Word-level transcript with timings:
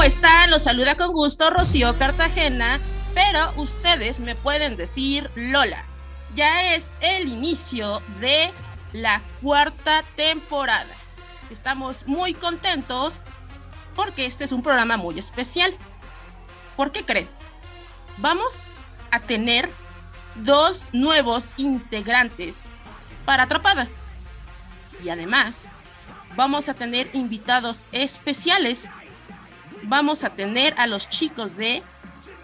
¿cómo 0.00 0.08
están? 0.08 0.48
Los 0.48 0.62
saluda 0.62 0.96
con 0.96 1.12
gusto 1.12 1.50
Rocío 1.50 1.94
Cartagena, 1.98 2.80
pero 3.12 3.52
ustedes 3.56 4.18
me 4.18 4.34
pueden 4.34 4.78
decir 4.78 5.30
Lola. 5.34 5.84
Ya 6.34 6.74
es 6.74 6.94
el 7.02 7.28
inicio 7.28 8.00
de 8.18 8.50
la 8.94 9.20
cuarta 9.42 10.02
temporada. 10.16 10.88
Estamos 11.50 12.06
muy 12.06 12.32
contentos 12.32 13.20
porque 13.94 14.24
este 14.24 14.44
es 14.44 14.52
un 14.52 14.62
programa 14.62 14.96
muy 14.96 15.18
especial. 15.18 15.70
¿Por 16.78 16.92
qué 16.92 17.04
creen? 17.04 17.28
Vamos 18.16 18.62
a 19.10 19.20
tener 19.20 19.68
dos 20.36 20.86
nuevos 20.94 21.50
integrantes 21.58 22.64
para 23.26 23.42
Atrapada. 23.42 23.86
Y 25.04 25.10
además, 25.10 25.68
vamos 26.36 26.70
a 26.70 26.74
tener 26.74 27.10
invitados 27.12 27.86
especiales. 27.92 28.88
Vamos 29.82 30.24
a 30.24 30.30
tener 30.30 30.74
a 30.78 30.86
los 30.86 31.08
chicos 31.08 31.56
de 31.56 31.82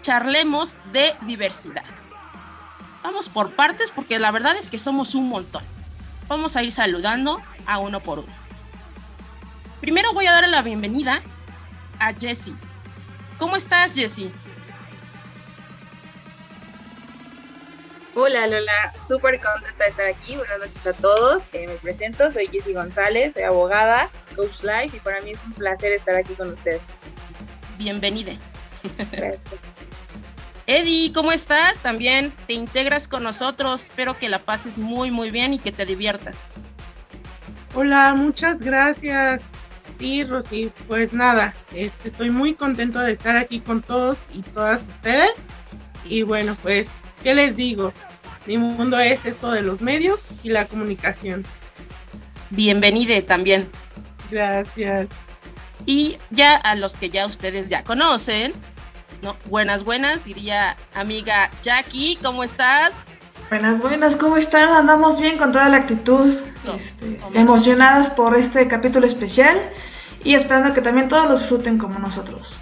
Charlemos 0.01 0.77
de 0.91 1.15
Diversidad. 1.21 1.83
Vamos 3.03 3.29
por 3.29 3.51
partes 3.51 3.91
porque 3.91 4.19
la 4.19 4.31
verdad 4.31 4.55
es 4.57 4.67
que 4.67 4.79
somos 4.79 5.15
un 5.15 5.29
montón. 5.29 5.63
Vamos 6.27 6.55
a 6.55 6.63
ir 6.63 6.71
saludando 6.71 7.39
a 7.65 7.77
uno 7.77 7.99
por 7.99 8.19
uno. 8.19 8.33
Primero 9.79 10.13
voy 10.13 10.27
a 10.27 10.33
dar 10.33 10.47
la 10.49 10.61
bienvenida 10.61 11.21
a 11.99 12.13
Jessie. 12.13 12.55
¿Cómo 13.37 13.55
estás, 13.55 13.93
Jessie? 13.93 14.31
Hola 18.19 18.47
Lola, 18.47 18.93
súper 19.07 19.39
contenta 19.39 19.83
de 19.83 19.89
estar 19.91 20.07
aquí. 20.07 20.35
Buenas 20.35 20.57
noches 20.57 20.87
a 20.87 20.93
todos. 20.93 21.43
Eh, 21.53 21.67
me 21.67 21.75
presento, 21.75 22.31
soy 22.31 22.47
Jessie 22.47 22.73
González, 22.73 23.33
soy 23.35 23.43
abogada, 23.43 24.09
coach 24.35 24.63
life 24.63 24.97
y 24.97 24.99
para 24.99 25.21
mí 25.21 25.31
es 25.31 25.43
un 25.43 25.53
placer 25.53 25.93
estar 25.93 26.15
aquí 26.15 26.33
con 26.33 26.51
ustedes. 26.51 26.81
Bienvenida. 27.77 28.33
Eddie, 30.67 31.13
¿cómo 31.13 31.31
estás? 31.31 31.79
También 31.79 32.33
te 32.45 32.53
integras 32.53 33.07
con 33.07 33.23
nosotros. 33.23 33.85
Espero 33.85 34.17
que 34.17 34.27
la 34.27 34.39
pases 34.39 34.77
muy, 34.77 35.11
muy 35.11 35.31
bien 35.31 35.53
y 35.53 35.59
que 35.59 35.71
te 35.71 35.85
diviertas. 35.85 36.45
Hola, 37.73 38.13
muchas 38.15 38.59
gracias. 38.59 39.41
Sí, 39.99 40.23
Rosy, 40.23 40.71
pues 40.87 41.13
nada, 41.13 41.55
este, 41.73 42.09
estoy 42.09 42.29
muy 42.29 42.53
contento 42.53 42.99
de 42.99 43.13
estar 43.13 43.35
aquí 43.35 43.59
con 43.59 43.81
todos 43.81 44.17
y 44.33 44.41
todas 44.41 44.81
ustedes. 44.81 45.31
Y 46.05 46.21
bueno, 46.21 46.55
pues, 46.61 46.87
¿qué 47.23 47.33
les 47.33 47.55
digo? 47.55 47.93
Mi 48.45 48.57
mundo 48.57 48.99
es 48.99 49.25
esto 49.25 49.51
de 49.51 49.61
los 49.61 49.81
medios 49.81 50.19
y 50.43 50.49
la 50.49 50.65
comunicación. 50.65 51.43
Bienvenide 52.49 53.21
también. 53.21 53.69
Gracias. 54.29 55.07
Y 55.85 56.17
ya 56.31 56.55
a 56.55 56.75
los 56.75 56.95
que 56.95 57.09
ya 57.09 57.25
ustedes 57.25 57.69
ya 57.69 57.83
conocen, 57.83 58.53
¿no? 59.21 59.35
Buenas, 59.45 59.83
buenas, 59.83 60.25
diría 60.25 60.75
amiga 60.93 61.49
Jackie, 61.61 62.17
¿cómo 62.21 62.43
estás? 62.43 62.95
Buenas, 63.49 63.81
buenas, 63.81 64.17
¿cómo 64.17 64.35
están? 64.35 64.69
Andamos 64.69 65.21
bien 65.21 65.37
con 65.37 65.53
toda 65.53 65.69
la 65.69 65.77
actitud, 65.77 66.27
este, 66.75 67.21
emocionadas 67.33 68.09
por 68.09 68.35
este 68.35 68.67
capítulo 68.67 69.05
especial 69.05 69.57
y 70.23 70.35
esperando 70.35 70.73
que 70.73 70.81
también 70.81 71.07
todos 71.07 71.29
los 71.29 71.39
disfruten 71.39 71.77
como 71.77 71.97
nosotros. 71.99 72.61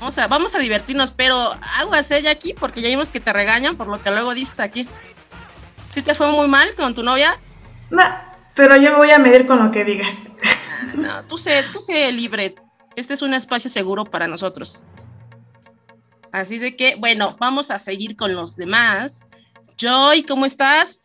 Vamos 0.00 0.18
a, 0.18 0.26
vamos 0.26 0.54
a 0.54 0.58
divertirnos, 0.58 1.12
pero 1.12 1.54
aguas, 1.78 2.10
¿eh, 2.10 2.22
Jackie? 2.22 2.54
Porque 2.54 2.80
ya 2.80 2.88
vimos 2.88 3.12
que 3.12 3.20
te 3.20 3.32
regañan 3.32 3.76
por 3.76 3.88
lo 3.88 4.02
que 4.02 4.10
luego 4.10 4.34
dices 4.34 4.58
aquí. 4.58 4.88
¿Sí 5.90 6.00
te 6.00 6.14
fue 6.14 6.32
muy 6.32 6.48
mal 6.48 6.74
con 6.74 6.94
tu 6.94 7.02
novia? 7.02 7.38
No, 7.90 8.02
pero 8.54 8.76
yo 8.76 8.90
me 8.92 8.96
voy 8.96 9.10
a 9.10 9.18
medir 9.18 9.46
con 9.46 9.62
lo 9.62 9.70
que 9.70 9.84
diga. 9.84 10.06
No, 10.96 11.24
tú 11.28 11.38
sé, 11.38 11.62
tú 11.72 11.80
sé 11.80 12.10
libre. 12.12 12.54
Este 12.96 13.14
es 13.14 13.22
un 13.22 13.34
espacio 13.34 13.70
seguro 13.70 14.04
para 14.04 14.26
nosotros. 14.26 14.82
Así 16.30 16.58
de 16.58 16.76
que, 16.76 16.96
bueno, 16.96 17.36
vamos 17.38 17.70
a 17.70 17.78
seguir 17.78 18.16
con 18.16 18.34
los 18.34 18.56
demás. 18.56 19.26
Joy, 19.76 20.22
¿cómo 20.24 20.46
estás? 20.46 21.02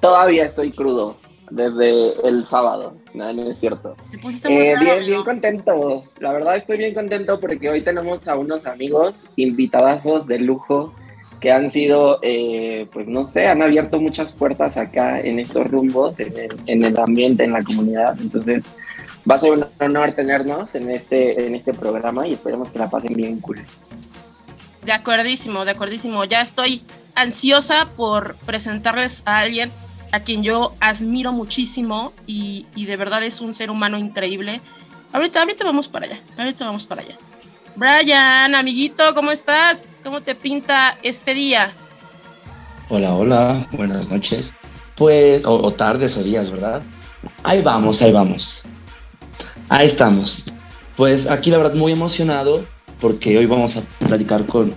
Todavía 0.00 0.44
estoy 0.44 0.70
crudo 0.70 1.16
desde 1.50 2.26
el 2.26 2.44
sábado, 2.44 2.96
no, 3.12 3.32
no 3.32 3.50
es 3.50 3.58
cierto. 3.58 3.96
Eh, 4.12 4.74
bien, 4.80 5.06
bien 5.06 5.22
contento. 5.22 6.04
La 6.18 6.32
verdad 6.32 6.56
estoy 6.56 6.78
bien 6.78 6.94
contento 6.94 7.38
porque 7.38 7.70
hoy 7.70 7.82
tenemos 7.82 8.26
a 8.26 8.36
unos 8.36 8.66
amigos 8.66 9.30
invitadazos 9.36 10.26
de 10.26 10.38
lujo 10.40 10.94
que 11.40 11.52
han 11.52 11.70
sido, 11.70 12.18
eh, 12.22 12.86
pues 12.92 13.08
no 13.08 13.24
sé, 13.24 13.46
han 13.46 13.62
abierto 13.62 14.00
muchas 14.00 14.32
puertas 14.32 14.76
acá 14.76 15.20
en 15.20 15.38
estos 15.38 15.66
rumbos, 15.66 16.18
en 16.20 16.84
el, 16.84 16.98
ambiente, 16.98 17.44
en 17.44 17.52
la 17.52 17.62
comunidad. 17.62 18.16
Entonces, 18.20 18.72
va 19.30 19.36
a 19.36 19.38
ser 19.38 19.52
un 19.52 19.64
honor 19.80 20.12
tenernos 20.12 20.74
en 20.74 20.90
este, 20.90 21.46
en 21.46 21.54
este 21.54 21.74
programa 21.74 22.26
y 22.26 22.34
esperemos 22.34 22.70
que 22.70 22.78
la 22.78 22.88
pasen 22.88 23.14
bien 23.14 23.40
cool. 23.40 23.60
De 24.84 24.92
acuerdísimo, 24.92 25.64
de 25.64 25.72
acuerdísimo. 25.72 26.24
Ya 26.24 26.42
estoy 26.42 26.82
ansiosa 27.14 27.88
por 27.96 28.36
presentarles 28.46 29.22
a 29.24 29.40
alguien 29.40 29.70
a 30.12 30.20
quien 30.20 30.42
yo 30.42 30.74
admiro 30.80 31.32
muchísimo 31.32 32.12
y, 32.26 32.66
y, 32.76 32.86
de 32.86 32.96
verdad 32.96 33.22
es 33.24 33.40
un 33.40 33.52
ser 33.52 33.70
humano 33.70 33.98
increíble. 33.98 34.60
Ahorita, 35.12 35.40
ahorita 35.40 35.64
vamos 35.64 35.88
para 35.88 36.06
allá, 36.06 36.20
ahorita 36.38 36.64
vamos 36.64 36.86
para 36.86 37.02
allá. 37.02 37.16
Brian, 37.76 38.54
amiguito, 38.54 39.02
¿cómo 39.14 39.32
estás? 39.32 39.88
¿Cómo 40.04 40.20
te 40.20 40.36
pinta 40.36 40.96
este 41.02 41.34
día? 41.34 41.72
Hola, 42.88 43.14
hola, 43.14 43.66
buenas 43.72 44.08
noches. 44.08 44.52
Pues, 44.94 45.42
o, 45.44 45.72
tardes 45.72 46.16
o 46.16 46.22
días, 46.22 46.50
¿verdad? 46.50 46.82
Ahí 47.42 47.62
vamos, 47.62 48.00
ahí 48.00 48.12
vamos. 48.12 48.62
Ahí 49.68 49.88
estamos. 49.88 50.44
Pues 50.96 51.26
aquí 51.26 51.50
la 51.50 51.58
verdad 51.58 51.74
muy 51.74 51.90
emocionado 51.90 52.64
porque 53.00 53.36
hoy 53.36 53.46
vamos 53.46 53.76
a 53.76 53.80
platicar 54.06 54.46
con 54.46 54.72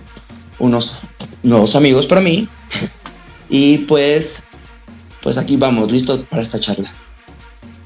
unos 0.58 0.96
nuevos 1.44 1.76
amigos 1.76 2.04
para 2.04 2.20
mí. 2.20 2.48
Y 3.48 3.78
pues, 3.78 4.42
pues 5.22 5.38
aquí 5.38 5.56
vamos, 5.56 5.92
listo 5.92 6.20
para 6.24 6.42
esta 6.42 6.58
charla. 6.58 6.92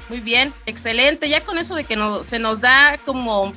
Muy 0.09 0.21
bien, 0.21 0.55
excelente. 0.65 1.29
Ya 1.29 1.43
con 1.43 1.59
eso 1.59 1.75
de 1.75 1.85
que 1.85 1.97
no, 1.97 2.25
se 2.25 2.39
nos 2.39 2.63
da 2.63 2.99
como 3.05 3.53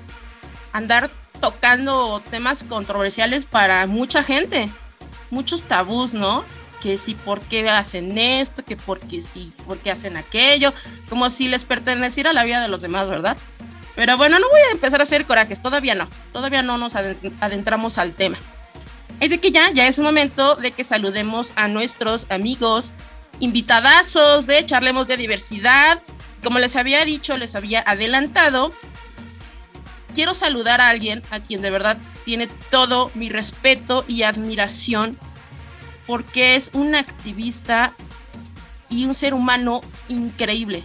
andar 0.74 1.10
tocando 1.40 2.22
temas 2.32 2.64
controversiales 2.64 3.46
para 3.46 3.86
mucha 3.88 4.24
gente, 4.24 4.70
muchos 5.30 5.64
tabús, 5.64 6.14
¿no? 6.14 6.44
Que 6.82 6.98
si 6.98 7.16
por 7.16 7.42
qué 7.42 7.70
hacen 7.70 8.18
esto, 8.18 8.64
que 8.64 8.78
porque 8.78 9.22
sí, 9.22 9.54
por 9.66 9.78
qué 9.78 9.92
hacen 9.92 10.18
aquello, 10.18 10.74
como 11.10 11.30
si 11.30 11.48
les 11.48 11.64
perteneciera 11.64 12.34
la 12.34 12.44
vida 12.44 12.62
de 12.62 12.68
los 12.68 12.82
demás, 12.82 13.10
¿verdad? 13.10 13.38
Pero 13.96 14.18
bueno, 14.18 14.40
no 14.40 14.50
voy 14.50 14.62
a 14.62 14.72
empezar 14.72 15.00
a 15.00 15.04
hacer 15.04 15.26
corajes, 15.26 15.62
todavía 15.62 15.96
no, 15.96 16.08
todavía 16.34 16.62
no 16.62 16.78
nos 16.78 16.96
adentramos 16.96 17.98
al 17.98 18.14
tema. 18.14 18.38
Es 19.20 19.30
de 19.30 19.40
que 19.40 19.52
ya, 19.52 19.72
ya 19.72 19.88
es 19.88 20.00
momento 20.00 20.56
de 20.56 20.72
que 20.72 20.84
saludemos 20.84 21.54
a 21.56 21.68
nuestros 21.70 22.30
amigos, 22.30 22.94
invitadazos 23.40 24.46
de 24.46 24.66
Charlemos 24.66 25.08
de 25.08 25.18
Diversidad. 25.18 26.02
Como 26.44 26.60
les 26.60 26.76
había 26.76 27.06
dicho, 27.06 27.38
les 27.38 27.56
había 27.56 27.84
adelantado, 27.88 28.74
quiero 30.16 30.34
saludar 30.34 30.82
a 30.82 30.90
alguien 30.90 31.22
a 31.30 31.42
quien 31.42 31.62
de 31.62 31.70
verdad 31.70 31.98
tiene 32.24 32.48
todo 32.72 33.12
mi 33.14 33.30
respeto 33.30 34.06
y 34.08 34.24
admiración 34.24 35.20
porque 36.08 36.56
es 36.56 36.72
un 36.74 36.96
activista 36.96 37.94
y 38.90 39.06
un 39.06 39.14
ser 39.14 39.34
humano 39.34 39.82
increíble. 40.08 40.84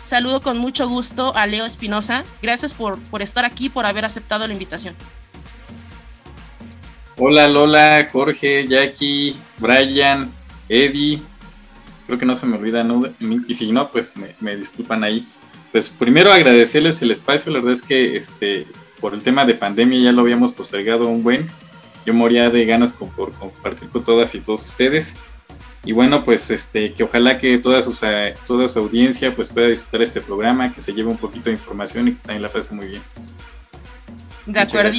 Saludo 0.00 0.40
con 0.40 0.58
mucho 0.58 0.88
gusto 0.88 1.34
a 1.36 1.46
Leo 1.46 1.64
Espinosa. 1.64 2.24
Gracias 2.42 2.74
por, 2.74 3.00
por 3.04 3.22
estar 3.22 3.44
aquí, 3.44 3.68
por 3.68 3.86
haber 3.86 4.04
aceptado 4.04 4.46
la 4.46 4.52
invitación. 4.52 4.94
Hola 7.16 7.46
Lola, 7.46 8.08
Jorge, 8.10 8.66
Jackie, 8.66 9.36
Brian, 9.58 10.32
Eddie. 10.68 11.22
Creo 12.06 12.18
que 12.18 12.26
no 12.26 12.34
se 12.34 12.46
me 12.46 12.56
olvida, 12.56 12.82
¿no? 12.82 13.04
y 13.20 13.54
si 13.54 13.70
no, 13.70 13.88
pues 13.90 14.16
me, 14.16 14.34
me 14.40 14.56
disculpan 14.56 15.04
ahí 15.04 15.26
pues 15.74 15.88
primero 15.88 16.32
agradecerles 16.32 17.02
el 17.02 17.10
espacio, 17.10 17.50
la 17.50 17.58
verdad 17.58 17.72
es 17.72 17.82
que 17.82 18.16
este, 18.16 18.64
por 19.00 19.12
el 19.12 19.24
tema 19.24 19.44
de 19.44 19.54
pandemia 19.54 19.98
ya 19.98 20.12
lo 20.12 20.20
habíamos 20.20 20.52
postergado 20.52 21.08
un 21.08 21.24
buen, 21.24 21.50
yo 22.06 22.14
moría 22.14 22.48
de 22.48 22.64
ganas 22.64 22.92
por 22.92 23.32
compartir 23.32 23.88
con 23.88 24.04
todas 24.04 24.36
y 24.36 24.38
todos 24.38 24.66
ustedes. 24.66 25.14
Y 25.84 25.90
bueno, 25.90 26.24
pues 26.24 26.48
este, 26.50 26.94
que 26.94 27.02
ojalá 27.02 27.40
que 27.40 27.58
toda 27.58 27.82
su, 27.82 27.92
toda 28.46 28.68
su 28.68 28.78
audiencia 28.78 29.34
pues 29.34 29.48
pueda 29.48 29.66
disfrutar 29.66 30.02
este 30.02 30.20
programa, 30.20 30.72
que 30.72 30.80
se 30.80 30.92
lleve 30.92 31.10
un 31.10 31.16
poquito 31.16 31.46
de 31.46 31.56
información 31.56 32.06
y 32.06 32.12
que 32.12 32.20
también 32.20 32.42
la 32.42 32.50
pase 32.50 32.72
muy 32.72 32.86
bien. 32.86 33.02
De 34.46 34.60
acuerdo. 34.60 34.92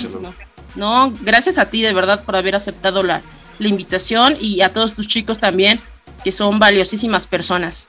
No, 0.75 1.13
gracias 1.21 1.57
a 1.57 1.69
ti 1.69 1.83
de 1.83 1.93
verdad 1.93 2.25
por 2.25 2.35
haber 2.35 2.53
aceptado 2.53 3.01
la, 3.01 3.21
la 3.59 3.67
invitación 3.69 4.35
y 4.41 4.59
a 4.59 4.73
todos 4.73 4.93
tus 4.93 5.07
chicos 5.07 5.39
también, 5.39 5.79
que 6.25 6.33
son 6.33 6.59
valiosísimas 6.59 7.27
personas. 7.27 7.87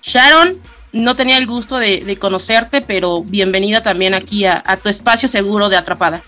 Sharon, 0.00 0.58
no 0.92 1.16
tenía 1.16 1.36
el 1.36 1.46
gusto 1.46 1.78
de, 1.78 2.16
conocerte, 2.18 2.80
pero 2.80 3.22
bienvenida 3.22 3.82
también 3.82 4.14
aquí 4.14 4.44
a, 4.46 4.62
tu 4.82 4.88
espacio 4.88 5.28
seguro 5.28 5.68
de 5.68 5.76
Atrapada. 5.76 6.22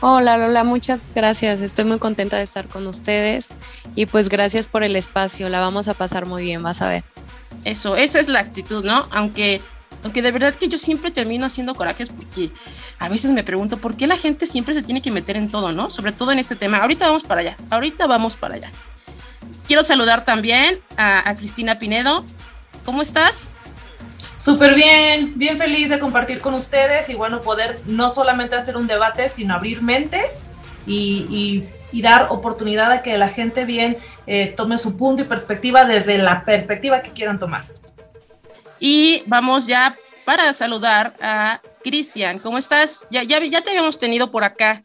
Hola 0.00 0.36
Lola, 0.36 0.64
muchas 0.64 1.02
gracias. 1.14 1.60
Estoy 1.60 1.86
muy 1.86 1.98
contenta 1.98 2.36
de 2.36 2.42
estar 2.42 2.68
con 2.68 2.86
ustedes 2.86 3.52
y 3.94 4.06
pues 4.06 4.28
gracias 4.28 4.68
por 4.68 4.84
el 4.84 4.96
espacio. 4.96 5.48
La 5.48 5.60
vamos 5.60 5.88
a 5.88 5.94
pasar 5.94 6.26
muy 6.26 6.42
bien, 6.42 6.62
vas 6.62 6.82
a 6.82 6.88
ver. 6.88 7.04
Eso, 7.64 7.96
esa 7.96 8.20
es 8.20 8.28
la 8.28 8.40
actitud, 8.40 8.84
¿no? 8.84 9.08
Aunque 9.10 9.62
Aunque 10.02 10.20
de 10.20 10.30
verdad 10.30 10.54
que 10.54 10.68
yo 10.68 10.76
siempre 10.76 11.10
termino 11.10 11.46
haciendo 11.46 11.74
corajes 11.74 12.10
porque 12.10 12.50
a 12.98 13.08
veces 13.08 13.30
me 13.30 13.42
pregunto 13.42 13.78
por 13.78 13.96
qué 13.96 14.06
la 14.06 14.18
gente 14.18 14.46
siempre 14.46 14.74
se 14.74 14.82
tiene 14.82 15.00
que 15.00 15.10
meter 15.10 15.36
en 15.36 15.50
todo, 15.50 15.72
¿no? 15.72 15.88
Sobre 15.88 16.12
todo 16.12 16.32
en 16.32 16.38
este 16.38 16.56
tema. 16.56 16.78
Ahorita 16.78 17.06
vamos 17.06 17.24
para 17.24 17.40
allá, 17.40 17.56
ahorita 17.70 18.06
vamos 18.06 18.36
para 18.36 18.56
allá. 18.56 18.70
Quiero 19.66 19.82
saludar 19.82 20.24
también 20.24 20.78
a, 20.96 21.34
Cristina 21.36 21.78
Pinedo. 21.78 22.24
¿Cómo 22.84 23.02
estás? 23.02 23.48
Súper 24.36 24.74
bien, 24.74 25.32
bien 25.36 25.56
feliz 25.58 25.90
de 25.90 25.98
compartir 25.98 26.40
con 26.40 26.54
ustedes 26.54 27.08
y 27.08 27.14
bueno, 27.14 27.40
poder 27.40 27.80
no 27.86 28.10
solamente 28.10 28.56
hacer 28.56 28.76
un 28.76 28.86
debate, 28.86 29.28
sino 29.28 29.54
abrir 29.54 29.80
mentes 29.82 30.40
y, 30.86 31.64
dar 32.02 32.26
oportunidad 32.30 32.90
a 32.90 33.02
que 33.02 33.16
la 33.16 33.28
gente 33.28 33.64
bien 33.64 33.96
eh, 34.26 34.52
tome 34.56 34.76
su 34.78 34.96
punto 34.96 35.22
y 35.22 35.26
perspectiva 35.26 35.84
desde 35.84 36.18
la 36.18 36.44
perspectiva 36.44 37.02
que 37.02 37.12
quieran 37.12 37.38
tomar. 37.38 37.66
Y 38.80 39.22
vamos 39.26 39.66
ya 39.66 39.96
para 40.24 40.52
saludar 40.52 41.14
a 41.22 41.60
Cristian. 41.84 42.40
¿Cómo 42.40 42.58
estás? 42.58 43.06
Ya, 43.10 43.22
ya, 43.22 43.38
ya 43.44 43.62
te 43.62 43.70
habíamos 43.70 43.96
tenido 43.96 44.30
por 44.30 44.42
acá 44.42 44.82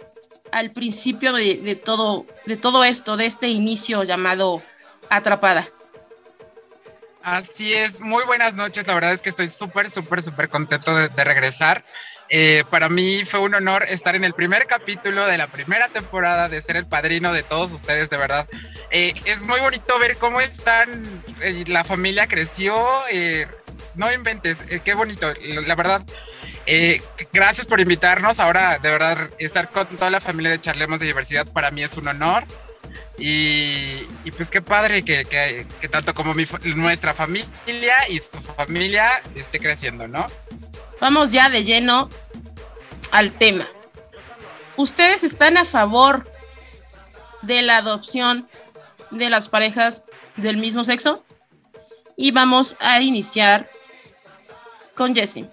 al 0.51 0.72
principio 0.72 1.34
de, 1.34 1.75
todo, 1.75 2.25
de 2.46 2.57
todo 2.57 2.84
esto, 2.84 3.18
de 3.18 3.25
este 3.25 3.50
inicio 3.50 4.04
llamado 4.04 4.62
Atrapada. 5.10 5.68
Así 7.21 7.74
es, 7.74 8.00
muy 8.00 8.24
buenas 8.25 8.56
noches, 8.56 8.88
la 8.88 8.94
verdad 8.94 9.13
es 9.13 9.21
que 9.21 9.30
estoy 9.30 9.50
súper, 9.50 9.89
súper, 9.89 10.21
súper 10.21 10.50
contento 10.50 10.95
de, 10.95 11.24
regresar. 11.24 11.83
Eh, 12.30 12.63
para 12.69 12.89
mí 12.89 13.24
fue 13.25 13.39
un 13.39 13.56
honor 13.56 13.83
estar 13.89 14.16
en 14.16 14.24
el 14.24 14.33
primer 14.33 14.68
capítulo 14.68 15.25
de 15.25 15.38
la 15.38 15.48
primera 15.48 15.89
temporada, 15.89 16.48
de 16.48 16.62
ser 16.62 16.75
el 16.77 16.86
padrino 16.86 17.33
de 17.33 17.44
todos 17.44 17.71
ustedes, 17.71 18.10
de 18.10 18.18
verdad. 18.18 18.48
Eh, 18.92 19.13
es 19.25 19.42
muy 19.44 19.60
bonito 19.60 20.00
ver 20.00 20.18
cómo 20.18 20.39
están, 20.39 21.24
eh, 21.42 21.63
la 21.68 21.83
familia 21.83 22.27
creció, 22.27 22.75
no 23.95 24.12
inventes, 24.13 24.57
qué 24.83 24.94
bonito, 24.94 25.33
la 25.65 25.75
verdad 25.75 26.01
eh, 26.72 27.01
gracias 27.33 27.65
por 27.65 27.80
invitarnos. 27.80 28.39
Ahora, 28.39 28.77
de 28.77 28.92
verdad, 28.92 29.18
estar 29.39 29.72
con 29.72 29.88
toda 29.88 30.12
la 30.12 30.22
familia 30.22 30.51
de 30.51 30.62
Charlemos 30.62 31.00
de 31.00 31.07
Diversidad 31.07 31.48
para 31.51 31.72
mí 31.72 31.81
es 31.81 31.98
un 31.98 32.07
honor. 32.07 32.44
Y, 33.18 34.06
pues 34.38 34.50
qué 34.50 34.62
padre 34.62 35.03
que, 35.03 35.65
tanto 35.91 36.13
como 36.13 36.33
nuestra 36.75 37.13
familia 37.13 38.07
y 38.09 38.19
su 38.19 38.39
familia 38.39 39.09
esté 39.36 39.59
creciendo, 39.59 40.07
¿no? 40.07 40.27
Vamos 41.01 41.31
ya 41.31 41.50
de 41.50 41.63
lleno 41.63 42.09
al 43.12 43.31
tema. 43.33 43.68
¿Ustedes 44.77 45.24
están 45.24 45.57
a 45.57 45.65
favor 45.65 46.31
de 47.41 47.62
la 47.62 47.77
adopción 47.77 48.47
de 49.12 49.30
las 49.30 49.50
parejas 49.50 50.03
del 50.38 50.57
mismo 50.57 50.83
sexo? 50.83 51.25
Y 52.15 52.31
vamos 52.31 52.77
a 52.80 53.01
iniciar 53.01 53.69
con 54.95 55.15
Jessie. 55.15 55.50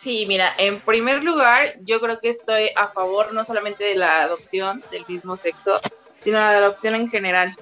Sí, 0.00 0.24
mira, 0.26 0.54
en 0.56 0.80
primer 0.80 1.22
lugar, 1.22 1.74
yo 1.82 2.00
creo 2.00 2.20
que 2.20 2.30
estoy 2.30 2.70
a 2.74 2.88
favor 2.88 3.34
no 3.34 3.44
solamente 3.44 3.84
de 3.84 3.96
la 3.96 4.22
adopción 4.22 4.82
del 4.90 5.04
mismo 5.06 5.36
sexo, 5.36 5.78
sino 6.20 6.38
de 6.38 6.44
la 6.44 6.56
adopción 6.56 6.94
en 6.94 7.10
general. 7.10 7.54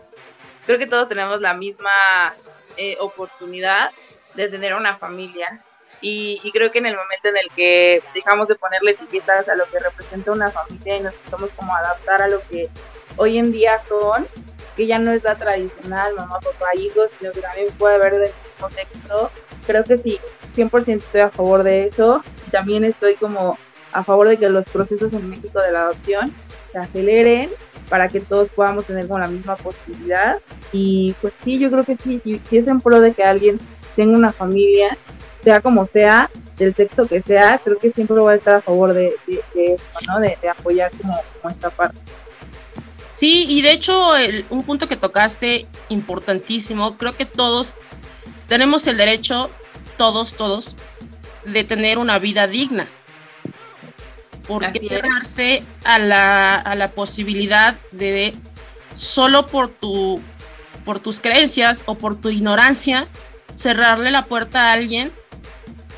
Creo 0.64 0.79
que 0.79 0.87
todos 0.87 1.08
tenemos 1.08 1.40
la 1.40 1.55
misma 1.55 1.90
eh, 2.76 2.96
oportunidad 3.00 3.90
de 4.35 4.49
tener 4.49 4.75
una 4.75 4.96
familia 4.99 5.64
y, 6.00 6.40
creo 6.52 6.70
que 6.70 6.79
en 6.79 6.87
el 6.87 6.94
momento 6.94 7.29
en 7.29 7.38
el 7.38 7.50
que 7.56 8.05
dejamos 8.14 8.46
de 8.46 8.55
ponerle 8.55 8.93
etiquetas 8.93 9.49
a 9.49 9.56
lo 9.56 9.69
que 9.69 9.81
representa 9.81 10.31
una 10.31 10.52
familia 10.52 10.96
y 10.96 11.00
nos 11.00 11.14
empezamos 11.14 11.50
como 11.56 11.75
adaptar 11.75 12.23
a 12.23 12.29
lo 12.29 12.40
que 12.43 12.69
hoy 13.17 13.38
en 13.38 13.50
día 13.50 13.82
son, 13.88 14.29
que 14.76 14.87
ya 14.87 15.00
no 15.00 15.11
es 15.11 15.25
la 15.25 15.35
tradicional 15.35 16.14
mamá, 16.14 16.38
papá, 16.38 16.73
hijos, 16.76 17.11
sino 17.19 17.32
que 17.32 17.40
también 17.40 17.73
puede 17.76 17.96
haber 17.96 18.12
del 18.12 18.31
mismo 18.44 18.70
sexo, 18.70 19.32
creo 19.67 19.82
que 19.82 19.99
sí, 19.99 20.20
100% 20.58 20.99
estoy 20.99 21.20
a 21.20 21.31
favor 21.31 21.62
de 21.62 21.87
eso. 21.87 22.22
También 22.50 22.84
estoy 22.84 23.14
como 23.14 23.58
a 23.93 24.05
favor 24.05 24.28
de 24.28 24.37
que 24.37 24.49
los 24.49 24.64
procesos 24.66 25.12
en 25.12 25.31
México 25.31 25.60
de 25.60 25.72
la 25.72 25.82
adopción 25.82 26.32
se 26.72 26.78
aceleren 26.78 27.50
para 27.88 28.08
que 28.08 28.20
todos 28.20 28.49
podamos 28.50 28.84
tener 28.84 29.06
como 29.06 29.20
la 29.20 29.28
misma 29.28 29.56
posibilidad. 29.56 30.38
Y 30.72 31.14
pues 31.20 31.32
sí, 31.44 31.58
yo 31.58 31.70
creo 31.70 31.84
que 31.84 31.96
sí, 31.96 32.20
si, 32.22 32.56
es 32.56 32.66
en 32.66 32.81
pro 32.81 33.00
de 33.00 33.12
que 33.12 33.22
alguien 33.22 33.58
tenga 33.96 34.16
una 34.16 34.32
familia, 34.32 34.96
sea 35.43 35.60
como 35.60 35.87
sea, 35.87 36.31
del 36.56 36.75
sexo 36.75 37.06
que 37.06 37.22
sea, 37.22 37.61
creo 37.62 37.78
que 37.78 37.93
siempre 37.93 38.19
voy 38.19 38.34
a 38.34 38.37
estar 38.37 38.56
a 38.56 38.61
favor 38.61 38.93
de, 38.93 39.14
de, 39.54 39.75
eso, 39.75 39.84
¿no? 40.08 40.19
De, 40.19 40.37
apoyar 40.49 40.90
como, 41.00 41.50
esta 41.50 41.70
parte. 41.70 41.99
Sí, 43.08 43.46
y 43.49 43.62
de 43.62 43.72
hecho, 43.72 44.12
un 44.50 44.62
punto 44.64 44.87
que 44.87 44.96
tocaste 44.96 45.66
importantísimo, 45.88 46.96
creo 46.96 47.16
que 47.16 47.25
todos 47.25 47.75
tenemos 48.49 48.87
el 48.87 48.96
derecho 48.96 49.50
todos, 49.99 50.33
todos, 50.35 50.75
de 51.45 51.65
tener 51.65 51.99
una 51.99 52.19
vida 52.19 52.47
digna. 52.47 52.89
Porque 54.47 54.79
cerrarse 54.79 55.62
a 55.85 55.99
la, 55.99 56.55
a 56.55 56.75
la 56.75 56.93
posibilidad 56.93 57.77
de 57.93 58.35
solo 58.95 59.47
por 59.47 59.69
tu 59.69 60.23
por 60.87 61.00
tus 61.00 61.21
creencias 61.21 61.83
o 61.85 61.97
por 61.97 62.19
tu 62.19 62.31
ignorancia 62.31 63.06
cerrarle 63.59 64.11
la 64.11 64.27
puerta 64.27 64.71
a 64.71 64.73
alguien 64.73 65.11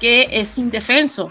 que 0.01 0.29
es 0.33 0.59
indefenso, 0.59 1.31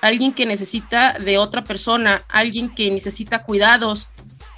alguien 0.00 0.32
que 0.32 0.46
necesita 0.46 1.12
de 1.12 1.36
otra 1.36 1.62
persona, 1.62 2.22
alguien 2.28 2.74
que 2.74 2.90
necesita 2.90 3.42
cuidados, 3.42 4.06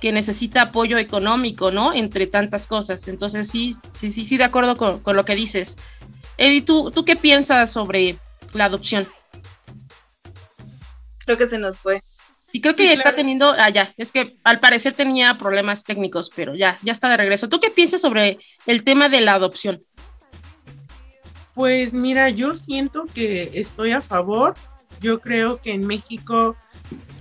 que 0.01 0.13
necesita 0.13 0.63
apoyo 0.63 0.99
económico, 0.99 1.73
¿no? 1.73 1.93
Entre 1.93 2.27
tantas 2.29 2.67
cosas. 2.69 3.09
Entonces 3.09 3.49
sí, 3.49 3.77
sí, 3.91 4.11
sí, 4.11 4.25
sí, 4.25 4.37
de 4.37 4.45
acuerdo 4.45 4.77
con, 4.77 5.01
con 5.01 5.17
lo 5.17 5.25
que 5.25 5.35
dices. 5.35 5.77
Eddie, 6.41 6.63
¿tú, 6.63 6.91
¿tú 6.91 7.05
qué 7.05 7.17
piensas 7.17 7.71
sobre 7.71 8.17
la 8.55 8.65
adopción? 8.65 9.07
Creo 11.27 11.37
que 11.37 11.47
se 11.47 11.59
nos 11.59 11.79
fue. 11.79 12.03
Sí, 12.51 12.63
creo 12.63 12.75
que 12.75 12.95
está 12.95 13.15
teniendo, 13.15 13.55
ah, 13.59 13.69
ya, 13.69 13.93
es 13.99 14.11
que 14.11 14.39
al 14.43 14.59
parecer 14.59 14.95
tenía 14.95 15.37
problemas 15.37 15.85
técnicos, 15.85 16.31
pero 16.35 16.55
ya, 16.55 16.79
ya 16.83 16.93
está 16.93 17.11
de 17.11 17.19
regreso. 17.19 17.51
¿Tú 17.51 17.61
qué 17.61 17.69
piensas 17.71 18.01
sobre 18.01 18.39
el 18.67 18.85
tema 18.85 19.11
de 19.11 19.21
la 19.21 19.35
adopción? 19.35 19.85
Pues 21.55 21.93
mira, 21.93 22.31
yo 22.31 22.57
siento 22.57 23.05
que 23.05 23.51
estoy 23.53 23.93
a 23.93 24.01
favor. 24.01 24.55
Yo 25.03 25.21
creo 25.21 25.61
que 25.61 25.75
en 25.75 25.87
México, 25.87 26.57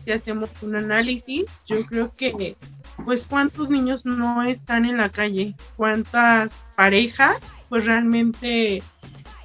si 0.05 0.13
hacemos 0.13 0.49
un 0.61 0.77
análisis, 0.77 1.43
yo 1.67 1.83
creo 1.85 2.15
que, 2.15 2.55
pues, 3.03 3.25
¿cuántos 3.29 3.69
niños 3.69 4.05
no 4.05 4.43
están 4.43 4.85
en 4.85 4.95
la 4.95 5.09
calle? 5.09 5.55
¿Cuántas 5.75 6.53
parejas, 6.77 7.35
pues, 7.67 7.83
realmente 7.83 8.81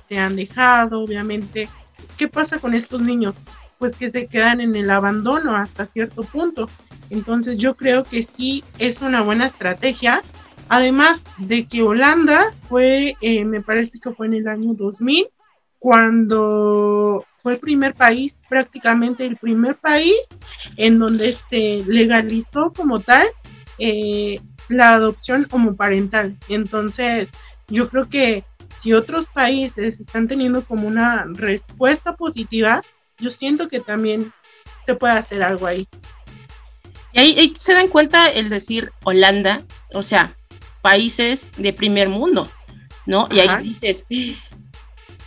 se 0.08 0.18
han 0.18 0.36
dejado, 0.36 1.00
obviamente. 1.00 1.68
¿Qué 2.16 2.28
pasa 2.28 2.58
con 2.58 2.74
estos 2.74 3.00
niños? 3.00 3.34
Pues 3.78 3.96
que 3.96 4.10
se 4.10 4.26
quedan 4.26 4.60
en 4.60 4.74
el 4.76 4.90
abandono 4.90 5.56
hasta 5.56 5.86
cierto 5.86 6.22
punto. 6.22 6.68
Entonces 7.10 7.58
yo 7.58 7.74
creo 7.74 8.04
que 8.04 8.24
sí 8.36 8.64
es 8.78 9.00
una 9.02 9.22
buena 9.22 9.46
estrategia. 9.46 10.22
Además 10.68 11.22
de 11.38 11.66
que 11.66 11.82
Holanda 11.82 12.52
fue, 12.68 13.16
eh, 13.20 13.44
me 13.44 13.60
parece 13.60 14.00
que 14.00 14.12
fue 14.12 14.26
en 14.26 14.34
el 14.34 14.48
año 14.48 14.74
2000, 14.74 15.28
cuando 15.78 17.26
fue 17.42 17.54
el 17.54 17.58
primer 17.58 17.94
país, 17.94 18.34
prácticamente 18.48 19.26
el 19.26 19.36
primer 19.36 19.76
país 19.76 20.14
en 20.78 20.98
donde 20.98 21.36
se 21.50 21.82
legalizó 21.86 22.72
como 22.72 23.00
tal 23.00 23.26
eh, 23.78 24.40
la 24.68 24.94
adopción 24.94 25.46
homoparental. 25.50 26.36
Entonces, 26.48 27.28
yo 27.68 27.90
creo 27.90 28.08
que 28.08 28.44
si 28.84 28.92
otros 28.92 29.24
países 29.32 29.98
están 29.98 30.28
teniendo 30.28 30.62
como 30.62 30.86
una 30.86 31.24
respuesta 31.32 32.14
positiva, 32.14 32.82
yo 33.18 33.30
siento 33.30 33.68
que 33.70 33.80
también 33.80 34.30
se 34.84 34.94
puede 34.94 35.14
hacer 35.14 35.42
algo 35.42 35.66
ahí. 35.66 35.88
Y 37.14 37.18
ahí, 37.18 37.52
se 37.56 37.72
dan 37.72 37.88
cuenta 37.88 38.28
el 38.28 38.50
decir 38.50 38.92
Holanda, 39.02 39.62
o 39.94 40.02
sea, 40.02 40.36
países 40.82 41.48
de 41.56 41.72
primer 41.72 42.10
mundo, 42.10 42.46
¿no? 43.06 43.26
Y 43.30 43.40
ahí 43.40 43.62
dices, 43.62 44.04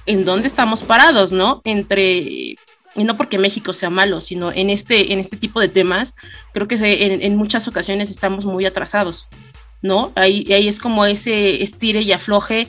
¿en 0.06 0.24
dónde 0.24 0.48
estamos 0.48 0.84
parados, 0.84 1.32
no? 1.32 1.62
Entre 1.66 2.58
y 2.96 3.04
no 3.04 3.16
porque 3.16 3.40
México 3.40 3.74
sea 3.74 3.90
malo, 3.90 4.22
sino 4.22 4.52
en 4.52 4.70
este, 4.70 5.14
en 5.14 5.20
este 5.20 5.38
tipo 5.38 5.60
de 5.60 5.68
temas, 5.68 6.16
creo 6.54 6.68
que 6.68 6.76
en, 6.76 7.22
en, 7.22 7.36
muchas 7.36 7.68
ocasiones 7.68 8.10
estamos 8.10 8.46
muy 8.46 8.66
atrasados, 8.66 9.28
¿no? 9.84 10.12
Ahí, 10.16 10.52
ahí 10.52 10.68
es 10.68 10.80
como 10.80 11.06
ese 11.06 11.62
estire 11.62 12.02
y 12.02 12.12
afloje 12.12 12.68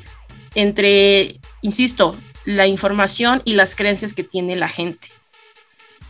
entre, 0.55 1.41
insisto, 1.63 2.17
la 2.45 2.67
información 2.67 3.43
y 3.45 3.55
las 3.55 3.75
creencias 3.75 4.13
que 4.13 4.25
tiene 4.25 4.57
la 4.57 4.69
gente. 4.69 5.09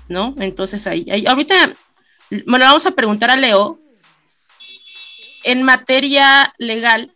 ¿No? 0.08 0.34
Entonces 0.38 0.86
ahí, 0.86 1.06
ahorita, 1.26 1.74
bueno, 2.46 2.64
vamos 2.64 2.86
a 2.86 2.92
preguntar 2.92 3.30
a 3.30 3.36
Leo, 3.36 3.78
en 5.44 5.62
materia 5.62 6.54
legal, 6.58 7.12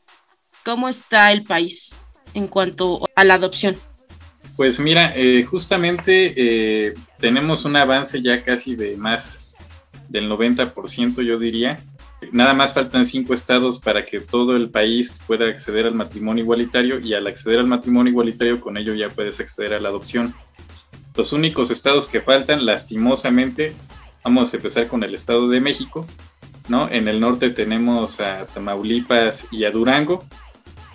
¿cómo 0.64 0.88
está 0.88 1.32
el 1.32 1.42
país 1.42 1.98
en 2.34 2.46
cuanto 2.46 3.08
a 3.14 3.24
la 3.24 3.34
adopción? 3.34 3.76
Pues 4.56 4.78
mira, 4.78 5.12
eh, 5.16 5.44
justamente 5.44 6.34
eh, 6.36 6.94
tenemos 7.18 7.64
un 7.64 7.76
avance 7.76 8.20
ya 8.20 8.44
casi 8.44 8.76
de 8.76 8.96
más 8.96 9.54
del 10.08 10.30
90%, 10.30 11.22
yo 11.22 11.38
diría. 11.38 11.78
Nada 12.30 12.54
más 12.54 12.74
faltan 12.74 13.04
cinco 13.04 13.34
estados 13.34 13.80
para 13.80 14.06
que 14.06 14.20
todo 14.20 14.56
el 14.56 14.70
país 14.70 15.14
pueda 15.26 15.46
acceder 15.46 15.86
al 15.86 15.94
matrimonio 15.94 16.44
igualitario 16.44 17.00
y 17.00 17.14
al 17.14 17.26
acceder 17.26 17.60
al 17.60 17.66
matrimonio 17.66 18.10
igualitario 18.10 18.60
con 18.60 18.76
ello 18.76 18.94
ya 18.94 19.08
puedes 19.08 19.40
acceder 19.40 19.74
a 19.74 19.78
la 19.78 19.88
adopción. 19.88 20.34
Los 21.14 21.32
únicos 21.32 21.70
estados 21.70 22.08
que 22.08 22.20
faltan, 22.20 22.64
lastimosamente, 22.64 23.74
vamos 24.24 24.52
a 24.52 24.56
empezar 24.56 24.86
con 24.86 25.02
el 25.04 25.14
estado 25.14 25.48
de 25.48 25.60
México, 25.60 26.06
¿no? 26.68 26.88
En 26.88 27.08
el 27.08 27.20
norte 27.20 27.50
tenemos 27.50 28.20
a 28.20 28.46
Tamaulipas 28.46 29.48
y 29.50 29.64
a 29.64 29.70
Durango, 29.70 30.24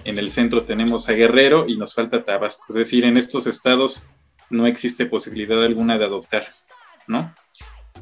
en 0.05 0.17
el 0.17 0.31
centro 0.31 0.63
tenemos 0.63 1.09
a 1.09 1.13
Guerrero 1.13 1.65
y 1.67 1.77
nos 1.77 1.93
falta 1.93 2.23
Tabasco. 2.23 2.65
Es 2.69 2.75
decir, 2.75 3.03
en 3.03 3.17
estos 3.17 3.45
estados 3.45 4.03
no 4.49 4.65
existe 4.65 5.05
posibilidad 5.05 5.63
alguna 5.63 5.97
de 5.97 6.05
adoptar, 6.05 6.47
¿no? 7.07 7.33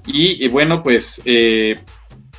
Y, 0.05 0.48
bueno, 0.50 0.84
pues 0.84 1.22
eh, 1.25 1.79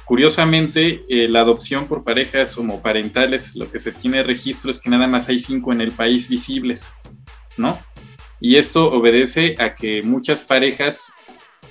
curiosamente 0.06 1.04
eh, 1.08 1.28
la 1.28 1.40
adopción 1.40 1.88
por 1.88 2.04
parejas 2.04 2.56
homoparentales, 2.56 3.54
lo 3.56 3.70
que 3.70 3.80
se 3.80 3.92
tiene 3.92 4.22
registro 4.22 4.70
es 4.70 4.80
que 4.80 4.88
nada 4.88 5.08
más 5.08 5.28
hay 5.28 5.40
cinco 5.40 5.72
en 5.72 5.80
el 5.82 5.92
país 5.92 6.28
visibles, 6.28 6.94
¿no? 7.56 7.78
Y 8.40 8.56
esto 8.56 8.86
obedece 8.92 9.56
a 9.58 9.75
que 9.75 10.02
muchas 10.02 10.42
parejas 10.42 11.12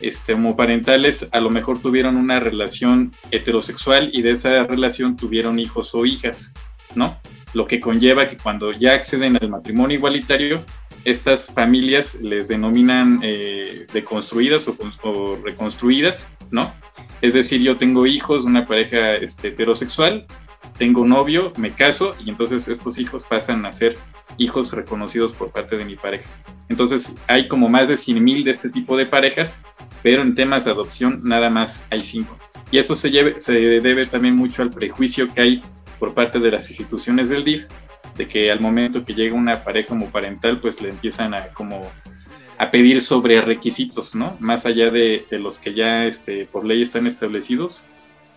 este, 0.01 0.34
homoparentales 0.34 1.27
a 1.32 1.39
lo 1.39 1.50
mejor 1.50 1.82
tuvieron 1.82 2.18
una 2.18 2.42
relación 2.42 3.13
heterosexual 3.32 4.10
y 4.12 4.22
de 4.22 4.32
esa 4.32 4.63
relación 4.65 5.15
tuvieron 5.15 5.58
hijos 5.58 5.96
o 5.96 6.06
hijas, 6.06 6.54
¿no? 6.94 7.18
Lo 7.54 7.68
que 7.68 7.80
conlleva 7.80 8.27
que 8.27 8.36
cuando 8.36 8.74
ya 8.74 8.96
acceden 8.96 9.38
al 9.39 9.50
matrimonio 9.50 9.98
igualitario, 9.98 10.62
estas 11.06 11.48
familias 11.54 12.15
les 12.15 12.48
denominan 12.48 13.20
eh, 13.24 13.86
deconstruidas 13.94 14.68
o, 14.68 15.39
reconstruidas, 15.42 16.27
¿no? 16.52 16.74
Es 17.22 17.34
decir, 17.34 17.62
yo 17.62 17.78
tengo 17.78 18.06
hijos, 18.06 18.46
una 18.46 18.66
pareja 18.66 19.14
este, 19.14 19.50
heterosexual, 19.50 20.25
tengo 20.78 21.06
novio, 21.06 21.54
me 21.58 21.72
caso 21.72 22.16
y 22.24 22.30
entonces 22.30 22.68
estos 22.68 22.98
hijos 22.98 23.25
pasan 23.25 23.66
a 23.66 23.74
ser 23.74 23.98
hijos 24.38 24.74
reconocidos 24.74 25.34
por 25.34 25.52
parte 25.52 25.78
de 25.78 25.86
mi 25.86 25.96
pareja. 25.96 26.30
Entonces 26.70 27.16
hay 27.28 27.48
como 27.48 27.70
más 27.70 27.88
de 27.88 27.98
100 27.98 28.24
mil 28.24 28.44
de 28.44 28.52
este 28.52 28.70
tipo 28.70 28.98
de 28.98 29.06
parejas, 29.06 29.62
pero 30.04 30.22
en 30.22 30.36
temas 30.36 30.66
de 30.66 30.72
adopción 30.72 31.22
nada 31.24 31.50
más 31.50 31.84
hay 31.90 32.02
cinco. 32.02 32.38
Y 32.72 32.80
eso 32.80 32.96
se, 32.96 33.40
se 33.40 33.54
debe 33.54 34.06
también 34.06 34.36
mucho 34.36 34.62
al 34.62 34.72
prejuicio 34.72 35.34
que 35.34 35.42
hay 35.42 35.64
por 36.00 36.14
parte 36.14 36.40
de 36.40 36.52
las 36.52 36.70
instituciones 36.70 37.30
del 37.30 37.44
DIF 37.44 37.66
de 38.18 38.28
que 38.28 38.52
al 38.52 38.60
momento 38.60 39.04
que 39.04 39.14
llega 39.14 39.36
una 39.36 39.64
pareja 39.64 39.94
homoparental, 39.94 40.60
pues 40.60 40.82
le 40.82 40.90
empiezan 40.90 41.34
a 41.34 41.48
como 41.50 41.90
a 42.58 42.72
pedir 42.72 43.02
sobre 43.02 43.42
requisitos, 43.42 44.16
¿no? 44.16 44.38
Más 44.40 44.66
allá 44.66 44.92
de, 44.92 45.26
los 45.32 45.60
que 45.60 45.74
ya 45.74 46.06
este, 46.06 46.46
por 46.46 46.66
ley 46.66 46.82
están 46.82 47.08
establecidos, 47.08 47.86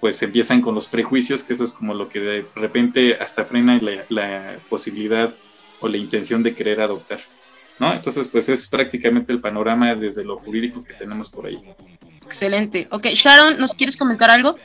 pues 0.01 0.23
empiezan 0.23 0.61
con 0.61 0.75
los 0.75 0.87
prejuicios, 0.87 1.43
que 1.43 1.55
eso 1.55 1.65
es 1.65 1.73
como 1.73 1.95
lo 1.95 2.09
que 2.09 2.21
de 2.21 2.47
repente 2.55 3.15
hasta 3.15 3.45
frena 3.45 3.79
la, 4.09 4.57
posibilidad 4.69 5.35
o 5.81 5.89
la 5.89 5.97
intención 5.97 6.43
de 6.43 6.55
querer 6.55 6.81
adoptar, 6.81 7.21
¿no? 7.79 7.93
Entonces, 7.93 8.29
pues 8.29 8.49
es 8.49 8.67
prácticamente 8.67 9.33
el 9.33 9.41
panorama 9.41 9.95
desde 9.95 10.25
lo 10.25 10.39
jurídico 10.39 10.83
que 10.85 10.95
tenemos 10.95 11.29
por 11.29 11.47
ahí. 11.47 11.61
Excelente. 12.25 12.89
Ok, 12.91 13.07
Sharon, 13.15 13.59
¿nos 13.59 13.75
quieres 13.75 13.97
comentar 13.97 14.31
algo? 14.31 14.57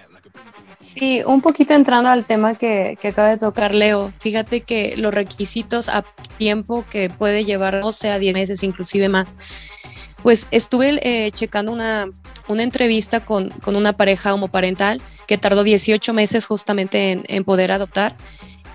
Sí, 0.83 1.21
un 1.25 1.41
poquito 1.41 1.73
entrando 1.73 2.09
al 2.09 2.25
tema 2.25 2.55
que, 2.55 2.97
acaba 3.03 3.29
de 3.29 3.37
tocar 3.37 3.73
Leo, 3.73 4.13
fíjate 4.19 4.61
que 4.61 4.95
los 4.97 5.13
requisitos 5.13 5.87
a 5.87 6.03
tiempo 6.37 6.85
que 6.89 7.09
puede 7.09 7.45
llevar 7.45 7.81
12 7.81 8.11
a 8.11 8.19
10 8.19 8.33
meses, 8.33 8.63
inclusive 8.63 9.07
más. 9.07 9.37
Pues 10.21 10.47
estuve 10.51 10.99
eh, 11.01 11.31
checando 11.31 11.71
una, 11.71 12.07
una 12.47 12.63
entrevista 12.63 13.21
con, 13.21 13.49
con, 13.49 13.75
una 13.75 13.93
pareja 13.93 14.33
homoparental 14.33 15.01
que 15.25 15.37
tardó 15.37 15.63
18 15.63 16.13
meses 16.13 16.47
justamente 16.47 17.11
en, 17.11 17.23
en 17.27 17.43
poder 17.43 17.71
adoptar 17.71 18.15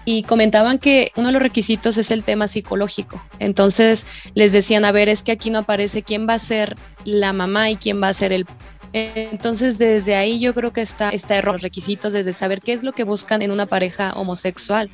y 0.06 0.22
comentaban 0.22 0.78
que 0.78 1.12
uno 1.16 1.26
de 1.26 1.32
los 1.34 1.42
requisitos 1.42 1.98
es 1.98 2.10
el 2.10 2.24
tema 2.24 2.48
psicológico. 2.48 3.22
Entonces 3.38 4.06
les 4.34 4.52
decían, 4.52 4.86
a 4.86 4.92
ver, 4.92 5.10
es 5.10 5.22
que 5.22 5.32
aquí 5.32 5.50
no 5.50 5.58
aparece 5.58 6.02
quién 6.02 6.26
va 6.26 6.34
a 6.34 6.38
ser 6.38 6.76
la 7.04 7.34
mamá 7.34 7.70
y 7.70 7.76
quién 7.76 8.02
va 8.02 8.08
a 8.08 8.14
ser 8.14 8.32
el 8.32 8.46
entonces, 8.92 9.78
desde 9.78 10.14
ahí 10.14 10.40
yo 10.40 10.54
creo 10.54 10.73
que 10.73 10.80
está, 10.80 11.11
está 11.11 11.37
error, 11.37 11.54
los 11.54 11.62
requisitos, 11.62 12.12
desde 12.12 12.33
saber 12.33 12.61
qué 12.61 12.73
es 12.73 12.83
lo 12.83 12.92
que 12.92 13.04
buscan 13.04 13.42
en 13.42 13.50
una 13.50 13.66
pareja 13.66 14.12
homosexual 14.14 14.90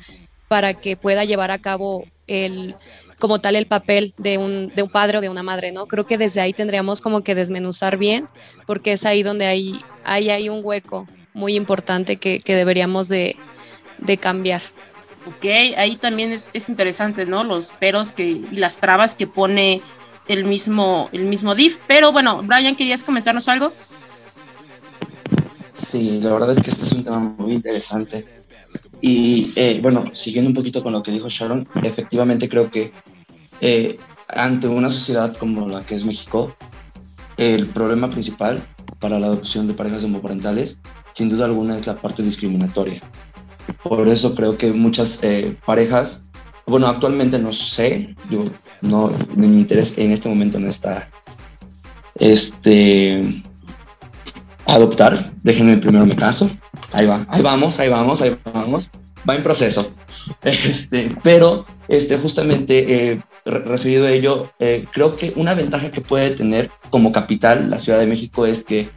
para 0.47 0.73
que 0.73 0.97
pueda 0.97 1.25
llevar 1.25 1.51
a 1.51 1.59
cabo 1.59 2.05
el, 2.27 2.75
como 3.19 3.39
tal 3.39 3.55
el 3.55 3.67
papel 3.67 4.13
de 4.17 4.37
un, 4.37 4.71
de 4.75 4.83
un 4.83 4.89
padre 4.89 5.17
o 5.17 5.21
de 5.21 5.29
una 5.29 5.43
madre, 5.43 5.71
¿no? 5.71 5.87
Creo 5.87 6.05
que 6.05 6.17
desde 6.17 6.41
ahí 6.41 6.53
tendríamos 6.53 7.01
como 7.01 7.21
que 7.21 7.35
desmenuzar 7.35 7.97
bien, 7.97 8.25
porque 8.65 8.93
es 8.93 9.05
ahí 9.05 9.23
donde 9.23 9.45
hay, 9.45 9.79
hay, 10.03 10.29
hay 10.29 10.49
un 10.49 10.61
hueco 10.63 11.07
muy 11.33 11.55
importante 11.55 12.17
que, 12.17 12.39
que 12.39 12.55
deberíamos 12.55 13.07
de, 13.09 13.35
de, 13.99 14.17
cambiar. 14.17 14.61
Ok, 15.25 15.45
ahí 15.77 15.95
también 15.95 16.31
es, 16.31 16.51
es, 16.53 16.69
interesante, 16.69 17.25
¿no? 17.25 17.43
Los 17.43 17.71
peros 17.71 18.13
que, 18.13 18.23
y 18.23 18.47
las 18.51 18.77
trabas 18.77 19.15
que 19.15 19.27
pone 19.27 19.81
el 20.27 20.45
mismo, 20.45 21.09
el 21.11 21.25
mismo 21.25 21.55
DIF. 21.55 21.77
Pero 21.87 22.11
bueno, 22.11 22.41
Brian, 22.43 22.75
¿querías 22.75 23.03
comentarnos 23.03 23.47
algo? 23.47 23.73
Sí, 25.77 26.19
la 26.21 26.33
verdad 26.33 26.51
es 26.51 26.61
que 26.61 26.69
este 26.69 26.85
es 26.85 26.91
un 26.91 27.03
tema 27.03 27.19
muy 27.19 27.53
interesante. 27.53 28.25
Y 29.01 29.53
eh, 29.55 29.79
bueno, 29.81 30.05
siguiendo 30.13 30.49
un 30.49 30.55
poquito 30.55 30.81
con 30.81 30.93
lo 30.93 31.03
que 31.03 31.11
dijo 31.11 31.29
Sharon, 31.29 31.67
efectivamente 31.83 32.49
creo 32.49 32.71
que 32.71 32.91
eh, 33.61 33.97
ante 34.27 34.67
una 34.67 34.89
sociedad 34.89 35.35
como 35.37 35.67
la 35.67 35.85
que 35.85 35.95
es 35.95 36.03
México, 36.03 36.55
el 37.37 37.67
problema 37.67 38.09
principal 38.09 38.61
para 38.99 39.19
la 39.19 39.27
adopción 39.27 39.67
de 39.67 39.73
parejas 39.73 40.03
homoparentales, 40.03 40.79
sin 41.13 41.29
duda 41.29 41.45
alguna, 41.45 41.77
es 41.77 41.85
la 41.85 41.97
parte 41.97 42.23
discriminatoria. 42.23 43.01
Por 43.83 44.07
eso 44.07 44.35
creo 44.35 44.57
que 44.57 44.71
muchas 44.71 45.19
eh, 45.23 45.55
parejas 45.65 46.21
bueno, 46.67 46.87
actualmente 46.87 47.37
no 47.37 47.53
sé, 47.53 48.15
yo 48.29 48.45
no, 48.81 49.11
mi 49.35 49.45
interés 49.45 49.93
en 49.97 50.11
este 50.11 50.29
momento 50.29 50.59
no 50.59 50.67
está 50.67 51.09
este 52.15 53.43
adoptar, 54.65 55.31
déjenme 55.43 55.77
primero 55.77 56.05
mi 56.05 56.15
caso, 56.15 56.49
ahí 56.91 57.05
va, 57.05 57.25
ahí 57.29 57.41
vamos, 57.41 57.79
ahí 57.79 57.89
vamos, 57.89 58.21
ahí 58.21 58.35
vamos, 58.53 58.89
va 59.27 59.35
en 59.35 59.43
proceso. 59.43 59.91
Este, 60.41 61.15
pero 61.21 61.67
este, 61.87 62.17
justamente 62.17 63.11
eh, 63.11 63.21
referido 63.45 64.07
a 64.07 64.11
ello, 64.11 64.51
eh, 64.59 64.85
creo 64.91 65.15
que 65.15 65.33
una 65.35 65.53
ventaja 65.53 65.91
que 65.91 66.01
puede 66.01 66.31
tener 66.31 66.71
como 66.89 67.11
capital 67.11 67.69
la 67.69 67.77
Ciudad 67.77 67.99
de 67.99 68.07
México 68.07 68.47
es 68.47 68.63
que 68.63 68.89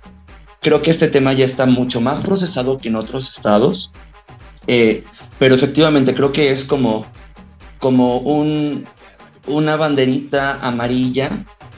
creo 0.61 0.81
que 0.81 0.91
este 0.91 1.09
tema 1.09 1.33
ya 1.35 1.45
está 1.45 1.67
mucho 1.67 2.01
más 2.01 2.21
procesado 2.21 2.79
que 2.79 2.89
en 2.89 2.97
otros 2.97 3.29
estados, 3.29 3.93
eh, 4.67 5.05
pero 5.39 5.55
efectivamente 5.55 6.15
creo 6.15 6.33
que 6.33 6.51
es 6.51 6.65
como 6.65 7.07
como 7.79 8.19
un, 8.19 8.85
una 9.47 9.77
banderita 9.77 10.59
amarilla 10.61 11.31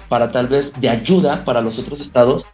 para 0.08 0.30
tal 0.30 0.48
vez 0.48 0.72
de 0.80 0.88
ayuda 0.88 1.44
para 1.44 1.60
los 1.60 1.78
otros 1.78 2.00
estados 2.00 2.44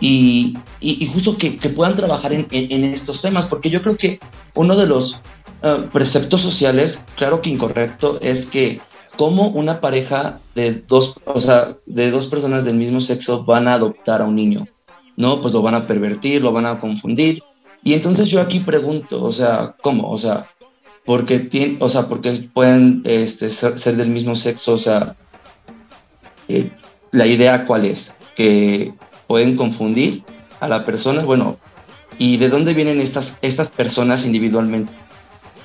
y, 0.00 0.58
y, 0.80 1.06
justo 1.06 1.38
que, 1.38 1.56
que, 1.56 1.70
puedan 1.70 1.96
trabajar 1.96 2.32
en, 2.34 2.46
en, 2.50 2.84
estos 2.84 3.22
temas, 3.22 3.46
porque 3.46 3.70
yo 3.70 3.80
creo 3.80 3.96
que 3.96 4.20
uno 4.54 4.76
de 4.76 4.86
los 4.86 5.14
uh, 5.62 5.88
preceptos 5.90 6.42
sociales, 6.42 6.98
claro 7.16 7.40
que 7.40 7.48
incorrecto, 7.48 8.18
es 8.20 8.44
que 8.44 8.80
como 9.16 9.48
una 9.48 9.80
pareja 9.80 10.40
de 10.54 10.82
dos, 10.86 11.14
o 11.24 11.40
sea, 11.40 11.78
de 11.86 12.10
dos 12.10 12.26
personas 12.26 12.66
del 12.66 12.76
mismo 12.76 13.00
sexo 13.00 13.44
van 13.44 13.68
a 13.68 13.74
adoptar 13.74 14.20
a 14.20 14.26
un 14.26 14.36
niño, 14.36 14.66
¿no? 15.16 15.40
Pues 15.40 15.54
lo 15.54 15.62
van 15.62 15.74
a 15.74 15.86
pervertir, 15.86 16.42
lo 16.42 16.52
van 16.52 16.66
a 16.66 16.78
confundir. 16.78 17.42
Y 17.82 17.94
entonces 17.94 18.28
yo 18.28 18.42
aquí 18.42 18.60
pregunto, 18.60 19.22
o 19.22 19.32
sea, 19.32 19.76
¿cómo? 19.80 20.10
O 20.10 20.18
sea, 20.18 20.46
porque, 21.06 21.76
o 21.80 21.88
sea, 21.88 22.08
porque 22.08 22.48
pueden 22.52 23.02
este, 23.04 23.48
ser, 23.48 23.96
del 23.96 24.08
mismo 24.08 24.34
sexo, 24.34 24.74
o 24.74 24.78
sea, 24.78 25.14
eh, 26.48 26.70
la 27.12 27.26
idea 27.26 27.64
cuál 27.64 27.86
es, 27.86 28.12
que 28.34 28.92
pueden 29.28 29.56
confundir 29.56 30.24
a 30.60 30.68
la 30.68 30.84
persona, 30.84 31.24
bueno, 31.24 31.58
¿y 32.18 32.36
de 32.38 32.48
dónde 32.48 32.74
vienen 32.74 33.00
estas, 33.00 33.36
estas 33.40 33.70
personas 33.70 34.26
individualmente? 34.26 34.92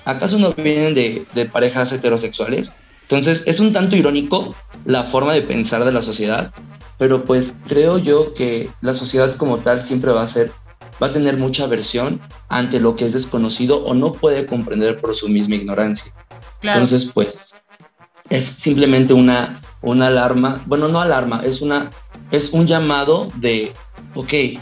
¿Acaso 0.06 0.38
no 0.38 0.54
vienen 0.54 0.94
de, 0.94 1.26
de 1.34 1.46
parejas 1.46 1.92
heterosexuales? 1.92 2.72
Entonces, 3.02 3.44
es 3.46 3.60
un 3.60 3.74
tanto 3.74 3.96
irónico 3.96 4.56
la 4.86 5.04
forma 5.04 5.34
de 5.34 5.42
pensar 5.42 5.84
de 5.84 5.92
la 5.92 6.02
sociedad, 6.04 6.54
pero 6.98 7.26
pues 7.26 7.52
creo 7.68 7.98
yo 7.98 8.36
que 8.36 8.70
la 8.82 8.94
sociedad 8.94 9.36
como 9.36 9.58
tal 9.58 9.86
siempre 9.86 10.12
va 10.12 10.22
a 10.22 10.28
ser 10.28 10.52
va 11.02 11.08
a 11.08 11.14
tener 11.14 11.38
mucha 11.38 11.64
aversión 11.64 12.22
ante 12.50 12.80
lo 12.80 12.96
que 12.96 13.06
es 13.06 13.14
desconocido 13.14 13.84
o 13.86 13.94
no 13.94 14.12
puede 14.12 14.46
comprender 14.46 15.00
por 15.00 15.16
su 15.16 15.28
misma 15.28 15.56
ignorancia. 15.56 16.14
Entonces, 16.62 17.10
pues, 17.14 17.54
es 18.30 18.46
simplemente 18.46 19.14
una, 19.14 19.62
una 19.82 20.08
alarma, 20.08 20.62
bueno, 20.66 20.88
no 20.88 21.02
alarma, 21.02 21.42
es, 21.44 21.62
una, 21.62 21.90
es 22.30 22.52
un 22.52 22.68
llamado 22.68 23.28
de, 23.36 23.74
ok, 24.16 24.60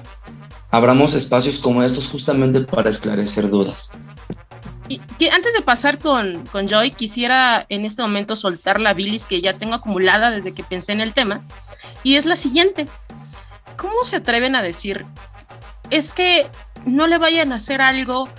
abramos 0.72 1.14
espacios 1.14 1.58
como 1.58 1.84
estos 1.84 2.08
justamente 2.08 2.62
para 2.62 2.90
esclarecer 2.90 3.50
dudas. 3.50 3.92
Y 4.88 5.00
antes 5.28 5.54
de 5.54 5.62
pasar 5.62 6.00
con, 6.00 6.48
con 6.48 6.68
Joy, 6.68 6.92
quisiera 6.92 7.64
en 7.70 7.86
este 7.86 8.02
momento 8.02 8.36
soltar 8.36 8.80
la 8.80 8.96
bilis 8.96 9.28
que 9.28 9.40
ya 9.40 9.54
tengo 9.54 9.76
acumulada 9.76 10.32
desde 10.32 10.54
que 10.54 10.64
pensé 10.64 10.94
en 10.94 11.02
el 11.02 11.14
tema, 11.14 11.44
y 12.02 12.16
es 12.16 12.26
la 12.26 12.36
siguiente. 12.36 12.88
¿Cómo 13.78 14.04
se 14.04 14.16
atreven 14.16 14.56
a 14.56 14.64
decir 14.64 15.06
es 15.90 16.14
que 16.14 16.50
no 16.86 17.08
le 17.08 17.18
vayan 17.18 17.52
a 17.52 17.56
hacer 17.56 17.82
algo 17.82 18.30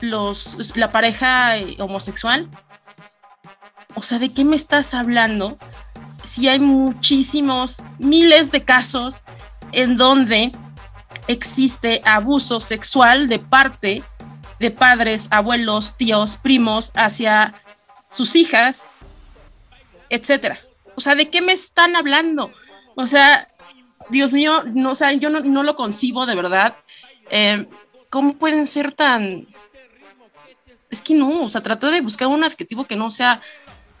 los, 0.00 0.76
la 0.76 0.92
pareja 0.92 1.56
eh, 1.56 1.76
homosexual. 1.78 2.48
O 3.94 4.02
sea, 4.02 4.18
¿de 4.18 4.32
qué 4.32 4.44
me 4.44 4.56
estás 4.56 4.94
hablando? 4.94 5.58
Si 6.22 6.48
hay 6.48 6.58
muchísimos, 6.58 7.82
miles 7.98 8.50
de 8.50 8.64
casos 8.64 9.22
en 9.72 9.96
donde 9.96 10.52
existe 11.28 12.02
abuso 12.04 12.60
sexual 12.60 13.28
de 13.28 13.38
parte 13.38 14.02
de 14.58 14.70
padres, 14.70 15.28
abuelos, 15.30 15.96
tíos, 15.96 16.36
primos 16.36 16.92
hacia 16.94 17.54
sus 18.08 18.36
hijas, 18.36 18.90
etcétera. 20.08 20.58
O 20.96 21.00
sea, 21.00 21.14
¿de 21.14 21.28
qué 21.28 21.42
me 21.42 21.52
están 21.52 21.96
hablando? 21.96 22.52
O 22.94 23.06
sea, 23.06 23.46
Dios 24.10 24.32
mío, 24.32 24.62
no, 24.66 24.92
o 24.92 24.94
sea, 24.94 25.12
yo 25.12 25.30
no, 25.30 25.62
lo 25.62 25.76
concibo 25.76 26.26
de 26.26 26.34
verdad. 26.34 26.76
Eh, 27.30 27.66
¿Cómo 28.10 28.34
pueden 28.34 28.66
ser 28.66 28.92
tan... 28.92 29.46
Es 30.90 31.00
que 31.02 31.14
no, 31.14 31.42
o 31.42 31.48
sea, 31.48 31.62
trato 31.62 31.90
de 31.90 32.00
buscar 32.00 32.28
un 32.28 32.44
adjetivo 32.44 32.84
que 32.84 32.94
no 32.94 33.10
sea 33.10 33.40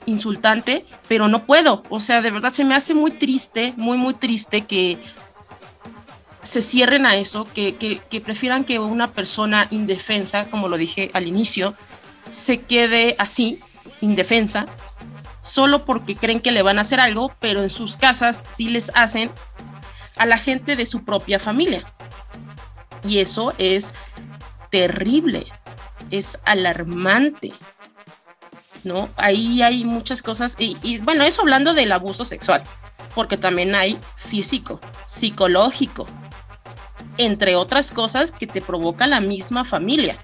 insultante, 0.06 0.84
pero 1.08 1.28
no 1.28 1.44
puedo. 1.44 1.82
O 1.88 2.00
sea, 2.00 2.22
de 2.22 2.30
verdad 2.30 2.52
se 2.52 2.64
me 2.64 2.74
hace 2.74 2.94
muy 2.94 3.12
triste, 3.12 3.74
muy, 3.76 3.96
muy 3.96 4.14
triste 4.14 4.64
que 4.64 4.98
se 6.42 6.62
cierren 6.62 7.06
a 7.06 7.16
eso, 7.16 7.48
que, 7.52 7.74
que, 7.74 8.20
prefieran 8.20 8.64
que 8.64 8.78
una 8.78 9.10
persona 9.10 9.66
indefensa, 9.70 10.46
como 10.50 10.68
lo 10.68 10.76
dije 10.76 11.10
al 11.14 11.26
inicio, 11.26 11.74
se 12.30 12.60
quede 12.60 13.16
así, 13.18 13.60
indefensa, 14.00 14.66
solo 15.40 15.84
porque 15.84 16.14
creen 16.14 16.40
que 16.40 16.52
le 16.52 16.62
van 16.62 16.78
a 16.78 16.82
hacer 16.82 17.00
algo, 17.00 17.34
pero 17.40 17.62
en 17.62 17.70
sus 17.70 17.96
casas 17.96 18.42
sí 18.54 18.68
les 18.68 18.90
hacen 18.94 19.30
a 20.16 20.26
la 20.26 20.38
gente 20.38 20.76
de 20.76 20.86
su 20.86 21.04
propia 21.04 21.38
familia. 21.38 21.92
Y 23.02 23.18
eso 23.18 23.52
es 23.58 23.92
terrible, 24.70 25.46
es 26.10 26.38
alarmante. 26.44 27.52
¿No? 28.82 29.08
Ahí 29.16 29.62
hay 29.62 29.82
muchas 29.84 30.22
cosas, 30.22 30.56
y, 30.58 30.98
bueno, 30.98 31.24
eso 31.24 31.40
hablando 31.40 31.72
del 31.72 31.90
abuso 31.90 32.26
sexual, 32.26 32.62
porque 33.14 33.38
también 33.38 33.74
hay 33.74 33.98
físico, 34.16 34.78
psicológico, 35.06 36.06
entre 37.16 37.56
otras 37.56 37.92
cosas 37.92 38.30
que 38.30 38.46
te 38.46 38.60
provoca 38.60 39.06
la 39.06 39.20
misma 39.20 39.64
familia, 39.64 40.18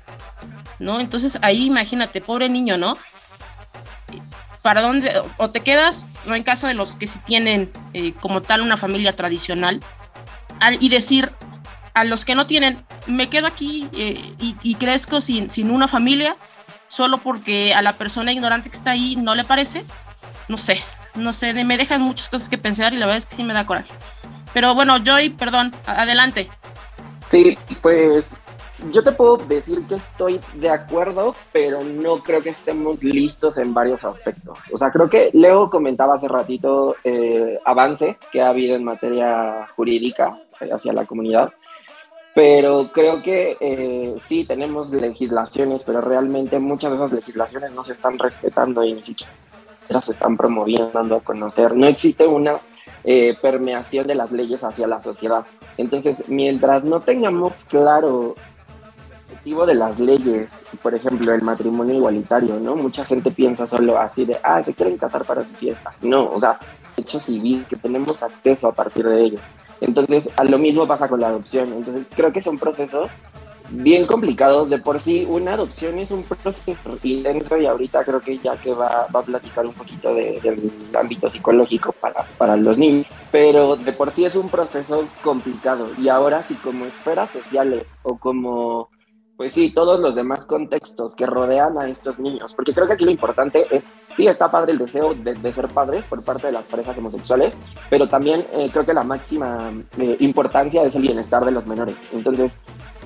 ¿no? 0.79 1.01
Entonces 1.01 1.39
ahí 1.41 1.65
imagínate, 1.65 2.21
pobre 2.21 2.51
niño, 2.51 2.77
¿no? 2.77 2.99
¿Para 4.63 4.83
dónde? 4.83 5.11
O 5.39 5.51
te 5.51 5.61
quedas, 5.61 6.07
no 6.27 6.35
en 6.35 6.43
caso 6.43 6.67
de 6.67 6.75
los 6.75 6.97
que 6.97 7.07
sí 7.07 7.19
tienen 7.25 7.73
eh, 7.95 8.13
como 8.21 8.43
tal 8.43 8.61
una 8.61 8.77
familia 8.77 9.17
tradicional, 9.17 9.81
y 10.79 10.89
decir 10.91 11.33
a 11.95 12.05
los 12.05 12.25
que 12.25 12.35
no 12.35 12.47
tienen, 12.47 12.85
me 13.07 13.29
quedo 13.29 13.47
aquí 13.47 13.89
eh, 13.95 14.35
y, 14.39 14.75
crezco 14.75 15.21
sin, 15.21 15.51
sin 15.51 15.71
una 15.71 15.89
familia, 15.89 16.37
solo 16.89 17.19
porque 17.19 17.75
a 17.75 17.83
la 17.83 17.95
persona 17.95 18.33
ignorante 18.33 18.71
que 18.71 18.77
está 18.77 18.91
ahí 18.91 19.17
no 19.17 19.35
le 19.35 19.45
parece, 19.45 19.85
no 20.49 20.59
sé, 20.59 20.83
no 21.15 21.33
sé, 21.33 21.53
me 21.65 21.77
dejan 21.77 22.03
muchas 22.03 22.29
cosas 22.29 22.49
que 22.49 22.59
pensar 22.59 22.93
y 22.93 22.99
la 22.99 23.07
verdad 23.07 23.19
es 23.19 23.27
que 23.27 23.37
sí 23.37 23.43
me 23.43 23.55
da 23.55 23.67
coraje. 23.67 23.91
Pero 24.53 24.75
bueno, 24.75 24.99
Joy, 24.99 25.31
perdón, 25.31 25.75
adelante. 25.87 26.51
Sí, 27.27 27.57
pues 27.81 28.31
yo 28.93 29.03
te 29.03 29.13
puedo 29.13 29.37
decir 29.37 29.83
que 29.87 29.97
estoy 29.97 30.41
de 30.55 30.71
acuerdo, 30.71 31.35
pero 31.53 31.83
no 31.83 32.23
creo 32.23 32.41
que 32.41 32.51
estemos 32.51 33.03
listos 33.03 33.59
en 33.59 33.75
varios 33.75 34.05
aspectos. 34.05 34.59
O 34.73 34.77
sea, 34.77 34.91
creo 34.91 35.09
que 35.09 35.31
Leo 35.33 35.71
comentaba 35.71 36.15
hace 36.15 36.29
ratito 36.29 36.97
eh, 37.05 37.59
avances 37.65 38.21
que 38.33 38.41
ha 38.41 38.49
habido 38.49 38.77
en 38.77 38.85
materia 38.85 39.69
jurídica 39.75 40.39
hacia 40.73 40.93
la 40.93 41.07
comunidad, 41.07 41.53
pero 42.35 42.91
creo 42.93 43.23
que 43.23 43.57
eh, 43.61 44.15
sí 44.19 44.45
tenemos 44.45 44.91
legislaciones, 44.91 45.85
pero 45.85 46.01
realmente 46.01 46.59
muchas 46.59 46.91
de 46.91 46.97
esas 46.97 47.13
legislaciones 47.13 47.73
no 47.73 47.83
se 47.85 47.93
están 47.93 48.19
respetando 48.19 48.85
y 48.85 48.95
ni 48.95 49.03
siquiera 49.03 49.33
se 50.01 50.13
están 50.13 50.37
promoviendo, 50.37 50.91
dando 50.93 51.17
a 51.17 51.21
conocer. 51.21 51.75
No 51.75 51.87
existe 51.87 52.27
una 52.27 52.59
eh, 53.03 53.37
permeación 53.41 54.07
de 54.07 54.15
las 54.15 54.31
leyes 54.31 54.63
hacia 54.63 54.87
la 54.87 55.01
sociedad. 55.01 55.45
Entonces, 55.77 56.29
mientras 56.29 56.85
no 56.85 57.01
tengamos 57.01 57.65
claro 57.65 58.35
de 59.45 59.75
las 59.75 59.99
leyes, 59.99 60.53
por 60.83 60.95
ejemplo, 60.95 61.33
el 61.33 61.43
matrimonio 61.43 61.97
igualitario, 61.97 62.61
¿no? 62.61 62.77
Mucha 62.77 63.05
gente 63.05 63.31
piensa 63.31 63.67
solo 63.67 63.99
así 63.99 64.25
de, 64.25 64.37
ah, 64.43 64.63
se 64.63 64.75
quieren 64.75 64.97
casar 64.97 65.25
para 65.25 65.45
su 65.45 65.53
fiesta. 65.55 65.93
No, 66.03 66.31
o 66.31 66.39
sea, 66.39 66.59
hechos 66.97 67.23
civiles 67.25 67.67
que 67.67 67.77
tenemos 67.77 68.23
acceso 68.23 68.69
a 68.69 68.73
partir 68.73 69.07
de 69.07 69.21
ellos. 69.23 69.41
Entonces, 69.81 70.29
a 70.37 70.45
lo 70.45 70.59
mismo 70.59 70.87
pasa 70.87 71.09
con 71.09 71.21
la 71.21 71.29
adopción. 71.29 71.73
Entonces, 71.73 72.09
creo 72.15 72.33
que 72.33 72.41
son 72.41 72.59
procesos 72.59 73.11
bien 73.71 74.05
complicados. 74.07 74.69
De 74.69 74.79
por 74.79 75.01
sí, 75.01 75.27
una 75.29 75.55
adopción 75.55 75.99
es 75.99 76.11
un 76.11 76.23
proceso 76.23 76.99
intenso 77.03 77.57
y 77.57 77.67
ahorita 77.67 78.05
creo 78.05 78.21
que 78.21 78.39
ya 78.39 78.57
que 78.57 78.75
va, 78.75 79.07
va 79.15 79.21
a 79.21 79.25
platicar 79.25 79.67
un 79.67 79.73
poquito 79.73 80.15
del 80.15 80.71
ámbito 80.99 81.31
psicológico 81.31 81.93
para, 81.93 82.25
para 82.37 82.57
los 82.57 82.77
niños, 82.79 83.07
pero 83.33 83.77
de 83.77 83.93
por 83.93 84.11
sí 84.11 84.25
es 84.25 84.35
un 84.35 84.49
proceso 84.49 85.05
complicado. 85.23 85.89
Y 85.99 86.09
ahora 86.09 86.43
sí, 86.43 86.55
como 86.57 86.85
esferas 86.85 87.31
sociales 87.31 87.97
o 88.03 88.19
como 88.19 88.91
pues 89.41 89.55
sí, 89.55 89.71
todos 89.71 89.99
los 89.99 90.15
demás 90.15 90.45
contextos 90.45 91.15
que 91.15 91.25
rodean 91.25 91.79
a 91.79 91.89
estos 91.89 92.19
niños, 92.19 92.53
porque 92.53 92.75
creo 92.75 92.87
que 92.87 92.93
aquí 92.93 93.07
lo 93.07 93.11
importante 93.11 93.75
es, 93.75 93.91
sí, 94.15 94.27
está 94.27 94.51
padre 94.51 94.73
el 94.73 94.79
deseo 94.79 95.15
de, 95.15 95.35
ser 95.35 95.67
padres 95.69 96.05
por 96.05 96.23
parte 96.23 96.49
de 96.49 96.53
las 96.53 96.67
parejas 96.67 96.99
homosexuales, 96.99 97.57
pero 97.89 98.07
también 98.07 98.45
eh, 98.53 98.69
creo 98.71 98.85
que 98.85 98.93
la 98.93 99.03
máxima 99.03 99.73
eh, 99.97 100.17
importancia 100.21 100.83
es 100.83 100.95
el 100.95 101.01
bienestar 101.01 101.43
de 101.43 101.53
los 101.53 101.67
menores. 101.67 101.97
Entonces, 102.13 102.59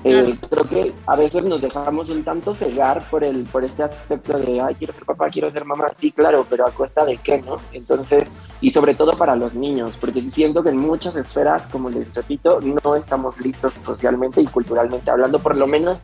eh, 0.07 0.37
creo 0.49 0.63
que 0.65 0.93
a 1.07 1.15
veces 1.15 1.43
nos 1.45 1.61
dejamos 1.61 2.11
un 2.11 2.23
tanto 2.23 2.53
cegar 2.53 3.03
por, 3.09 3.23
el, 3.23 3.43
por 3.45 3.63
este 3.63 3.81
aspecto 3.81 4.37
de, 4.37 4.61
ay, 4.61 4.75
quiero 4.75 4.93
ser 4.93 5.03
papá, 5.03 5.29
quiero 5.29 5.49
ser 5.49 5.65
mamá. 5.65 5.87
Sí, 5.95 6.11
claro, 6.11 6.45
pero 6.47 6.67
a 6.67 6.71
costa 6.71 7.03
de 7.05 7.17
qué, 7.17 7.41
¿no? 7.41 7.57
Entonces, 7.73 8.31
y 8.61 8.69
sobre 8.69 8.93
todo 8.93 9.17
para 9.17 9.35
los 9.35 9.55
niños, 9.55 9.97
porque 9.99 10.29
siento 10.29 10.61
que 10.61 10.69
en 10.69 10.77
muchas 10.77 11.15
esferas, 11.15 11.67
como 11.69 11.89
les 11.89 12.13
repito, 12.13 12.59
no 12.61 12.95
estamos 12.95 13.39
listos 13.41 13.75
socialmente 13.81 14.41
y 14.41 14.45
culturalmente 14.45 15.09
hablando, 15.09 15.39
por 15.39 15.55
lo 15.55 15.65
menos 15.65 15.99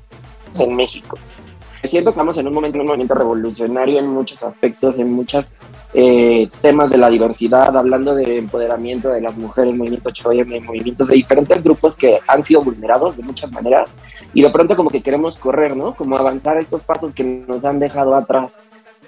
en 0.60 0.76
México. 0.76 1.16
Siento 1.84 2.12
que 2.12 2.14
estamos 2.14 2.38
en 2.38 2.48
un 2.48 2.54
momento, 2.54 2.78
un 2.78 2.86
movimiento 2.86 3.16
revolucionario 3.16 3.98
en 3.98 4.08
muchos 4.08 4.44
aspectos, 4.44 5.00
en 5.00 5.12
muchos 5.12 5.50
eh, 5.94 6.48
temas 6.62 6.92
de 6.92 6.98
la 6.98 7.10
diversidad, 7.10 7.76
hablando 7.76 8.14
de 8.14 8.38
empoderamiento 8.38 9.10
de 9.10 9.20
las 9.20 9.36
mujeres, 9.36 9.76
movimiento 9.76 10.10
8M, 10.10 10.64
movimientos 10.64 11.08
de 11.08 11.16
diferentes 11.16 11.64
grupos 11.64 11.96
que 11.96 12.20
han 12.28 12.44
sido 12.44 12.62
vulnerados 12.62 13.18
de 13.18 13.24
muchas 13.24 13.52
maneras 13.52 13.98
y 14.34 14.44
de 14.44 14.50
pronto 14.52 14.76
como 14.76 14.92
que 14.92 15.02
queremos 15.02 15.38
correr, 15.38 15.76
¿no? 15.76 15.96
Como 15.96 16.18
avanzar 16.18 16.58
estos 16.58 16.84
pasos 16.84 17.16
que 17.16 17.24
nos 17.24 17.66
han 17.66 17.80
dejado 17.80 18.16
atrás. 18.16 18.60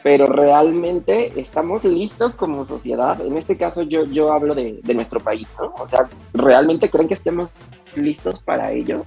Pero 0.02 0.26
realmente 0.26 1.32
estamos 1.40 1.86
listos 1.86 2.36
como 2.36 2.66
sociedad. 2.66 3.22
En 3.22 3.38
este 3.38 3.56
caso 3.56 3.84
yo, 3.84 4.04
yo 4.04 4.34
hablo 4.34 4.54
de, 4.54 4.82
de 4.84 4.94
nuestro 4.94 5.22
país, 5.22 5.48
¿no? 5.58 5.74
O 5.80 5.88
sea, 5.88 6.10
¿realmente 6.34 6.90
creen 6.90 7.08
que 7.08 7.14
estemos 7.14 7.50
listos 7.96 8.40
para 8.42 8.72
ello? 8.72 9.06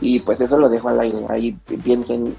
Y 0.00 0.20
pues 0.20 0.40
eso 0.40 0.58
lo 0.58 0.68
dejo 0.68 0.88
al 0.88 1.00
aire. 1.00 1.18
Ahí 1.30 1.56
piensen 1.82 2.36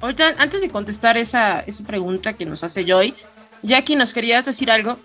Ahorita, 0.00 0.34
antes 0.38 0.62
de 0.62 0.70
contestar 0.70 1.16
esa, 1.16 1.60
esa 1.60 1.84
pregunta 1.84 2.34
que 2.34 2.46
nos 2.46 2.62
hace 2.62 2.84
Joy, 2.84 3.14
Jackie, 3.62 3.96
¿nos 3.96 4.14
querías 4.14 4.44
decir 4.44 4.70
algo? 4.70 4.96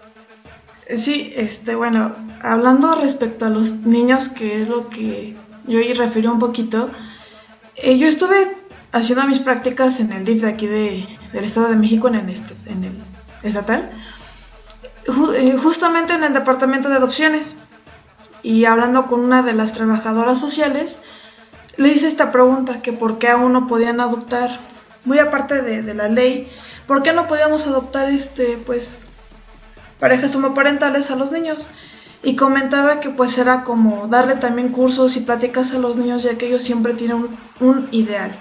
Sí, 0.94 1.34
este, 1.36 1.76
bueno, 1.76 2.14
hablando 2.42 2.94
respecto 2.96 3.46
a 3.46 3.50
los 3.50 3.72
niños, 3.82 4.30
que 4.30 4.62
es 4.62 4.68
lo 4.68 4.82
que 4.82 5.36
yo 5.66 5.80
y 5.80 5.94
refirió 5.94 6.32
un 6.32 6.40
poquito, 6.40 6.92
eh, 7.76 7.98
yo 7.98 8.08
estuve 8.08 8.56
haciendo 8.92 9.26
mis 9.26 9.40
prácticas 9.40 10.00
en 10.00 10.12
el 10.12 10.26
DIF 10.26 10.42
de 10.42 10.50
aquí 10.50 10.68
de, 10.68 11.08
del 11.32 11.44
Estado 11.44 11.70
de 11.70 11.78
México, 11.78 12.08
en 12.08 12.16
el, 12.16 12.30
este, 12.30 12.54
en 12.68 12.84
el 12.84 12.94
estatal, 13.42 13.90
eh, 15.36 15.58
justamente 15.58 16.14
en 16.14 16.24
el 16.24 16.34
departamento 16.34 16.90
de 16.90 16.98
adopciones. 16.98 17.56
Y 18.44 18.66
hablando 18.66 19.08
con 19.08 19.22
una 19.22 19.42
de 19.42 19.54
las 19.54 19.74
trabajadoras 19.74 20.38
sociales, 20.38 21.00
le 21.78 21.90
hice 21.90 22.08
esta 22.08 22.32
pregunta, 22.32 22.82
que 22.82 22.94
por 22.94 23.18
qué 23.18 23.30
aún 23.30 23.54
no 23.54 23.68
podían 23.68 24.02
adoptar 24.02 24.60
muy 25.06 25.20
aparte 25.20 25.62
de, 25.62 25.94
la 25.94 26.08
ley, 26.08 26.52
¿por 26.88 27.04
qué 27.04 27.14
no 27.14 27.28
podíamos 27.28 27.68
adoptar 27.68 28.10
este, 28.10 28.58
pues, 28.66 29.08
parejas 30.00 30.36
homoparentales 30.36 31.12
a 31.12 31.16
los 31.16 31.32
niños? 31.32 31.70
Y 32.26 32.36
comentaba 32.38 33.02
que 33.02 33.10
pues 33.10 33.38
era 33.38 33.64
como 33.64 34.08
darle 34.08 34.36
también 34.36 34.70
cursos 34.70 35.18
y 35.18 35.22
pláticas 35.22 35.74
a 35.74 35.80
los 35.80 35.98
niños 35.98 36.24
ya 36.24 36.38
que 36.38 36.48
ellos 36.48 36.64
siempre 36.64 36.94
tienen 36.94 37.28
un, 37.60 37.90
ideal. 37.92 38.32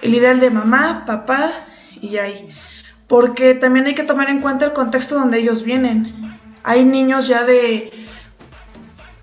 El 0.00 0.14
ideal 0.14 0.40
de 0.40 0.50
mamá, 0.50 1.04
papá 1.06 1.52
y 2.00 2.16
ahí. 2.16 2.48
Porque 3.08 3.54
también 3.54 3.84
hay 3.84 3.94
que 3.94 4.02
tomar 4.02 4.30
en 4.30 4.40
cuenta 4.40 4.64
el 4.64 4.72
contexto 4.72 5.16
donde 5.16 5.40
ellos 5.40 5.62
vienen. 5.62 6.40
Hay 6.64 6.86
niños 6.86 7.28
ya 7.28 7.44
de 7.44 8.01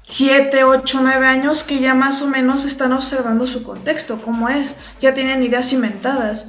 7, 0.10 0.64
8, 0.64 1.00
9 1.04 1.28
años 1.28 1.64
que 1.64 1.78
ya 1.78 1.94
más 1.94 2.24
o 2.24 2.28
menos 2.28 2.66
están 2.66 2.94
observando 2.94 3.46
su 3.46 3.62
contexto, 3.62 4.20
cómo 4.20 4.50
es, 4.50 4.78
ya 5.00 5.14
tienen 5.14 5.44
ideas 5.44 5.70
cimentadas. 5.70 6.48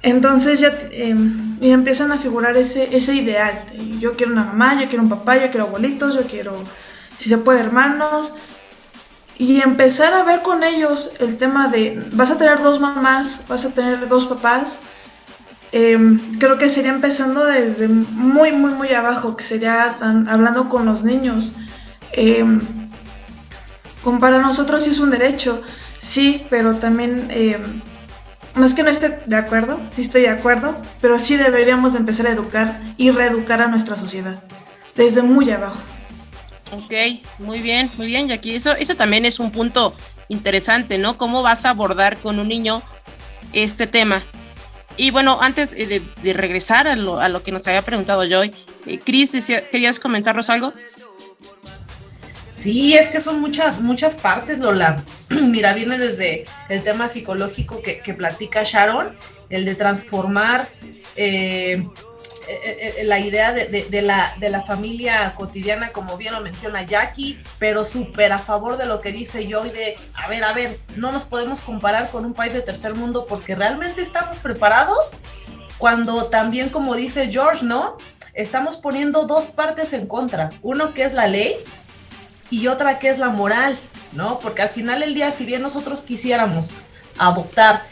Entonces 0.00 0.60
ya 0.60 0.72
em, 0.92 1.58
empiezan 1.60 2.10
a 2.10 2.16
figurar 2.16 2.56
ese, 2.56 2.96
ese 2.96 3.16
ideal. 3.16 3.66
Yo 3.98 4.16
quiero 4.16 4.32
una 4.32 4.44
mamá, 4.44 4.80
yo 4.80 4.88
quiero 4.88 5.02
un 5.02 5.10
papá, 5.10 5.36
yo 5.36 5.50
quiero 5.50 5.66
abuelitos, 5.66 6.14
yo 6.14 6.22
quiero, 6.22 6.56
si 7.18 7.28
se 7.28 7.36
puede, 7.36 7.60
hermanos. 7.60 8.36
y 9.36 9.60
empezar 9.60 10.14
a 10.14 10.24
ver 10.24 10.40
con 10.40 10.64
ellos 10.64 11.12
el 11.20 11.36
tema 11.36 11.68
de, 11.68 12.02
vas 12.12 12.30
a 12.30 12.38
tener 12.38 12.62
dos 12.62 12.80
mamás, 12.80 13.44
vas 13.46 13.66
a 13.66 13.74
tener 13.74 14.08
dos 14.08 14.24
papás, 14.24 14.80
em, 15.72 16.18
creo 16.38 16.56
que 16.56 16.70
sería 16.70 16.92
empezando 16.92 17.44
desde 17.44 17.88
muy, 17.88 18.52
muy, 18.52 18.72
muy 18.72 18.88
abajo, 18.94 19.36
que 19.36 19.44
sería 19.44 19.96
hablando 20.00 20.70
con 20.70 20.86
los 20.86 21.04
niños. 21.04 21.56
Como 24.02 24.18
para 24.18 24.38
nosotros 24.38 24.84
sí 24.84 24.90
es 24.90 24.98
un 24.98 25.10
derecho, 25.10 25.62
sí, 25.98 26.46
pero 26.48 26.76
también, 26.76 27.28
em, 27.30 27.82
más 28.54 28.74
que 28.74 28.82
no 28.82 28.90
esté 28.90 29.20
de 29.26 29.36
acuerdo, 29.36 29.80
sí 29.90 30.00
estoy 30.02 30.22
de 30.22 30.30
acuerdo, 30.30 30.76
pero 31.00 31.18
sí 31.18 31.36
deberíamos 31.36 31.94
empezar 31.94 32.26
a 32.26 32.30
educar 32.30 32.80
y 32.96 33.10
reeducar 33.10 33.60
a 33.62 33.68
nuestra 33.68 33.94
sociedad, 33.94 34.42
desde 34.96 35.22
muy 35.22 35.50
abajo. 35.50 35.78
Ok, 36.72 36.92
muy 37.38 37.60
bien, 37.60 37.90
muy 37.96 38.06
bien, 38.06 38.28
Jackie. 38.28 38.54
Eso, 38.54 38.72
eso 38.72 38.94
también 38.94 39.24
es 39.26 39.40
un 39.40 39.50
punto 39.50 39.94
interesante, 40.28 40.98
¿no? 40.98 41.18
¿Cómo 41.18 41.42
vas 41.42 41.64
a 41.64 41.70
abordar 41.70 42.16
con 42.18 42.38
un 42.38 42.48
niño 42.48 42.82
este 43.52 43.86
tema? 43.86 44.22
Y 44.96 45.10
bueno, 45.10 45.38
antes 45.40 45.70
de, 45.70 46.02
regresar 46.32 46.86
a 46.86 46.96
lo, 46.96 47.20
a 47.20 47.28
lo, 47.28 47.42
que 47.42 47.52
nos 47.52 47.66
había 47.66 47.82
preguntado 47.82 48.22
Joy, 48.24 48.54
eh, 48.86 48.98
Cris, 48.98 49.32
¿querías 49.70 49.98
comentarnos 49.98 50.50
algo? 50.50 50.72
Sí, 52.50 52.96
es 52.96 53.10
que 53.10 53.20
son 53.20 53.40
muchas, 53.40 53.80
muchas 53.80 54.16
partes, 54.16 54.58
Lola. 54.58 55.04
Mira, 55.28 55.72
viene 55.72 55.98
desde 55.98 56.44
el 56.68 56.82
tema 56.82 57.08
psicológico 57.08 57.80
que, 57.80 58.14
platica 58.14 58.64
Sharon, 58.64 59.16
el 59.48 59.64
de 59.64 59.76
transformar 59.76 60.68
eh, 61.14 61.86
eh, 62.48 62.94
eh, 62.98 63.04
la 63.04 63.20
idea 63.20 63.52
de, 63.52 64.02
la, 64.02 64.34
de 64.40 64.50
la 64.50 64.62
familia 64.62 65.32
cotidiana, 65.36 65.92
como 65.92 66.16
bien 66.16 66.34
lo 66.34 66.40
menciona 66.40 66.82
Jackie, 66.82 67.38
pero 67.60 67.84
súper 67.84 68.32
a 68.32 68.38
favor 68.38 68.76
de 68.76 68.86
lo 68.86 69.00
que 69.00 69.12
dice 69.12 69.46
Joy 69.48 69.70
de, 69.70 69.96
a 70.14 70.26
ver, 70.26 70.42
a 70.42 70.52
ver, 70.52 70.76
no 70.96 71.12
nos 71.12 71.26
podemos 71.26 71.62
comparar 71.62 72.10
con 72.10 72.24
un 72.24 72.34
país 72.34 72.52
de 72.52 72.62
tercer 72.62 72.96
mundo 72.96 73.26
porque 73.28 73.54
realmente 73.54 74.02
estamos 74.02 74.40
preparados 74.40 75.18
cuando 75.78 76.26
también, 76.26 76.68
como 76.68 76.96
dice 76.96 77.30
George, 77.30 77.64
¿no? 77.64 77.96
Estamos 78.34 78.76
poniendo 78.76 79.26
dos 79.26 79.46
partes 79.46 79.92
en 79.92 80.06
contra, 80.06 80.50
uno 80.62 80.92
que 80.92 81.04
es 81.04 81.12
la 81.14 81.28
ley 81.28 81.54
y 82.50 82.66
otra 82.66 82.98
que 82.98 83.08
es 83.08 83.18
la 83.18 83.28
moral, 83.28 83.78
¿no? 84.12 84.38
Porque 84.40 84.62
al 84.62 84.70
final 84.70 85.00
del 85.00 85.14
día, 85.14 85.32
si 85.32 85.44
bien 85.44 85.62
nosotros 85.62 86.02
quisiéramos 86.02 86.72
adoptar, 87.18 87.82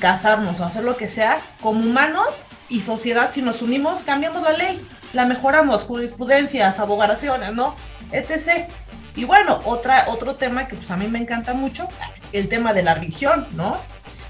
casarnos 0.00 0.60
o 0.60 0.64
hacer 0.64 0.84
lo 0.84 0.96
que 0.96 1.08
sea, 1.08 1.38
como 1.60 1.80
humanos 1.80 2.40
y 2.68 2.82
sociedad, 2.82 3.30
si 3.32 3.42
nos 3.42 3.62
unimos, 3.62 4.02
cambiamos 4.02 4.42
la 4.42 4.52
ley, 4.52 4.86
la 5.12 5.24
mejoramos, 5.24 5.82
jurisprudencias, 5.82 6.78
abogaciones, 6.78 7.52
¿no? 7.54 7.74
Etc. 8.12 8.68
Y 9.14 9.24
bueno, 9.24 9.60
otra, 9.64 10.04
otro 10.08 10.36
tema 10.36 10.68
que 10.68 10.76
pues 10.76 10.90
a 10.90 10.96
mí 10.96 11.08
me 11.08 11.18
encanta 11.18 11.54
mucho, 11.54 11.88
el 12.32 12.48
tema 12.48 12.74
de 12.74 12.82
la 12.82 12.94
religión, 12.94 13.46
¿no? 13.52 13.78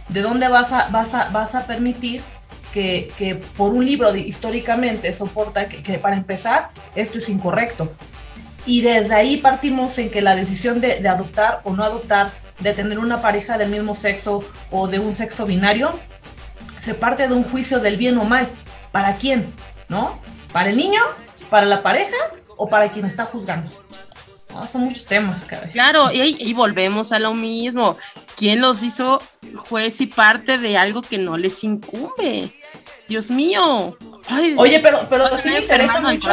¿De 0.08 0.22
dónde 0.22 0.46
vas 0.48 0.72
a, 0.72 0.88
vas 0.90 1.14
a, 1.14 1.30
vas 1.30 1.56
a 1.56 1.66
permitir 1.66 2.22
que, 2.72 3.10
que 3.18 3.34
por 3.34 3.72
un 3.72 3.84
libro 3.84 4.14
históricamente 4.14 5.12
soporta 5.12 5.68
que, 5.68 5.82
que, 5.82 5.98
para 5.98 6.14
empezar 6.14 6.70
esto 6.94 7.18
es 7.18 7.28
incorrecto? 7.28 7.92
Y 8.66 8.82
desde 8.82 9.14
ahí 9.14 9.36
partimos 9.38 9.96
en 9.98 10.10
que 10.10 10.20
la 10.20 10.34
decisión 10.34 10.80
de, 10.80 11.00
de 11.00 11.08
adoptar 11.08 11.60
o 11.64 11.72
no 11.72 11.84
adoptar, 11.84 12.30
de 12.58 12.72
tener 12.72 12.98
una 12.98 13.22
pareja 13.22 13.56
del 13.56 13.70
mismo 13.70 13.94
sexo 13.94 14.44
o 14.70 14.88
de 14.88 14.98
un 14.98 15.14
sexo 15.14 15.46
binario, 15.46 15.90
se 16.76 16.94
parte 16.94 17.28
de 17.28 17.34
un 17.34 17.44
juicio 17.44 17.80
del 17.80 17.96
bien 17.96 18.18
o 18.18 18.24
mal. 18.24 18.48
¿Para 18.92 19.16
quién? 19.16 19.52
¿No? 19.88 20.20
¿Para 20.52 20.70
el 20.70 20.76
niño? 20.76 21.00
¿Para 21.50 21.66
la 21.66 21.82
pareja? 21.82 22.16
¿O 22.56 22.68
para 22.68 22.90
quien 22.90 23.06
está 23.06 23.24
juzgando? 23.24 23.70
son 24.70 24.82
muchos 24.82 25.04
temas, 25.04 25.44
cara. 25.44 25.68
Claro, 25.70 26.10
y, 26.12 26.52
volvemos 26.54 27.12
a 27.12 27.18
lo 27.18 27.34
mismo. 27.34 27.98
¿Quién 28.36 28.62
los 28.62 28.82
hizo 28.82 29.20
juez 29.54 30.00
y 30.00 30.06
parte 30.06 30.56
de 30.56 30.78
algo 30.78 31.02
que 31.02 31.18
no 31.18 31.36
les 31.36 31.62
incumbe? 31.62 32.54
Dios 33.06 33.30
mío. 33.30 33.96
Oye, 34.56 34.80
pero, 34.80 35.06
pero 35.10 35.36
sí 35.36 35.50
me 35.50 35.60
interesa 35.60 36.00
mucho. 36.00 36.30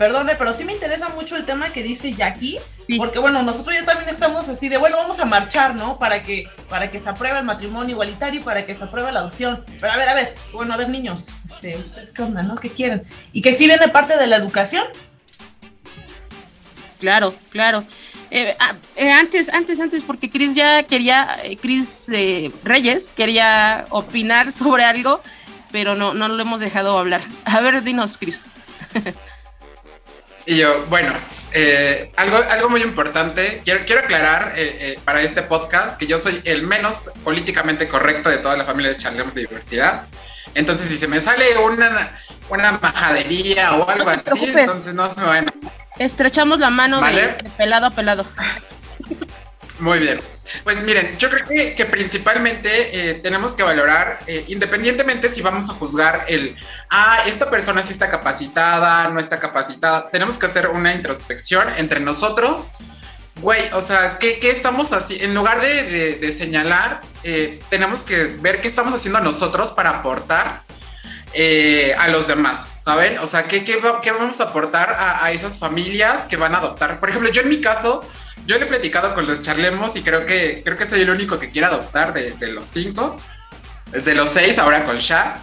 Perdone, 0.00 0.34
pero 0.34 0.54
sí 0.54 0.64
me 0.64 0.72
interesa 0.72 1.10
mucho 1.10 1.36
el 1.36 1.44
tema 1.44 1.74
que 1.74 1.82
dice 1.82 2.14
Jackie, 2.14 2.58
porque 2.96 3.18
bueno, 3.18 3.42
nosotros 3.42 3.76
ya 3.78 3.84
también 3.84 4.08
estamos 4.08 4.48
así 4.48 4.70
de, 4.70 4.78
bueno, 4.78 4.96
vamos 4.96 5.20
a 5.20 5.26
marchar, 5.26 5.74
¿no? 5.74 5.98
Para 5.98 6.22
que, 6.22 6.48
para 6.70 6.90
que 6.90 6.98
se 6.98 7.10
apruebe 7.10 7.38
el 7.38 7.44
matrimonio 7.44 7.92
igualitario 7.92 8.40
y 8.40 8.42
para 8.42 8.64
que 8.64 8.74
se 8.74 8.84
apruebe 8.84 9.12
la 9.12 9.20
adopción. 9.20 9.62
Pero 9.78 9.92
a 9.92 9.98
ver, 9.98 10.08
a 10.08 10.14
ver, 10.14 10.34
bueno, 10.54 10.72
a 10.72 10.78
ver, 10.78 10.88
niños, 10.88 11.28
este, 11.46 11.76
¿ustedes 11.76 12.14
qué 12.14 12.22
onda, 12.22 12.40
no? 12.40 12.54
¿Qué 12.54 12.70
quieren? 12.70 13.02
Y 13.34 13.42
que 13.42 13.52
sí 13.52 13.66
viene 13.66 13.88
parte 13.88 14.16
de 14.16 14.26
la 14.26 14.36
educación. 14.36 14.84
Claro, 16.98 17.34
claro. 17.50 17.84
Eh, 18.30 18.56
ah, 18.58 18.76
eh, 18.96 19.12
antes, 19.12 19.50
antes, 19.50 19.80
antes, 19.80 20.02
porque 20.02 20.30
Cris 20.30 20.54
ya 20.54 20.82
quería, 20.84 21.36
eh, 21.44 21.58
Cris 21.58 22.06
Reyes 22.64 23.12
quería 23.14 23.84
opinar 23.90 24.50
sobre 24.50 24.84
algo, 24.84 25.20
pero 25.70 25.94
no, 25.94 26.14
no 26.14 26.28
lo 26.28 26.40
hemos 26.40 26.60
dejado 26.60 26.98
hablar. 26.98 27.20
A 27.44 27.60
ver, 27.60 27.82
dinos, 27.82 28.16
Cris. 28.16 28.40
Y 30.50 30.56
yo, 30.56 30.84
bueno, 30.86 31.12
eh, 31.52 32.10
algo, 32.16 32.38
algo 32.50 32.68
muy 32.68 32.82
importante, 32.82 33.62
quiero, 33.64 33.84
quiero 33.86 34.00
aclarar 34.00 34.54
eh, 34.56 34.78
eh, 34.80 34.98
para 35.04 35.22
este 35.22 35.42
podcast 35.42 35.96
que 35.96 36.08
yo 36.08 36.18
soy 36.18 36.42
el 36.44 36.64
menos 36.64 37.12
políticamente 37.22 37.86
correcto 37.86 38.30
de 38.30 38.38
toda 38.38 38.56
la 38.56 38.64
familia 38.64 38.90
de 38.90 38.96
Charlemos 38.96 39.32
de 39.34 39.42
Diversidad. 39.42 40.06
Entonces, 40.56 40.88
si 40.88 40.96
se 40.96 41.06
me 41.06 41.20
sale 41.20 41.56
una, 41.58 42.20
una 42.48 42.72
majadería 42.82 43.74
o 43.76 43.88
algo 43.88 44.10
así, 44.10 44.24
entonces 44.44 44.92
no 44.92 45.08
se 45.08 45.20
me 45.20 45.26
van 45.28 45.48
a... 45.50 45.52
Estrechamos 46.00 46.58
la 46.58 46.70
mano 46.70 47.00
de 47.00 47.28
pelado 47.56 47.86
a 47.86 47.90
pelado. 47.92 48.26
Muy 49.78 50.00
bien. 50.00 50.20
Pues 50.64 50.82
miren, 50.82 51.16
yo 51.18 51.30
creo 51.30 51.46
que, 51.46 51.84
principalmente 51.86 53.10
eh, 53.10 53.14
tenemos 53.14 53.54
que 53.54 53.62
valorar, 53.62 54.20
eh, 54.26 54.44
independientemente 54.48 55.28
si 55.28 55.40
vamos 55.42 55.70
a 55.70 55.74
juzgar 55.74 56.24
el, 56.28 56.56
ah, 56.90 57.18
esta 57.26 57.50
persona 57.50 57.82
sí 57.82 57.92
está 57.92 58.08
capacitada, 58.08 59.08
no 59.08 59.20
está 59.20 59.38
capacitada, 59.38 60.10
tenemos 60.10 60.38
que 60.38 60.46
hacer 60.46 60.68
una 60.68 60.94
introspección 60.94 61.68
entre 61.76 62.00
nosotros. 62.00 62.68
Güey, 63.40 63.62
o 63.72 63.80
sea, 63.80 64.18
¿qué, 64.18 64.38
estamos 64.42 64.92
haciendo? 64.92 65.24
En 65.24 65.34
lugar 65.34 65.60
de, 65.62 66.34
señalar, 66.36 67.00
eh, 67.22 67.60
tenemos 67.70 68.00
que 68.00 68.24
ver 68.40 68.60
qué 68.60 68.68
estamos 68.68 68.92
haciendo 68.92 69.20
nosotros 69.20 69.72
para 69.72 69.90
aportar 69.90 70.62
a 71.96 72.08
los 72.08 72.26
demás, 72.26 72.66
¿saben? 72.82 73.18
O 73.18 73.26
sea, 73.26 73.44
¿qué, 73.44 73.64
qué, 73.64 73.78
vamos 74.12 74.40
a 74.40 74.44
aportar 74.44 74.90
a, 74.90 75.24
a 75.24 75.30
esas 75.30 75.58
familias 75.58 76.26
que 76.28 76.36
van 76.36 76.54
a 76.54 76.58
adoptar? 76.58 77.00
Por 77.00 77.08
ejemplo, 77.08 77.30
yo 77.30 77.40
en 77.40 77.48
mi 77.48 77.60
caso, 77.62 78.04
yo 78.50 78.58
le 78.58 78.64
he 78.64 78.68
platicado 78.68 79.14
con 79.14 79.28
los 79.28 79.42
charlemos 79.42 79.94
y 79.94 80.02
creo 80.02 80.26
que, 80.26 80.62
creo 80.64 80.76
que 80.76 80.88
soy 80.88 81.02
el 81.02 81.10
único 81.10 81.38
que 81.38 81.50
quiere 81.50 81.68
adoptar 81.68 82.12
de, 82.12 82.48
los 82.48 82.66
cinco. 82.66 83.16
De 83.92 84.12
los 84.12 84.28
seis, 84.28 84.58
ahora 84.58 84.82
con 84.82 84.96
Sha. 84.96 85.40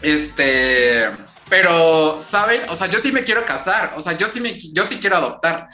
Este. 0.00 1.10
Pero, 1.48 2.22
¿saben? 2.22 2.60
O 2.68 2.76
sea, 2.76 2.86
yo 2.86 3.00
sí 3.00 3.10
me 3.10 3.24
quiero 3.24 3.44
casar. 3.44 3.92
O 3.96 4.00
sea, 4.00 4.12
yo 4.12 4.28
sí, 4.28 4.40
me, 4.40 4.56
yo 4.56 4.84
sí 4.84 4.98
quiero 5.00 5.16
adoptar. 5.16 5.68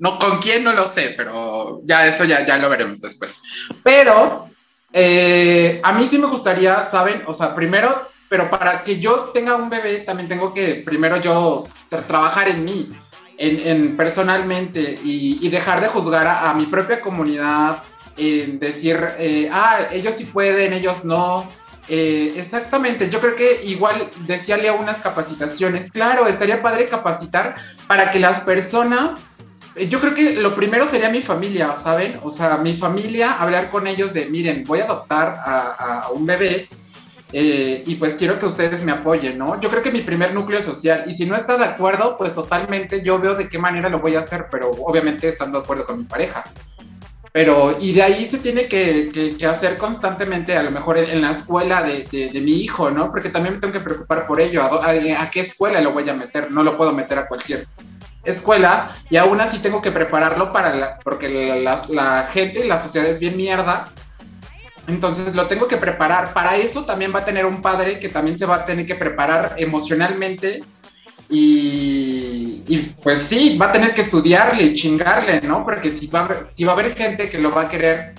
No, 0.00 0.18
con 0.18 0.40
quién 0.40 0.64
no 0.64 0.72
lo 0.72 0.84
sé, 0.86 1.14
pero 1.16 1.80
ya 1.84 2.04
eso 2.08 2.24
ya, 2.24 2.44
ya 2.44 2.58
lo 2.58 2.68
veremos 2.68 3.00
después. 3.00 3.40
Pero 3.84 4.50
eh, 4.92 5.80
a 5.84 5.92
mí 5.92 6.08
sí 6.10 6.18
me 6.18 6.26
gustaría, 6.26 6.84
¿saben? 6.90 7.22
O 7.28 7.32
sea, 7.32 7.54
primero, 7.54 8.10
pero 8.28 8.50
para 8.50 8.82
que 8.82 8.98
yo 8.98 9.30
tenga 9.32 9.54
un 9.54 9.70
bebé, 9.70 9.98
también 10.00 10.28
tengo 10.28 10.52
que 10.52 10.82
primero 10.84 11.20
yo 11.20 11.68
trabajar 12.08 12.48
en 12.48 12.64
mí 12.64 12.92
en, 13.38 13.96
personalmente 13.96 14.98
y, 15.02 15.48
dejar 15.48 15.80
de 15.80 15.88
juzgar 15.88 16.26
a, 16.26 16.52
mi 16.54 16.66
propia 16.66 17.00
comunidad, 17.00 17.82
en 18.16 18.58
decir, 18.58 18.98
eh, 19.18 19.48
ah, 19.52 19.88
ellos 19.92 20.14
sí 20.14 20.24
pueden, 20.24 20.72
ellos 20.72 21.04
no. 21.04 21.48
Eh, 21.88 22.34
exactamente, 22.36 23.10
yo 23.10 23.20
creo 23.20 23.34
que 23.34 23.62
igual 23.64 23.96
decíale 24.26 24.68
a 24.68 24.72
unas 24.72 24.98
capacitaciones, 24.98 25.90
claro, 25.90 26.26
estaría 26.26 26.62
padre 26.62 26.86
capacitar 26.86 27.56
para 27.86 28.10
que 28.10 28.18
las 28.18 28.40
personas, 28.40 29.16
eh, 29.74 29.86
yo 29.88 30.00
creo 30.00 30.14
que 30.14 30.34
lo 30.34 30.54
primero 30.54 30.86
sería 30.88 31.10
mi 31.10 31.20
familia, 31.20 31.74
¿saben? 31.76 32.18
O 32.22 32.30
sea, 32.30 32.56
mi 32.56 32.74
familia, 32.74 33.32
hablar 33.32 33.70
con 33.70 33.86
ellos 33.86 34.14
de, 34.14 34.26
miren, 34.26 34.64
voy 34.64 34.80
a 34.80 34.84
adoptar 34.84 35.42
a 35.44 36.08
un 36.10 36.24
bebé, 36.24 36.68
eh, 37.36 37.82
y 37.84 37.96
pues 37.96 38.14
quiero 38.14 38.38
que 38.38 38.46
ustedes 38.46 38.84
me 38.84 38.92
apoyen, 38.92 39.36
¿no? 39.36 39.60
Yo 39.60 39.68
creo 39.68 39.82
que 39.82 39.90
mi 39.90 40.02
primer 40.02 40.32
núcleo 40.32 40.62
social, 40.62 41.02
y 41.08 41.16
si 41.16 41.26
no 41.26 41.34
está 41.34 41.58
de 41.58 41.64
acuerdo, 41.64 42.16
pues 42.16 42.32
totalmente 42.32 43.02
yo 43.02 43.18
veo 43.18 43.34
de 43.34 43.48
qué 43.48 43.58
manera 43.58 43.88
lo 43.88 43.98
voy 43.98 44.14
a 44.14 44.20
hacer, 44.20 44.46
pero 44.52 44.70
obviamente 44.70 45.26
estando 45.26 45.58
de 45.58 45.64
acuerdo 45.64 45.84
con 45.84 45.98
mi 45.98 46.04
pareja. 46.04 46.44
Pero, 47.32 47.76
y 47.80 47.92
de 47.92 48.04
ahí 48.04 48.28
se 48.28 48.38
tiene 48.38 48.68
que, 48.68 49.34
que, 49.36 49.46
hacer 49.48 49.78
constantemente, 49.78 50.56
a 50.56 50.62
lo 50.62 50.70
mejor 50.70 50.96
en, 50.96 51.20
la 51.20 51.32
escuela 51.32 51.82
de, 51.82 52.04
de, 52.32 52.40
mi 52.40 52.52
hijo, 52.52 52.92
¿no? 52.92 53.10
Porque 53.10 53.30
también 53.30 53.56
me 53.56 53.60
tengo 53.60 53.72
que 53.72 53.80
preocupar 53.80 54.28
por 54.28 54.40
ello, 54.40 54.62
a, 54.62 55.30
qué 55.32 55.40
escuela 55.40 55.80
lo 55.80 55.90
voy 55.90 56.08
a 56.08 56.14
meter, 56.14 56.52
no 56.52 56.62
lo 56.62 56.76
puedo 56.76 56.92
meter 56.92 57.18
a 57.18 57.26
cualquier 57.26 57.66
escuela, 58.22 58.92
y 59.10 59.16
aún 59.16 59.40
así 59.40 59.58
tengo 59.58 59.82
que 59.82 59.90
prepararlo 59.90 60.52
para 60.52 60.72
la, 60.72 60.98
porque 61.00 61.60
la, 61.64 61.82
la 61.88 62.28
gente, 62.32 62.64
la 62.64 62.80
sociedad 62.80 63.08
es 63.08 63.18
bien 63.18 63.36
mierda, 63.36 63.92
entonces 64.86 65.34
lo 65.34 65.46
tengo 65.46 65.66
que 65.66 65.76
preparar. 65.76 66.32
Para 66.32 66.56
eso 66.56 66.84
también 66.84 67.12
va 67.14 67.20
a 67.20 67.24
tener 67.24 67.46
un 67.46 67.62
padre 67.62 67.98
que 67.98 68.08
también 68.08 68.38
se 68.38 68.46
va 68.46 68.56
a 68.56 68.66
tener 68.66 68.86
que 68.86 68.94
preparar 68.94 69.54
emocionalmente 69.58 70.62
Y, 71.30 72.60
pues 73.02 73.22
sí, 73.22 73.56
va 73.58 73.66
a 73.66 73.72
tener 73.72 73.94
que 73.94 74.02
estudiarle 74.02 74.62
y 74.62 74.74
chingarle, 74.74 75.40
¿no? 75.40 75.64
Porque 75.64 75.90
si 75.90 76.06
va 76.08 76.20
a 76.20 76.24
haber, 76.26 76.48
si 76.54 76.64
va 76.64 76.72
a 76.72 76.74
haber 76.74 76.94
gente 76.94 77.30
que 77.30 77.38
lo 77.38 77.50
va 77.50 77.62
a 77.62 77.68
querer 77.68 78.14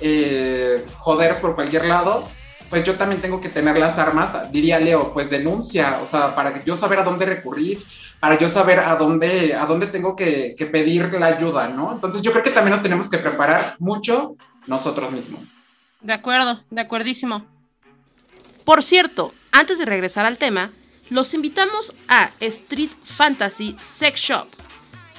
eh, 0.00 0.84
joder 0.98 1.40
por 1.40 1.54
cualquier 1.54 1.86
lado, 1.86 2.28
pues 2.68 2.84
yo 2.84 2.94
también 2.94 3.22
tengo 3.22 3.40
que 3.40 3.48
tener 3.48 3.78
las 3.78 3.98
armas, 3.98 4.52
diría 4.52 4.78
Leo, 4.78 5.12
pues 5.14 5.30
denuncia, 5.30 6.00
o 6.02 6.06
sea, 6.06 6.34
para 6.34 6.62
yo 6.64 6.76
saber 6.76 6.98
a 6.98 7.04
dónde 7.04 7.24
recurrir, 7.26 7.82
para 8.20 8.36
yo 8.36 8.48
saber 8.48 8.80
a 8.80 8.96
dónde, 8.96 9.54
a 9.54 9.64
dónde 9.64 9.86
tengo 9.86 10.14
que, 10.14 10.54
que 10.58 10.66
pedir 10.66 11.14
la 11.14 11.26
ayuda, 11.26 11.68
¿no? 11.68 11.92
Entonces 11.92 12.22
yo 12.22 12.32
creo 12.32 12.44
que 12.44 12.50
también 12.50 12.72
nos 12.72 12.82
tenemos 12.82 13.08
que 13.08 13.18
preparar 13.18 13.76
mucho 13.78 14.36
nosotros 14.66 15.10
mismos. 15.12 15.52
De 16.00 16.12
acuerdo, 16.12 16.62
de 16.70 16.80
acuerdísimo. 16.80 17.44
Por 18.64 18.82
cierto, 18.82 19.34
antes 19.50 19.78
de 19.78 19.84
regresar 19.84 20.26
al 20.26 20.38
tema, 20.38 20.70
los 21.10 21.34
invitamos 21.34 21.94
a 22.06 22.30
Street 22.38 22.90
Fantasy 23.02 23.76
Sex 23.82 24.20
Shop. 24.20 24.48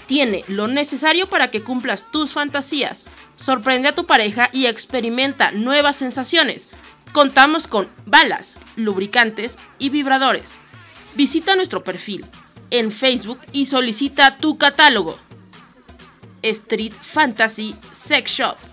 Tiene 0.07 0.43
lo 0.47 0.67
necesario 0.67 1.27
para 1.27 1.51
que 1.51 1.63
cumplas 1.63 2.09
tus 2.11 2.33
fantasías, 2.33 3.05
sorprende 3.35 3.89
a 3.89 3.95
tu 3.95 4.05
pareja 4.05 4.49
y 4.53 4.67
experimenta 4.67 5.51
nuevas 5.51 5.97
sensaciones. 5.97 6.69
Contamos 7.11 7.67
con 7.67 7.89
balas, 8.05 8.55
lubricantes 8.75 9.57
y 9.79 9.89
vibradores. 9.89 10.61
Visita 11.15 11.55
nuestro 11.55 11.83
perfil 11.83 12.25
en 12.71 12.91
Facebook 12.91 13.39
y 13.51 13.65
solicita 13.65 14.37
tu 14.37 14.57
catálogo. 14.57 15.19
Street 16.41 16.93
Fantasy 17.01 17.75
Sex 17.91 18.31
Shop. 18.31 18.68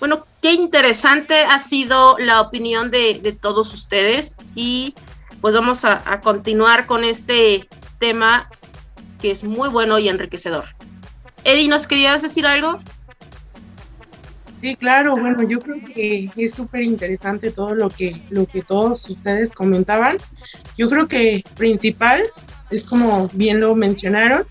Bueno, 0.00 0.24
qué 0.40 0.54
interesante 0.54 1.42
ha 1.44 1.58
sido 1.58 2.16
la 2.18 2.40
opinión 2.40 2.90
de, 2.90 3.36
todos 3.38 3.74
ustedes 3.74 4.34
y 4.54 4.94
pues 5.42 5.54
vamos 5.54 5.84
a, 5.84 6.20
continuar 6.22 6.86
con 6.86 7.04
este 7.04 7.68
tema 7.98 8.48
que 9.20 9.30
es 9.30 9.44
muy 9.44 9.68
bueno 9.68 9.98
y 9.98 10.08
enriquecedor. 10.08 10.64
Eddie, 11.44 11.68
¿nos 11.68 11.86
querías 11.86 12.22
decir 12.22 12.46
algo? 12.46 12.80
Sí, 14.62 14.76
claro, 14.76 15.14
bueno, 15.16 15.42
yo 15.42 15.58
creo 15.58 15.78
que 15.94 16.30
es 16.36 16.54
súper 16.54 16.82
interesante 16.82 17.50
todo 17.50 17.74
lo 17.74 17.88
que, 17.88 18.20
lo 18.30 18.46
que 18.46 18.62
todos 18.62 19.08
ustedes 19.08 19.52
comentaban. 19.52 20.18
Yo 20.76 20.88
creo 20.88 21.08
que 21.08 21.44
principal 21.56 22.24
es 22.70 22.84
como 22.84 23.28
bien 23.32 23.60
lo 23.60 23.74
mencionaron, 23.74 24.44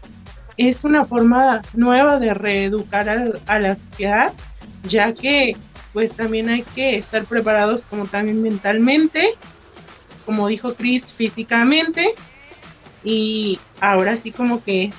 es 0.58 0.84
una 0.84 1.06
forma 1.06 1.62
nueva 1.74 2.20
de 2.20 2.34
reeducar 2.34 3.10
a 3.46 3.60
la 3.60 3.76
sociedad 3.76 4.34
ya 4.84 5.14
que 5.14 5.56
pues 5.94 6.12
también 6.12 6.50
hay 6.50 6.64
que 6.64 6.98
estar 6.98 7.26
preparados 7.26 7.84
como 7.90 8.06
también 8.06 8.42
mentalmente, 8.42 9.36
como 10.26 10.48
dijo 10.48 10.76
Chris, 10.76 11.06
físicamente, 11.06 12.14
y 13.04 13.60
ahora 13.82 14.18
sí 14.18 14.32
como 14.32 14.64
que 14.64 14.92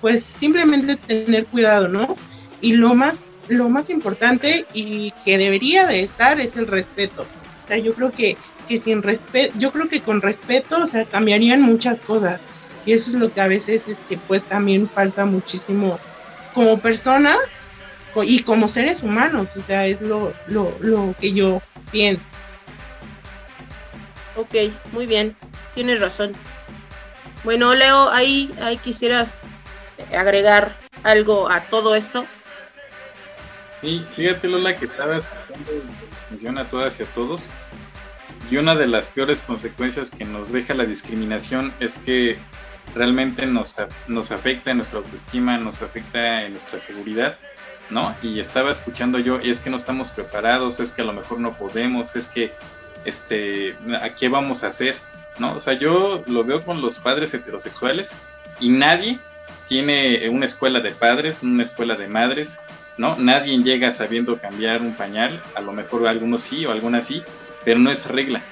pues 0.00 0.24
simplemente 0.38 0.96
tener 0.96 1.44
cuidado, 1.46 1.88
¿no? 1.88 2.16
Y 2.62 2.72
lo 2.72 2.94
más, 2.94 3.16
lo 3.48 3.68
más 3.68 3.90
importante 3.90 4.64
y 4.72 5.12
que 5.24 5.36
debería 5.36 5.86
de 5.86 6.02
estar 6.02 6.40
es 6.40 6.56
el 6.56 6.66
respeto. 6.66 7.26
O 7.64 7.68
sea, 7.68 7.76
yo 7.76 7.92
creo 7.92 8.10
que, 8.10 8.38
que 8.66 8.80
sin 8.80 9.02
respeto, 9.02 9.54
yo 9.58 9.70
creo 9.70 9.88
que 9.88 10.00
con 10.00 10.22
respeto, 10.22 10.82
o 10.82 10.86
sea, 10.86 11.04
cambiarían 11.04 11.60
muchas 11.60 11.98
cosas. 12.00 12.40
Y 12.86 12.92
eso 12.92 13.10
es 13.10 13.16
lo 13.16 13.32
que 13.32 13.40
a 13.40 13.48
veces 13.48 13.82
es 13.88 13.96
que 14.08 14.16
pues 14.16 14.42
también 14.42 14.88
falta 14.88 15.24
muchísimo 15.24 15.98
como 16.54 16.78
persona 16.78 17.36
y 18.22 18.42
como 18.42 18.68
seres 18.68 19.02
humanos, 19.02 19.48
o 19.56 19.62
sea, 19.62 19.86
es 19.86 20.00
lo, 20.00 20.32
lo, 20.48 20.74
lo 20.80 21.14
que 21.20 21.32
yo 21.32 21.62
pienso. 21.90 22.22
Ok, 24.36 24.72
muy 24.92 25.06
bien, 25.06 25.36
tienes 25.74 26.00
razón. 26.00 26.34
Bueno, 27.44 27.74
Leo, 27.74 28.10
ahí, 28.10 28.52
ahí 28.60 28.76
quisieras 28.78 29.42
agregar 30.16 30.74
algo 31.02 31.50
a 31.50 31.60
todo 31.60 31.94
esto. 31.94 32.24
Sí, 33.80 34.04
fíjate 34.14 34.48
Lola 34.48 34.76
que 34.76 34.84
estabas 34.86 35.24
atención 36.26 36.58
a 36.58 36.64
todas 36.64 36.98
y 37.00 37.02
a 37.02 37.06
todos. 37.06 37.46
Y 38.50 38.56
una 38.56 38.74
de 38.74 38.86
las 38.86 39.08
peores 39.08 39.40
consecuencias 39.40 40.10
que 40.10 40.24
nos 40.24 40.52
deja 40.52 40.74
la 40.74 40.84
discriminación 40.84 41.72
es 41.80 41.94
que 41.94 42.36
realmente 42.94 43.46
nos, 43.46 43.74
nos 44.08 44.30
afecta 44.30 44.70
en 44.70 44.78
nuestra 44.78 44.98
autoestima, 44.98 45.58
nos 45.58 45.82
afecta 45.82 46.44
en 46.44 46.52
nuestra 46.52 46.78
seguridad 46.78 47.36
¿no? 47.90 48.14
Y 48.22 48.40
estaba 48.40 48.70
escuchando 48.70 49.18
yo, 49.18 49.38
es 49.38 49.60
que 49.60 49.70
no 49.70 49.76
estamos 49.76 50.10
preparados, 50.10 50.80
es 50.80 50.90
que 50.92 51.02
a 51.02 51.04
lo 51.04 51.12
mejor 51.12 51.40
no 51.40 51.52
podemos, 51.52 52.14
es 52.16 52.28
que, 52.28 52.52
este, 53.04 53.76
¿a 54.00 54.10
qué 54.10 54.28
vamos 54.28 54.64
a 54.64 54.68
hacer? 54.68 54.96
¿No? 55.38 55.54
O 55.54 55.60
sea, 55.60 55.74
yo 55.74 56.22
lo 56.26 56.44
veo 56.44 56.62
con 56.62 56.80
los 56.80 56.98
padres 56.98 57.32
heterosexuales 57.34 58.16
y 58.58 58.68
nadie 58.68 59.18
tiene 59.68 60.28
una 60.28 60.46
escuela 60.46 60.80
de 60.80 60.90
padres, 60.92 61.42
una 61.42 61.62
escuela 61.62 61.96
de 61.96 62.08
madres, 62.08 62.58
¿no? 62.98 63.16
Nadie 63.16 63.56
llega 63.58 63.90
sabiendo 63.92 64.38
cambiar 64.38 64.82
un 64.82 64.94
pañal, 64.94 65.40
a 65.54 65.60
lo 65.60 65.72
mejor 65.72 66.06
algunos 66.06 66.42
sí 66.42 66.66
o 66.66 66.72
algunas 66.72 67.06
sí, 67.06 67.22
pero 67.64 67.78
no 67.78 67.90
es 67.90 68.06
regla, 68.06 68.42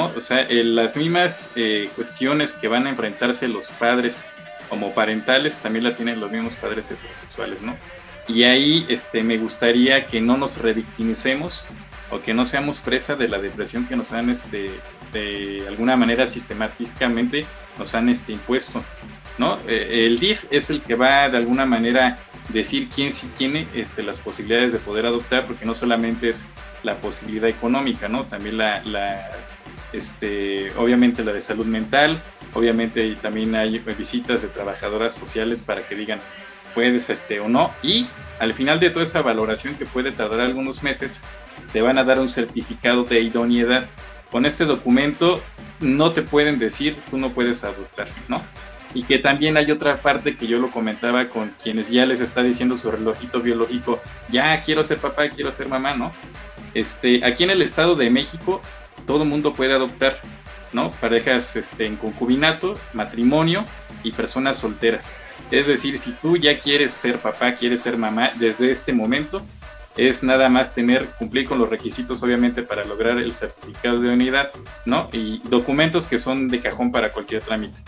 O 0.00 0.20
sea, 0.20 0.46
las 0.48 0.96
mismas 0.96 1.50
eh, 1.54 1.90
cuestiones 1.94 2.52
que 2.54 2.68
van 2.68 2.86
a 2.86 2.90
enfrentarse 2.90 3.48
los 3.48 3.68
padres 3.68 4.24
como 4.68 4.94
parentales 4.94 5.58
también 5.58 5.84
la 5.84 5.94
tienen 5.94 6.18
los 6.18 6.30
mismos 6.30 6.54
padres 6.54 6.90
heterosexuales, 6.90 7.60
¿no? 7.60 7.76
Y 8.26 8.44
ahí 8.44 8.86
este, 8.88 9.22
me 9.22 9.36
gustaría 9.36 10.06
que 10.06 10.20
no 10.20 10.38
nos 10.38 10.58
revictimicemos 10.58 11.66
o 12.10 12.20
que 12.22 12.32
no 12.32 12.46
seamos 12.46 12.80
presa 12.80 13.16
de 13.16 13.28
la 13.28 13.38
depresión 13.38 13.86
que 13.86 13.96
nos 13.96 14.12
han 14.12 14.30
este, 14.30 14.70
de 15.12 15.64
alguna 15.68 15.96
manera 15.96 16.26
sistemáticamente 16.26 17.44
nos 17.78 17.94
han 17.94 18.08
este, 18.08 18.32
impuesto. 18.32 18.82
¿no? 19.38 19.58
Eh, 19.66 20.06
el 20.06 20.18
DIF 20.18 20.44
es 20.50 20.70
el 20.70 20.82
que 20.82 20.94
va 20.94 21.28
de 21.28 21.36
alguna 21.36 21.66
manera 21.66 22.18
decir 22.50 22.88
quién 22.94 23.12
sí 23.12 23.30
tiene 23.36 23.66
este, 23.74 24.02
las 24.02 24.18
posibilidades 24.18 24.72
de 24.72 24.78
poder 24.78 25.06
adoptar, 25.06 25.46
porque 25.46 25.64
no 25.64 25.74
solamente 25.74 26.30
es 26.30 26.44
la 26.82 26.96
posibilidad 26.96 27.48
económica, 27.48 28.08
¿no? 28.08 28.24
También 28.24 28.58
la 28.58 28.82
este, 29.92 30.72
obviamente 30.76 31.24
la 31.24 31.32
de 31.32 31.42
salud 31.42 31.66
mental, 31.66 32.20
obviamente 32.54 33.14
también 33.20 33.54
hay 33.54 33.78
visitas 33.78 34.42
de 34.42 34.48
trabajadoras 34.48 35.14
sociales 35.14 35.62
para 35.62 35.82
que 35.82 35.94
digan, 35.94 36.20
puedes 36.74 37.10
este 37.10 37.40
o 37.40 37.48
no 37.48 37.70
y 37.82 38.06
al 38.38 38.54
final 38.54 38.80
de 38.80 38.90
toda 38.90 39.04
esa 39.04 39.22
valoración 39.22 39.74
que 39.74 39.86
puede 39.86 40.12
tardar 40.12 40.40
algunos 40.40 40.82
meses 40.82 41.20
te 41.72 41.82
van 41.82 41.98
a 41.98 42.04
dar 42.04 42.18
un 42.18 42.28
certificado 42.28 43.04
de 43.04 43.20
idoneidad. 43.20 43.88
Con 44.30 44.46
este 44.46 44.64
documento 44.64 45.42
no 45.80 46.12
te 46.12 46.22
pueden 46.22 46.58
decir 46.58 46.96
tú 47.10 47.18
no 47.18 47.30
puedes 47.30 47.64
adoptar 47.64 48.08
no 48.28 48.42
y 48.94 49.04
que 49.04 49.18
también 49.18 49.56
hay 49.56 49.70
otra 49.70 49.96
parte 49.96 50.36
que 50.36 50.46
yo 50.46 50.58
lo 50.58 50.70
comentaba 50.70 51.26
con 51.26 51.50
quienes 51.62 51.88
ya 51.88 52.06
les 52.06 52.20
está 52.20 52.42
diciendo 52.42 52.76
su 52.76 52.90
relojito 52.90 53.40
biológico 53.40 54.00
ya 54.30 54.60
quiero 54.62 54.84
ser 54.84 54.98
papá 54.98 55.28
quiero 55.28 55.50
ser 55.50 55.68
mamá 55.68 55.94
no 55.94 56.12
este 56.74 57.24
aquí 57.24 57.44
en 57.44 57.50
el 57.50 57.62
estado 57.62 57.96
de 57.96 58.10
México 58.10 58.60
todo 59.06 59.24
mundo 59.24 59.52
puede 59.52 59.72
adoptar 59.72 60.18
no 60.72 60.90
parejas 60.90 61.54
este 61.56 61.86
en 61.86 61.96
concubinato 61.96 62.74
matrimonio 62.94 63.64
y 64.02 64.12
personas 64.12 64.58
solteras 64.58 65.14
es 65.52 65.66
decir, 65.66 65.98
si 65.98 66.12
tú 66.12 66.38
ya 66.38 66.58
quieres 66.58 66.92
ser 66.92 67.18
papá, 67.18 67.54
quieres 67.56 67.82
ser 67.82 67.98
mamá, 67.98 68.32
desde 68.36 68.70
este 68.70 68.94
momento 68.94 69.42
es 69.98 70.22
nada 70.22 70.48
más 70.48 70.74
tener, 70.74 71.04
cumplir 71.18 71.46
con 71.46 71.58
los 71.58 71.68
requisitos 71.68 72.22
obviamente 72.22 72.62
para 72.62 72.84
lograr 72.84 73.18
el 73.18 73.34
certificado 73.34 74.00
de 74.00 74.10
unidad, 74.10 74.50
¿no? 74.86 75.10
Y 75.12 75.42
documentos 75.44 76.06
que 76.06 76.18
son 76.18 76.48
de 76.48 76.60
cajón 76.60 76.90
para 76.90 77.12
cualquier 77.12 77.42
trámite. 77.42 77.78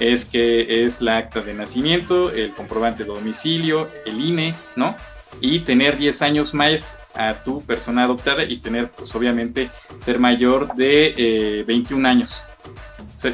Es 0.00 0.24
que 0.24 0.82
es 0.82 1.00
la 1.00 1.18
acta 1.18 1.40
de 1.40 1.54
nacimiento, 1.54 2.32
el 2.32 2.50
comprobante 2.50 3.04
de 3.04 3.10
domicilio, 3.10 3.88
el 4.04 4.20
INE, 4.20 4.56
¿no? 4.74 4.96
Y 5.40 5.60
tener 5.60 5.96
10 5.96 6.20
años 6.22 6.52
más 6.52 6.98
a 7.14 7.34
tu 7.34 7.62
persona 7.62 8.04
adoptada 8.04 8.44
y 8.44 8.58
tener, 8.58 8.90
pues 8.90 9.14
obviamente, 9.14 9.70
ser 9.98 10.18
mayor 10.18 10.74
de 10.74 11.64
21 11.66 12.06
eh, 12.06 12.10
años. 12.10 12.42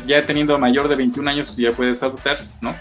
ya 0.07 0.25
teniendo 0.27 0.59
mayor 0.59 0.89
de 0.89 0.97
21 0.97 1.31
años, 1.31 1.57
ya 1.57 1.73
puedes 1.73 2.03
adoptar, 2.03 2.39
¿no? 2.61 2.75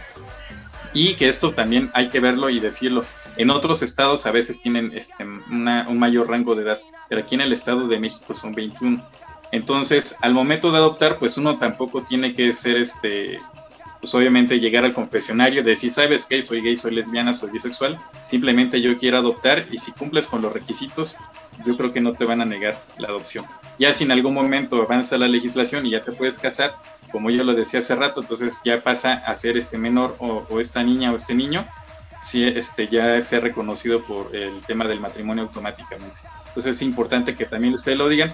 y 0.94 1.16
que 1.16 1.30
esto 1.30 1.52
también 1.52 1.92
hay 1.94 2.10
que 2.10 2.20
verlo 2.20 2.50
y 2.50 2.60
decirlo. 2.60 3.06
En 3.38 3.50
otros 3.50 3.82
estados 3.82 4.26
a 4.26 4.32
veces 4.32 4.62
tienen 4.62 4.92
este, 4.96 5.24
un 5.24 6.00
mayor 6.00 6.30
rango 6.30 6.56
de 6.56 6.64
edad, 6.64 6.80
pero 7.08 7.22
aquí 7.22 7.36
en 7.36 7.42
el 7.42 7.54
estado 7.54 7.88
de 7.88 8.00
México 8.00 8.34
son 8.34 8.54
21. 8.54 9.02
Entonces, 9.52 10.16
al 10.22 10.34
momento 10.34 10.72
de 10.72 10.78
adoptar, 10.78 11.18
pues 11.18 11.38
uno 11.38 11.58
tampoco 11.58 12.04
tiene 12.04 12.36
que 12.36 12.54
ser, 12.54 12.78
este, 12.78 13.40
pues 14.00 14.16
obviamente 14.16 14.60
llegar 14.60 14.86
al 14.86 14.94
confesionario, 14.94 15.64
decir, 15.64 15.92
¿sabes 15.92 16.26
qué? 16.26 16.42
Soy 16.42 16.62
gay, 16.62 16.78
soy 16.78 16.96
lesbiana, 16.96 17.34
soy 17.34 17.52
bisexual. 17.52 18.00
Simplemente 18.26 18.82
yo 18.82 18.98
quiero 18.98 19.18
adoptar 19.18 19.66
y 19.72 19.78
si 19.78 19.92
cumples 19.92 20.28
con 20.28 20.42
los 20.42 20.54
requisitos, 20.54 21.18
yo 21.66 21.76
creo 21.76 21.92
que 21.92 22.00
no 22.00 22.14
te 22.14 22.24
van 22.24 22.42
a 22.42 22.46
negar 22.46 22.82
la 22.98 23.10
adopción. 23.10 23.46
Ya 23.78 23.94
si 23.94 24.06
en 24.06 24.12
algún 24.12 24.34
momento 24.34 24.82
avanza 24.82 25.18
la 25.18 25.28
legislación 25.28 25.86
y 25.86 25.92
ya 25.92 26.04
te 26.04 26.14
puedes 26.14 26.38
casar, 26.38 26.74
como 27.12 27.30
yo 27.30 27.44
lo 27.44 27.54
decía 27.54 27.80
hace 27.80 27.96
rato, 27.96 28.22
entonces 28.22 28.60
ya 28.64 28.82
pasa 28.84 29.14
a 29.14 29.36
ser 29.36 29.58
este 29.58 29.78
menor 29.78 30.16
o, 30.20 30.60
esta 30.62 30.82
niña 30.82 31.12
o 31.12 31.18
este 31.18 31.34
niño, 31.34 31.66
si 32.22 32.46
este, 32.46 32.88
ya 32.88 33.22
sea 33.22 33.42
reconocido 33.42 34.04
por 34.04 34.34
el 34.34 34.62
tema 34.62 34.86
del 34.86 35.02
matrimonio 35.02 35.44
automáticamente. 35.44 36.18
Entonces 36.48 36.78
es 36.78 36.82
importante 36.82 37.36
que 37.36 37.46
también 37.46 37.74
ustedes 37.74 37.98
lo 37.98 38.08
digan 38.08 38.32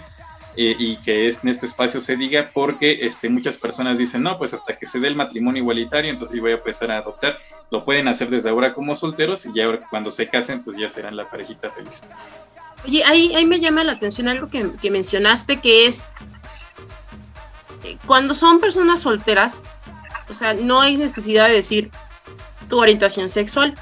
eh, 0.57 0.75
y 0.77 0.97
que 0.97 1.29
en 1.29 1.49
este 1.49 1.65
espacio 1.65 2.01
se 2.01 2.15
diga 2.15 2.49
porque 2.53 2.99
este, 3.01 3.29
muchas 3.29 3.57
personas 3.57 3.97
dicen, 3.97 4.23
no, 4.23 4.37
pues 4.37 4.53
hasta 4.53 4.77
que 4.77 4.85
se 4.85 4.99
dé 4.99 5.07
el 5.07 5.15
matrimonio 5.15 5.61
igualitario, 5.61 6.11
entonces 6.11 6.39
voy 6.39 6.51
a 6.51 6.55
empezar 6.55 6.91
a 6.91 6.97
adoptar. 6.97 7.37
Lo 7.71 7.83
pueden 7.83 8.07
hacer 8.07 8.29
desde 8.29 8.49
ahora 8.49 8.73
como 8.73 8.95
solteros 8.95 9.45
y 9.45 9.53
ya 9.53 9.79
cuando 9.89 10.11
se 10.11 10.27
casen, 10.27 10.63
pues 10.63 10.77
ya 10.77 10.87
serán 10.89 11.15
la 11.17 11.29
parejita 11.29 11.71
feliz. 11.71 12.01
Oye, 12.85 13.03
ahí, 13.03 13.33
ahí 13.35 13.45
me 13.45 13.59
llama 13.59 13.83
la 13.83 13.93
atención 13.93 14.27
algo 14.27 14.49
que, 14.49 14.71
que 14.81 14.91
mencionaste, 14.91 15.59
que 15.59 15.87
es 15.87 16.07
eh, 17.83 17.97
cuando 18.05 18.33
son 18.33 18.59
personas 18.59 19.01
solteras, 19.01 19.63
o 20.27 20.33
sea, 20.33 20.53
no 20.53 20.81
hay 20.81 20.97
necesidad 20.97 21.47
de 21.47 21.53
decir 21.53 21.91
tu 22.67 22.79
orientación 22.79 23.29
sexual. 23.29 23.75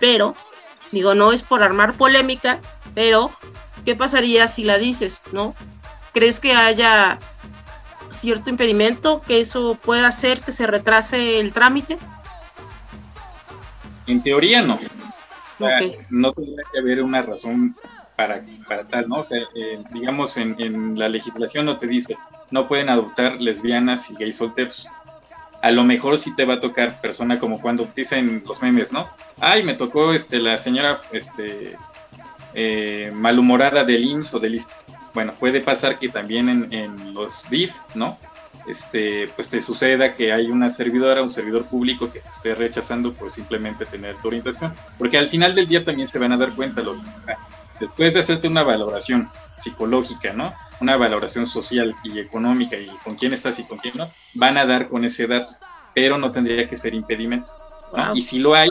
Pero, 0.00 0.34
digo, 0.92 1.14
no 1.14 1.32
es 1.32 1.42
por 1.42 1.62
armar 1.62 1.94
polémica, 1.94 2.60
pero 2.94 3.30
¿qué 3.88 3.96
pasaría 3.96 4.46
si 4.48 4.64
la 4.64 4.76
dices, 4.76 5.22
no? 5.32 5.54
¿Crees 6.12 6.40
que 6.40 6.52
haya 6.52 7.18
cierto 8.10 8.50
impedimento 8.50 9.22
que 9.26 9.40
eso 9.40 9.78
pueda 9.82 10.08
hacer 10.08 10.42
que 10.42 10.52
se 10.52 10.66
retrase 10.66 11.40
el 11.40 11.54
trámite? 11.54 11.96
En 14.06 14.22
teoría 14.22 14.60
no. 14.60 14.78
no 16.10 16.32
tendría 16.34 16.64
que 16.70 16.78
haber 16.80 17.02
una 17.02 17.22
razón 17.22 17.74
para, 18.14 18.44
para 18.68 18.86
tal, 18.86 19.08
¿no? 19.08 19.20
O 19.20 19.24
sea, 19.24 19.38
eh, 19.54 19.82
digamos, 19.90 20.36
en, 20.36 20.54
en, 20.58 20.98
la 20.98 21.08
legislación 21.08 21.64
no 21.64 21.78
te 21.78 21.86
dice, 21.86 22.14
no 22.50 22.68
pueden 22.68 22.90
adoptar 22.90 23.40
lesbianas 23.40 24.10
y 24.10 24.16
gays 24.16 24.36
solteros. 24.36 24.86
A 25.62 25.70
lo 25.70 25.82
mejor 25.82 26.18
sí 26.18 26.34
te 26.36 26.44
va 26.44 26.54
a 26.54 26.60
tocar 26.60 27.00
persona 27.00 27.38
como 27.38 27.58
cuando 27.58 27.88
dicen 27.96 28.42
los 28.46 28.60
memes, 28.60 28.92
¿no? 28.92 29.08
Ay, 29.40 29.62
me 29.62 29.72
tocó 29.72 30.12
este, 30.12 30.40
la 30.40 30.58
señora 30.58 31.00
este, 31.10 31.74
eh, 32.54 33.12
malhumorada 33.14 33.84
del 33.84 34.04
IMSS 34.04 34.34
o 34.34 34.38
del 34.40 34.56
IST. 34.56 34.70
Bueno, 35.14 35.32
puede 35.38 35.60
pasar 35.60 35.98
que 35.98 36.08
también 36.08 36.48
en, 36.48 36.72
en 36.72 37.14
los 37.14 37.48
DIF, 37.50 37.72
¿no? 37.94 38.18
Este, 38.68 39.28
pues 39.34 39.48
te 39.48 39.62
suceda 39.62 40.14
que 40.14 40.30
hay 40.30 40.50
una 40.50 40.70
servidora, 40.70 41.22
un 41.22 41.30
servidor 41.30 41.64
público 41.64 42.12
que 42.12 42.20
te 42.20 42.28
esté 42.28 42.54
rechazando 42.54 43.14
por 43.14 43.30
simplemente 43.30 43.86
tener 43.86 44.16
tu 44.16 44.28
orientación. 44.28 44.74
Porque 44.98 45.16
al 45.16 45.28
final 45.28 45.54
del 45.54 45.66
día 45.66 45.84
también 45.84 46.06
se 46.06 46.18
van 46.18 46.32
a 46.32 46.36
dar 46.36 46.52
cuenta, 46.54 46.82
lo, 46.82 46.96
después 47.80 48.12
de 48.12 48.20
hacerte 48.20 48.46
una 48.46 48.62
valoración 48.62 49.30
psicológica, 49.56 50.34
¿no? 50.34 50.52
Una 50.80 50.98
valoración 50.98 51.46
social 51.46 51.94
y 52.04 52.18
económica 52.18 52.76
y 52.76 52.88
con 53.02 53.16
quién 53.16 53.32
estás 53.32 53.58
y 53.58 53.64
con 53.64 53.78
quién 53.78 53.94
no, 53.96 54.10
van 54.34 54.58
a 54.58 54.66
dar 54.66 54.88
con 54.88 55.04
ese 55.04 55.26
dato, 55.26 55.54
pero 55.94 56.18
no 56.18 56.30
tendría 56.30 56.68
que 56.68 56.76
ser 56.76 56.92
impedimento. 56.94 57.52
Y 58.14 58.20
si 58.20 58.38
lo 58.38 58.54
hay, 58.54 58.68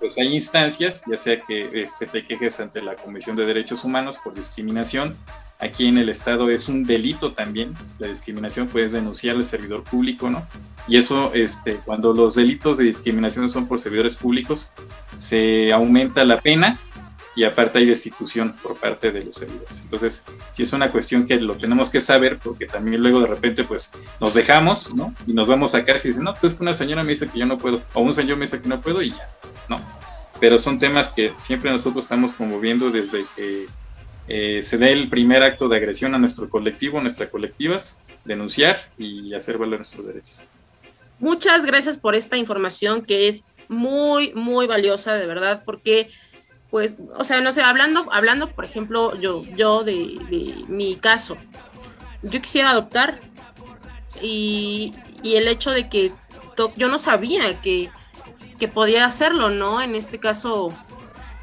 pues 0.00 0.16
hay 0.16 0.34
instancias, 0.34 1.02
ya 1.06 1.16
sea 1.18 1.40
que 1.42 1.82
este, 1.82 2.06
te 2.06 2.26
quejes 2.26 2.58
ante 2.58 2.80
la 2.80 2.96
Comisión 2.96 3.36
de 3.36 3.44
Derechos 3.44 3.84
Humanos 3.84 4.18
por 4.24 4.34
discriminación. 4.34 5.14
Aquí 5.58 5.86
en 5.86 5.98
el 5.98 6.08
Estado 6.08 6.48
es 6.48 6.68
un 6.68 6.84
delito 6.84 7.34
también, 7.34 7.74
la 7.98 8.08
discriminación, 8.08 8.68
puedes 8.68 8.92
denunciar 8.92 9.36
al 9.36 9.44
servidor 9.44 9.84
público, 9.84 10.30
¿no? 10.30 10.46
Y 10.88 10.96
eso, 10.96 11.32
este, 11.34 11.74
cuando 11.84 12.14
los 12.14 12.34
delitos 12.34 12.78
de 12.78 12.84
discriminación 12.84 13.50
son 13.50 13.68
por 13.68 13.78
servidores 13.78 14.16
públicos, 14.16 14.70
se 15.18 15.70
aumenta 15.70 16.24
la 16.24 16.40
pena 16.40 16.78
y 17.36 17.44
aparte 17.44 17.78
hay 17.78 17.86
destitución 17.86 18.56
por 18.62 18.76
parte 18.76 19.12
de 19.12 19.24
los 19.24 19.34
servidores. 19.34 19.80
Entonces, 19.82 20.22
sí 20.52 20.62
es 20.62 20.72
una 20.72 20.90
cuestión 20.90 21.26
que 21.26 21.38
lo 21.38 21.54
tenemos 21.54 21.90
que 21.90 22.00
saber 22.00 22.38
porque 22.38 22.66
también 22.66 23.02
luego 23.02 23.20
de 23.20 23.26
repente 23.26 23.64
pues 23.64 23.92
nos 24.18 24.32
dejamos, 24.32 24.94
¿no? 24.94 25.14
Y 25.26 25.34
nos 25.34 25.46
vamos 25.46 25.74
a 25.74 25.84
casa 25.84 26.00
y 26.04 26.08
dicen, 26.08 26.24
no, 26.24 26.32
pues 26.32 26.44
es 26.44 26.54
que 26.54 26.62
una 26.62 26.74
señora 26.74 27.04
me 27.04 27.10
dice 27.10 27.28
que 27.28 27.38
yo 27.38 27.46
no 27.46 27.58
puedo, 27.58 27.82
o 27.92 28.00
un 28.00 28.14
señor 28.14 28.38
me 28.38 28.46
dice 28.46 28.60
que 28.60 28.68
no 28.68 28.80
puedo 28.80 29.02
y 29.02 29.10
ya, 29.10 29.28
¿no? 29.70 29.80
Pero 30.38 30.58
son 30.58 30.78
temas 30.78 31.08
que 31.08 31.32
siempre 31.38 31.70
nosotros 31.70 32.04
estamos 32.04 32.34
conmoviendo 32.34 32.90
desde 32.90 33.24
que 33.34 33.66
eh, 34.28 34.62
se 34.62 34.76
dé 34.76 34.92
el 34.92 35.08
primer 35.08 35.42
acto 35.42 35.68
de 35.68 35.76
agresión 35.76 36.14
a 36.14 36.18
nuestro 36.18 36.50
colectivo, 36.50 37.00
nuestras 37.00 37.30
colectivas, 37.30 37.98
denunciar 38.24 38.90
y 38.98 39.32
hacer 39.32 39.56
valer 39.56 39.78
nuestros 39.78 40.06
derechos. 40.06 40.40
Muchas 41.18 41.64
gracias 41.64 41.96
por 41.96 42.14
esta 42.14 42.36
información 42.36 43.02
que 43.02 43.28
es 43.28 43.44
muy, 43.68 44.32
muy 44.34 44.66
valiosa, 44.66 45.14
de 45.14 45.26
verdad, 45.26 45.62
porque 45.64 46.10
pues, 46.70 46.96
o 47.16 47.24
sea, 47.24 47.40
no 47.40 47.52
sé, 47.52 47.62
hablando, 47.62 48.06
hablando, 48.12 48.52
por 48.52 48.64
ejemplo, 48.64 49.20
yo, 49.20 49.42
yo 49.56 49.82
de, 49.82 50.64
mi 50.68 50.94
caso, 50.96 51.36
yo 52.22 52.40
quisiera 52.40 52.70
adoptar 52.70 53.18
y, 54.22 54.92
el 55.24 55.48
hecho 55.48 55.72
de 55.72 55.88
que 55.88 56.12
yo 56.76 56.88
no 56.88 56.98
sabía 56.98 57.60
que, 57.60 57.90
podía 58.68 59.04
hacerlo, 59.06 59.50
¿no? 59.50 59.80
En 59.80 59.94
este 59.94 60.18
caso, 60.18 60.72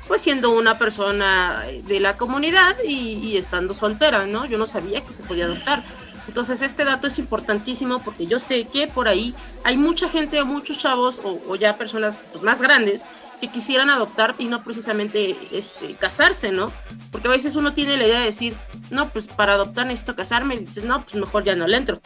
pues 0.08 0.22
siendo 0.22 0.52
una 0.52 0.78
persona 0.78 1.66
de 1.84 2.00
la 2.00 2.18
comunidad 2.18 2.76
y, 2.86 3.38
estando 3.38 3.74
soltera, 3.74 4.26
¿no? 4.26 4.46
Yo 4.46 4.58
no 4.58 4.68
sabía 4.68 5.02
que 5.02 5.14
se 5.14 5.24
podía 5.24 5.46
adoptar. 5.46 5.84
Entonces 6.28 6.62
este 6.62 6.84
dato 6.84 7.08
es 7.08 7.20
importantísimo 7.20 8.00
porque 8.00 8.28
yo 8.28 8.40
sé 8.40 8.66
que 8.66 8.88
por 8.88 9.08
ahí 9.08 9.34
hay 9.64 9.78
mucha 9.78 10.10
gente, 10.10 10.44
muchos 10.44 10.78
chavos 10.78 11.22
o, 11.24 11.56
ya 11.56 11.78
personas 11.78 12.20
pues, 12.32 12.44
más 12.44 12.62
grandes 12.62 13.04
que 13.40 13.48
quisieran 13.48 13.90
adoptar 13.90 14.36
y 14.38 14.46
no 14.46 14.64
precisamente 14.64 15.38
este, 15.52 15.94
casarse, 15.94 16.52
¿no? 16.52 16.72
Porque 17.12 17.28
a 17.28 17.32
veces 17.32 17.56
uno 17.56 17.74
tiene 17.74 17.96
la 17.96 18.06
idea 18.06 18.20
de 18.20 18.26
decir, 18.26 18.56
no, 18.90 19.10
pues 19.10 19.28
para 19.28 19.54
adoptar 19.54 19.86
necesito 19.86 20.16
casarme, 20.16 20.56
y 20.56 20.60
dices, 20.60 20.84
no, 20.86 21.04
pues 21.04 21.16
mejor 21.16 21.44
ya 21.44 21.56
no 21.56 21.68
le 21.68 21.78
entro, 21.78 22.02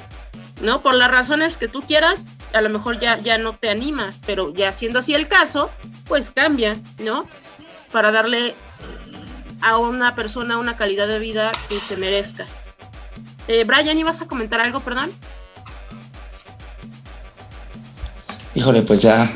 ¿no? 0.62 0.82
Por 0.82 0.96
las 0.96 1.10
razones 1.10 1.58
que 1.58 1.68
tú 1.68 1.82
quieras, 1.82 2.26
a 2.54 2.62
lo 2.62 2.70
mejor 2.70 3.00
ya, 3.00 3.18
ya 3.18 3.38
no 3.38 3.54
te 3.54 3.70
animas, 3.70 4.20
pero 4.26 4.54
ya 4.54 4.72
siendo 4.72 5.00
así 5.00 5.14
el 5.14 5.28
caso, 5.28 5.70
pues 6.08 6.30
cambia, 6.30 6.78
¿no? 7.00 7.26
Para 7.92 8.12
darle 8.12 8.56
a 9.62 9.78
una 9.78 10.16
persona 10.16 10.58
una 10.58 10.76
calidad 10.76 11.08
de 11.08 11.20
vida 11.20 11.52
que 11.70 11.80
se 11.80 11.98
merezca. 11.98 12.46
Eh, 13.48 13.64
Brian, 13.64 13.98
¿ibas 13.98 14.22
a 14.22 14.28
comentar 14.28 14.60
algo, 14.60 14.80
perdón? 14.80 15.12
Híjole, 18.54 18.82
pues 18.82 19.02
ya 19.02 19.32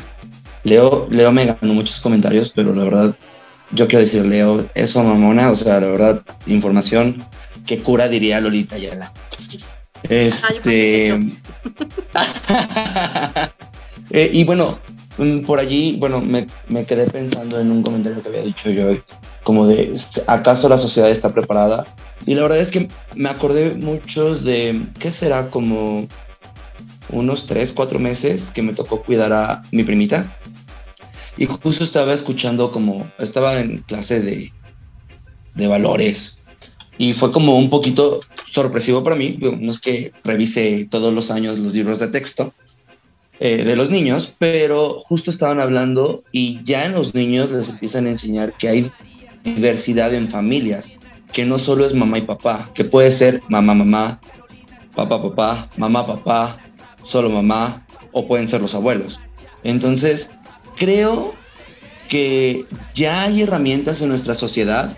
Leo, 0.64 1.06
Leo 1.10 1.32
me 1.32 1.46
ganó 1.46 1.74
muchos 1.74 2.00
comentarios, 2.00 2.50
pero 2.54 2.74
la 2.74 2.84
verdad, 2.84 3.16
yo 3.70 3.86
quiero 3.86 4.04
decir, 4.04 4.24
Leo, 4.26 4.66
eso 4.74 5.02
mamona, 5.02 5.50
o 5.50 5.56
sea, 5.56 5.80
la 5.80 5.88
verdad, 5.88 6.22
información 6.46 7.24
que 7.66 7.78
cura, 7.78 8.08
diría 8.08 8.40
Lolita 8.40 8.76
Yala. 8.76 9.12
Este. 10.08 11.18
Y 14.10 14.44
bueno, 14.44 14.78
mm, 15.18 15.40
por 15.40 15.58
allí, 15.58 15.96
bueno, 15.98 16.20
me, 16.20 16.46
me, 16.68 16.86
quedé 16.86 17.10
pensando 17.10 17.60
en 17.60 17.70
un 17.70 17.82
comentario 17.82 18.22
que 18.22 18.28
había 18.28 18.42
dicho 18.42 18.70
yo, 18.70 18.96
como 19.42 19.66
de, 19.66 20.00
¿acaso 20.26 20.68
la 20.68 20.78
sociedad 20.78 21.10
está 21.10 21.30
preparada? 21.30 21.84
Y 22.24 22.34
la 22.34 22.42
verdad 22.42 22.58
es 22.58 22.70
que 22.70 22.88
me 23.14 23.28
acordé 23.28 23.74
mucho 23.74 24.36
de, 24.36 24.80
¿qué 24.98 25.10
será? 25.10 25.50
Como 25.50 26.06
unos 27.10 27.46
tres, 27.46 27.72
cuatro 27.72 27.98
meses 27.98 28.50
que 28.50 28.62
me 28.62 28.74
tocó 28.74 29.02
cuidar 29.02 29.32
a 29.32 29.62
mi 29.70 29.84
primita. 29.84 30.26
Y 31.36 31.46
justo 31.46 31.84
estaba 31.84 32.14
escuchando 32.14 32.72
como, 32.72 33.06
estaba 33.18 33.60
en 33.60 33.82
clase 33.82 34.20
de, 34.20 34.52
de 35.54 35.66
valores. 35.66 36.38
Y 36.98 37.12
fue 37.12 37.30
como 37.32 37.58
un 37.58 37.70
poquito 37.70 38.20
sorpresivo 38.50 39.04
para 39.04 39.16
mí. 39.16 39.38
No 39.60 39.70
es 39.70 39.80
que 39.80 40.12
revise 40.24 40.88
todos 40.90 41.12
los 41.12 41.30
años 41.30 41.58
los 41.58 41.74
libros 41.74 41.98
de 41.98 42.08
texto 42.08 42.52
eh, 43.38 43.64
de 43.64 43.76
los 43.76 43.90
niños, 43.90 44.32
pero 44.38 45.02
justo 45.04 45.30
estaban 45.30 45.60
hablando 45.60 46.22
y 46.32 46.64
ya 46.64 46.86
en 46.86 46.92
los 46.92 47.14
niños 47.14 47.50
les 47.50 47.68
empiezan 47.68 48.06
a 48.06 48.10
enseñar 48.10 48.54
que 48.54 48.68
hay 48.68 48.90
diversidad 49.44 50.14
en 50.14 50.30
familias, 50.30 50.90
que 51.34 51.44
no 51.44 51.58
solo 51.58 51.84
es 51.84 51.92
mamá 51.92 52.16
y 52.16 52.22
papá, 52.22 52.70
que 52.74 52.86
puede 52.86 53.10
ser 53.10 53.42
mamá, 53.48 53.74
mamá, 53.74 54.20
papá, 54.94 55.20
papá, 55.20 55.68
mamá, 55.76 56.06
papá, 56.06 56.58
solo 57.04 57.28
mamá, 57.28 57.86
o 58.12 58.26
pueden 58.26 58.48
ser 58.48 58.62
los 58.62 58.74
abuelos. 58.74 59.20
Entonces, 59.64 60.30
creo 60.76 61.34
que 62.08 62.64
ya 62.94 63.24
hay 63.24 63.42
herramientas 63.42 64.00
en 64.00 64.08
nuestra 64.08 64.34
sociedad 64.34 64.96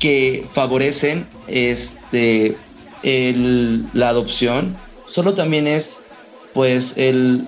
que 0.00 0.44
favorecen 0.52 1.26
este, 1.46 2.56
la 3.02 4.08
adopción. 4.08 4.76
Solo 5.06 5.34
también 5.34 5.68
es, 5.68 6.00
pues, 6.54 6.94
el, 6.96 7.46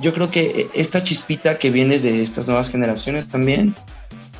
yo 0.00 0.14
creo 0.14 0.30
que 0.30 0.68
esta 0.74 1.02
chispita 1.02 1.58
que 1.58 1.70
viene 1.70 1.98
de 1.98 2.22
estas 2.22 2.46
nuevas 2.46 2.70
generaciones 2.70 3.28
también, 3.28 3.74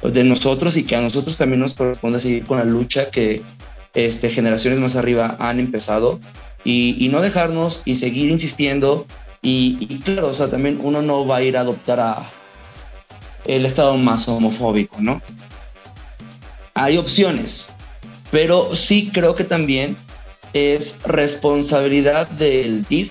de 0.02 0.22
nosotros 0.22 0.76
y 0.76 0.84
que 0.84 0.94
a 0.94 1.00
nosotros 1.00 1.36
también 1.36 1.60
nos 1.60 1.74
corresponde 1.74 2.20
seguir 2.20 2.44
con 2.44 2.58
la 2.58 2.64
lucha 2.64 3.10
que 3.10 3.42
este, 3.94 4.30
generaciones 4.30 4.78
más 4.78 4.94
arriba 4.94 5.36
han 5.40 5.58
empezado 5.58 6.20
y, 6.62 6.94
y 7.04 7.08
no 7.08 7.20
dejarnos 7.20 7.82
y 7.84 7.96
seguir 7.96 8.30
insistiendo 8.30 9.04
y, 9.40 10.00
claro, 10.00 10.28
o 10.28 10.34
sea, 10.34 10.48
también 10.48 10.80
uno 10.82 11.00
no 11.00 11.26
va 11.26 11.36
a 11.36 11.42
ir 11.42 11.56
a 11.56 11.60
adoptar 11.60 12.00
a 12.00 12.30
el 13.44 13.64
estado 13.64 13.96
más 13.96 14.28
homofóbico, 14.28 15.00
¿no? 15.00 15.22
Hay 16.80 16.96
opciones, 16.96 17.66
pero 18.30 18.76
sí 18.76 19.10
creo 19.12 19.34
que 19.34 19.42
también 19.42 19.96
es 20.52 20.94
responsabilidad 21.02 22.28
del 22.28 22.84
DIF 22.84 23.10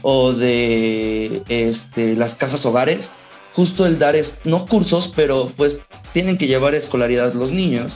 o 0.00 0.32
de 0.32 1.42
este, 1.48 2.16
las 2.16 2.34
casas 2.34 2.64
hogares, 2.64 3.12
justo 3.54 3.84
el 3.84 3.98
dar 3.98 4.16
es, 4.16 4.34
no 4.44 4.64
cursos, 4.64 5.12
pero 5.14 5.46
pues 5.58 5.78
tienen 6.14 6.38
que 6.38 6.46
llevar 6.46 6.74
escolaridad 6.74 7.34
los 7.34 7.52
niños 7.52 7.92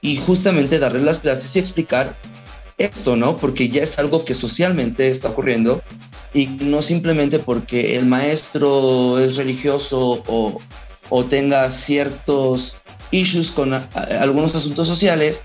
y 0.00 0.16
justamente 0.16 0.80
darles 0.80 1.02
las 1.02 1.18
clases 1.20 1.54
y 1.54 1.60
explicar 1.60 2.16
esto, 2.76 3.14
¿no? 3.14 3.36
Porque 3.36 3.68
ya 3.68 3.84
es 3.84 4.00
algo 4.00 4.24
que 4.24 4.34
socialmente 4.34 5.08
está 5.08 5.28
ocurriendo 5.28 5.80
y 6.34 6.46
no 6.46 6.82
simplemente 6.82 7.38
porque 7.38 7.96
el 7.96 8.06
maestro 8.06 9.20
es 9.20 9.36
religioso 9.36 10.22
o, 10.26 10.58
o 11.08 11.24
tenga 11.24 11.70
ciertos 11.70 12.74
issues 13.10 13.50
con 13.50 13.72
algunos 13.72 14.54
asuntos 14.54 14.86
sociales, 14.86 15.42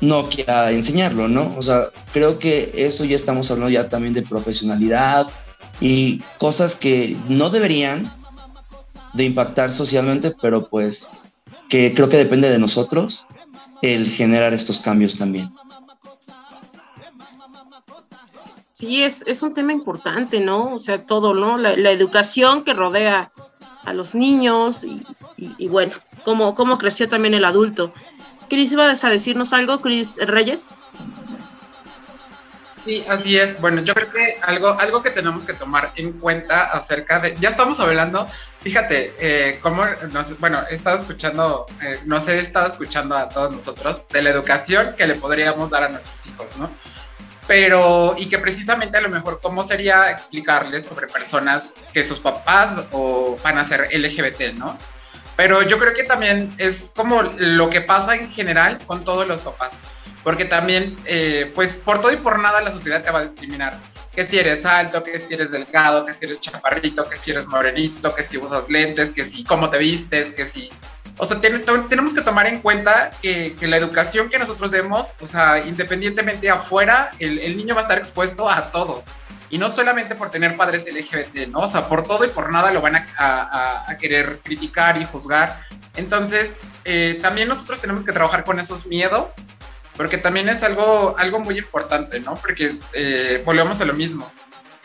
no 0.00 0.28
quiera 0.28 0.70
enseñarlo, 0.70 1.28
¿no? 1.28 1.54
O 1.56 1.62
sea, 1.62 1.88
creo 2.12 2.38
que 2.38 2.72
eso 2.74 3.04
ya 3.04 3.16
estamos 3.16 3.50
hablando 3.50 3.70
ya 3.70 3.88
también 3.88 4.14
de 4.14 4.22
profesionalidad 4.22 5.28
y 5.80 6.20
cosas 6.38 6.74
que 6.74 7.16
no 7.28 7.50
deberían 7.50 8.12
de 9.14 9.24
impactar 9.24 9.72
socialmente, 9.72 10.34
pero 10.40 10.68
pues 10.68 11.08
que 11.68 11.92
creo 11.94 12.08
que 12.08 12.16
depende 12.16 12.50
de 12.50 12.58
nosotros 12.58 13.26
el 13.82 14.10
generar 14.10 14.54
estos 14.54 14.80
cambios 14.80 15.16
también. 15.16 15.50
Sí, 18.72 19.02
es, 19.02 19.24
es 19.26 19.42
un 19.42 19.54
tema 19.54 19.72
importante, 19.72 20.38
¿no? 20.38 20.74
O 20.74 20.78
sea, 20.78 21.04
todo, 21.04 21.34
¿no? 21.34 21.58
La, 21.58 21.90
educación 21.90 22.62
que 22.62 22.74
rodea 22.74 23.32
a 23.88 23.92
los 23.92 24.14
niños 24.14 24.84
y, 25.36 25.68
bueno, 25.68 25.92
cómo, 26.24 26.54
cómo 26.54 26.78
creció 26.78 27.08
también 27.08 27.34
el 27.34 27.44
adulto. 27.44 27.92
Cris, 28.48 28.72
¿ibas 28.72 29.04
a 29.04 29.10
decirnos 29.10 29.52
algo, 29.52 29.80
Cris 29.80 30.16
Reyes? 30.26 30.68
Sí, 32.84 33.04
así 33.06 33.36
es. 33.36 33.60
Bueno, 33.60 33.82
yo 33.82 33.94
creo 33.94 34.10
que 34.10 34.38
algo, 34.40 34.68
algo 34.80 35.02
que 35.02 35.10
tenemos 35.10 35.44
que 35.44 35.52
tomar 35.52 35.92
en 35.96 36.12
cuenta 36.12 36.64
acerca 36.64 37.20
de, 37.20 37.36
ya 37.38 37.50
estamos 37.50 37.78
hablando, 37.80 38.26
fíjate, 38.60 39.14
eh, 39.18 39.58
cómo, 39.62 39.84
bueno, 40.38 40.62
he 40.70 40.74
estado 40.74 40.98
escuchando, 41.00 41.66
eh, 41.82 42.00
no 42.06 42.24
sé, 42.24 42.36
he 42.36 42.40
estado 42.40 42.72
escuchando 42.72 43.14
a 43.14 43.28
todos 43.28 43.52
nosotros 43.52 44.02
de 44.10 44.22
la 44.22 44.30
educación 44.30 44.94
que 44.96 45.06
le 45.06 45.16
podríamos 45.16 45.68
dar 45.68 45.84
a 45.84 45.88
nuestros 45.90 46.26
hijos, 46.26 46.56
¿no? 46.56 46.70
Pero 47.48 48.14
y 48.18 48.26
que 48.26 48.38
precisamente 48.38 48.98
a 48.98 49.00
lo 49.00 49.08
mejor 49.08 49.40
cómo 49.42 49.64
sería 49.64 50.10
explicarles 50.10 50.84
sobre 50.84 51.06
personas 51.06 51.72
que 51.94 52.04
sus 52.04 52.20
papás 52.20 52.84
o 52.92 53.38
van 53.42 53.58
a 53.58 53.64
ser 53.64 53.88
LGBT, 53.90 54.52
¿no? 54.54 54.78
Pero 55.34 55.62
yo 55.62 55.78
creo 55.78 55.94
que 55.94 56.04
también 56.04 56.52
es 56.58 56.90
como 56.94 57.22
lo 57.22 57.70
que 57.70 57.80
pasa 57.80 58.14
en 58.14 58.30
general 58.30 58.78
con 58.86 59.02
todos 59.02 59.26
los 59.26 59.40
papás, 59.40 59.70
porque 60.22 60.44
también, 60.44 60.94
eh, 61.06 61.50
pues 61.54 61.76
por 61.76 62.02
todo 62.02 62.12
y 62.12 62.16
por 62.16 62.38
nada 62.38 62.60
la 62.60 62.70
sociedad 62.70 63.02
te 63.02 63.10
va 63.10 63.20
a 63.20 63.24
discriminar, 63.24 63.78
que 64.14 64.26
si 64.26 64.38
eres 64.38 64.66
alto, 64.66 65.02
que 65.02 65.18
si 65.20 65.32
eres 65.32 65.50
delgado, 65.50 66.04
que 66.04 66.12
si 66.12 66.24
eres 66.26 66.40
chaparrito, 66.40 67.08
que 67.08 67.16
si 67.16 67.30
eres 67.30 67.46
morenito, 67.46 68.14
que 68.14 68.24
si 68.24 68.36
usas 68.36 68.68
lentes, 68.68 69.12
que 69.12 69.30
si 69.30 69.42
cómo 69.44 69.70
te 69.70 69.78
vistes, 69.78 70.34
que 70.34 70.44
si 70.46 70.70
o 71.18 71.26
sea, 71.26 71.40
tenemos 71.40 72.14
que 72.14 72.22
tomar 72.22 72.46
en 72.46 72.60
cuenta 72.60 73.10
que, 73.20 73.56
la 73.60 73.76
educación 73.76 74.30
que 74.30 74.38
nosotros 74.38 74.70
demos, 74.70 75.08
o 75.20 75.26
sea, 75.26 75.66
independientemente 75.66 76.48
afuera, 76.48 77.10
el, 77.18 77.56
niño 77.56 77.74
va 77.74 77.82
a 77.82 77.84
estar 77.84 77.98
expuesto 77.98 78.48
a 78.48 78.70
todo. 78.70 79.02
Y 79.50 79.58
no 79.58 79.70
solamente 79.70 80.14
por 80.14 80.30
tener 80.30 80.56
padres 80.56 80.84
LGBT, 80.84 81.48
¿no? 81.48 81.60
O 81.60 81.68
sea, 81.68 81.88
por 81.88 82.06
todo 82.06 82.24
y 82.24 82.28
por 82.28 82.52
nada 82.52 82.70
lo 82.70 82.80
van 82.80 83.04
a, 83.18 83.96
querer 84.00 84.40
criticar 84.44 85.00
y 85.00 85.04
juzgar. 85.04 85.60
Entonces, 85.96 86.50
eh, 86.84 87.18
también 87.20 87.48
nosotros 87.48 87.80
tenemos 87.80 88.04
que 88.04 88.12
trabajar 88.12 88.44
con 88.44 88.60
esos 88.60 88.86
miedos, 88.86 89.34
porque 89.96 90.18
también 90.18 90.48
es 90.48 90.62
algo, 90.62 91.16
algo 91.18 91.40
muy 91.40 91.58
importante, 91.58 92.20
¿no? 92.20 92.36
Porque 92.36 92.78
eh, 92.92 93.42
volvemos 93.44 93.80
a 93.80 93.84
lo 93.84 93.94
mismo. 93.94 94.30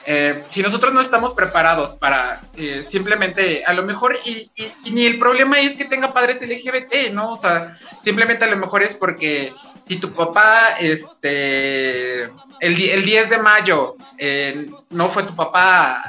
Eh, 0.06 0.44
si 0.50 0.62
nosotros 0.62 0.94
no 0.94 1.02
estamos 1.02 1.34
preparados 1.34 1.96
para 1.96 2.42
eh, 2.56 2.86
simplemente, 2.90 3.64
a 3.66 3.74
lo 3.74 3.84
mejor, 3.84 4.18
y, 4.26 4.50
ni 4.92 5.06
el 5.06 5.18
problema 5.18 5.60
es 5.60 5.76
que 5.76 5.86
tenga 5.86 6.14
padres 6.14 6.42
LGBT, 6.42 7.12
¿no? 7.12 7.34
O 7.34 7.38
sea, 7.38 7.78
simplemente 8.04 8.44
a 8.44 8.50
lo 8.50 8.58
mejor 8.58 8.84
es 8.84 8.96
porque 8.96 9.54
si 9.88 10.00
tu 10.00 10.14
papá, 10.14 10.76
este, 10.80 12.24
el, 12.60 13.06
10 13.06 13.30
de 13.30 13.38
mayo 13.38 13.96
eh, 14.18 14.70
no 14.90 15.10
fue 15.10 15.24
tu 15.24 15.36
papá 15.36 16.02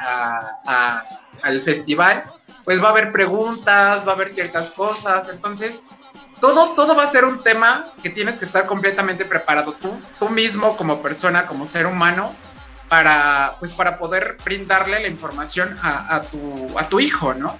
al 1.43 1.61
festival, 1.63 2.25
pues 2.65 2.83
va 2.83 2.89
a 2.89 2.91
haber 2.91 3.13
preguntas, 3.13 4.07
va 4.07 4.13
a 4.13 4.15
haber 4.15 4.31
ciertas 4.35 4.71
cosas, 4.71 5.29
entonces 5.29 5.75
todo, 6.41 6.75
todo 6.75 6.97
va 6.97 7.05
a 7.05 7.13
ser 7.13 7.25
un 7.25 7.43
tema 7.43 7.87
que 8.03 8.11
tienes 8.11 8.39
que 8.39 8.45
estar 8.45 8.67
completamente 8.67 9.25
preparado 9.25 9.75
tú, 9.75 9.91
tú 10.19 10.29
mismo 10.29 10.77
como 10.77 11.01
persona, 11.01 11.47
como 11.47 11.65
ser 11.65 11.87
humano, 11.87 12.35
para, 12.95 13.57
pues, 13.59 13.73
para 13.73 13.99
poder 13.99 14.37
brindarle 14.45 15.01
la 15.01 15.09
información 15.09 15.77
a, 15.83 16.23
tu, 16.31 16.79
a 16.79 16.89
tu 16.89 17.01
hijo, 17.01 17.35
¿no? 17.35 17.59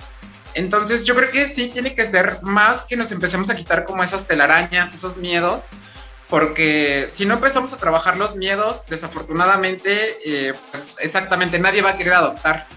Entonces 0.55 1.03
yo 1.03 1.17
creo 1.17 1.29
que 1.33 1.53
sí 1.57 1.71
tiene 1.71 1.97
que 1.97 2.09
ser 2.09 2.39
más 2.43 2.83
que 2.83 2.97
nos 2.97 3.11
empecemos 3.11 3.51
a 3.51 3.57
quitar 3.57 3.85
como 3.85 4.05
esas 4.05 4.29
telarañas, 4.29 4.95
esos 4.95 5.17
miedos, 5.17 5.65
porque 6.29 7.11
si 7.17 7.27
no 7.27 7.35
empezamos 7.35 7.73
a 7.73 7.79
trabajar 7.79 8.17
los 8.17 8.37
miedos, 8.37 8.85
desafortunadamente, 8.89 10.19
eh, 10.25 10.55
pues 10.71 10.95
exactamente 11.01 11.59
nadie 11.59 11.83
va 11.83 11.91
a 11.91 11.97
querer 11.97 12.13
adoptar. 12.13 12.69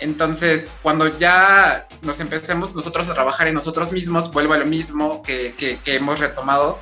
Entonces, 0.00 0.68
cuando 0.82 1.18
ya 1.18 1.86
nos 2.02 2.20
empecemos 2.20 2.74
nosotros 2.74 3.08
a 3.08 3.14
trabajar 3.14 3.48
en 3.48 3.54
nosotros 3.54 3.90
mismos, 3.90 4.30
vuelvo 4.30 4.52
a 4.52 4.58
lo 4.58 4.66
mismo 4.66 5.22
que, 5.22 5.54
que, 5.56 5.80
hemos 5.96 6.20
retomado, 6.20 6.78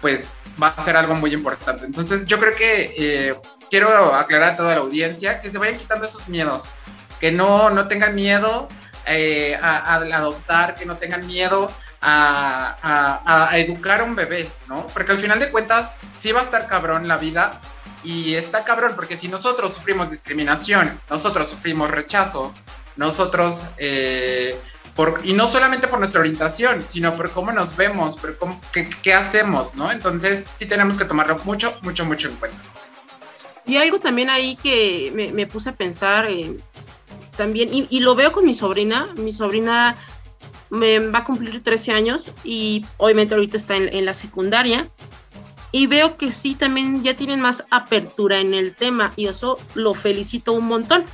pues 0.00 0.22
va 0.60 0.74
a 0.76 0.84
ser 0.84 0.96
algo 0.96 1.14
muy 1.14 1.32
importante. 1.32 1.84
Entonces, 1.84 2.26
yo 2.26 2.40
creo 2.40 2.56
que 2.56 2.94
eh, 2.98 3.34
quiero 3.70 4.14
aclarar 4.14 4.54
a 4.54 4.56
toda 4.56 4.74
la 4.74 4.80
audiencia 4.80 5.40
que 5.40 5.50
se 5.50 5.58
vayan 5.58 5.78
quitando 5.78 6.06
esos 6.06 6.28
miedos, 6.28 6.64
que 7.20 7.30
no, 7.32 7.70
no 7.70 7.88
tengan 7.88 8.14
miedo 8.14 8.68
eh, 9.06 9.56
a, 9.60 9.94
adoptar, 9.94 10.74
que 10.74 10.84
no 10.84 10.96
tengan 10.96 11.26
miedo 11.26 11.70
a, 12.02 13.48
a, 13.50 13.58
educar 13.58 14.00
a 14.00 14.04
un 14.04 14.14
bebé, 14.14 14.50
¿no? 14.68 14.86
Porque 14.88 15.12
al 15.12 15.20
final 15.20 15.38
de 15.38 15.50
cuentas 15.50 15.92
sí 16.20 16.32
va 16.32 16.42
a 16.42 16.44
estar 16.44 16.66
cabrón 16.66 17.08
la 17.08 17.16
vida 17.16 17.60
y 18.02 18.34
está 18.34 18.64
cabrón 18.64 18.92
porque 18.96 19.16
si 19.16 19.28
nosotros 19.28 19.74
sufrimos 19.74 20.10
discriminación, 20.10 20.98
nosotros 21.08 21.48
sufrimos 21.48 21.90
rechazo, 21.90 22.52
nosotros... 22.96 23.62
Eh, 23.78 24.58
por, 24.96 25.20
y 25.24 25.32
no 25.32 25.46
solamente 25.46 25.86
por 25.86 26.00
nuestra 26.00 26.20
orientación, 26.20 26.84
sino 26.90 27.14
por 27.14 27.30
cómo 27.30 27.52
nos 27.52 27.76
vemos, 27.76 28.16
por 28.16 28.36
cómo, 28.36 28.60
qué, 28.72 28.90
qué 29.02 29.14
hacemos, 29.14 29.74
¿no? 29.76 29.90
Entonces 29.90 30.44
sí 30.58 30.66
tenemos 30.66 30.98
que 30.98 31.04
tomarlo 31.04 31.38
mucho, 31.44 31.78
mucho, 31.82 32.04
mucho 32.04 32.28
en 32.28 32.34
cuenta. 32.34 32.58
Y 33.70 33.76
algo 33.76 34.00
también 34.00 34.30
ahí 34.30 34.56
que 34.56 35.30
me, 35.32 35.46
puse 35.46 35.70
a 35.70 35.76
pensar 35.76 36.28
eh, 36.28 36.56
también, 37.36 37.68
y, 37.72 38.00
lo 38.00 38.16
veo 38.16 38.32
con 38.32 38.44
mi 38.44 38.52
sobrina, 38.52 39.06
mi 39.16 39.30
sobrina 39.30 39.96
me 40.70 40.98
va 40.98 41.20
a 41.20 41.24
cumplir 41.24 41.62
13 41.62 41.92
años 41.92 42.32
y 42.42 42.84
obviamente 42.96 43.34
ahorita 43.34 43.56
está 43.56 43.76
en, 43.76 44.04
la 44.04 44.14
secundaria 44.14 44.88
y 45.70 45.86
veo 45.86 46.16
que 46.16 46.32
sí 46.32 46.56
también 46.56 47.04
ya 47.04 47.14
tienen 47.14 47.40
más 47.40 47.64
apertura 47.70 48.40
en 48.40 48.54
el 48.54 48.74
tema 48.74 49.12
y 49.14 49.28
eso 49.28 49.56
lo 49.74 49.94
felicito 49.94 50.52
un 50.52 50.66
montón. 50.66 51.04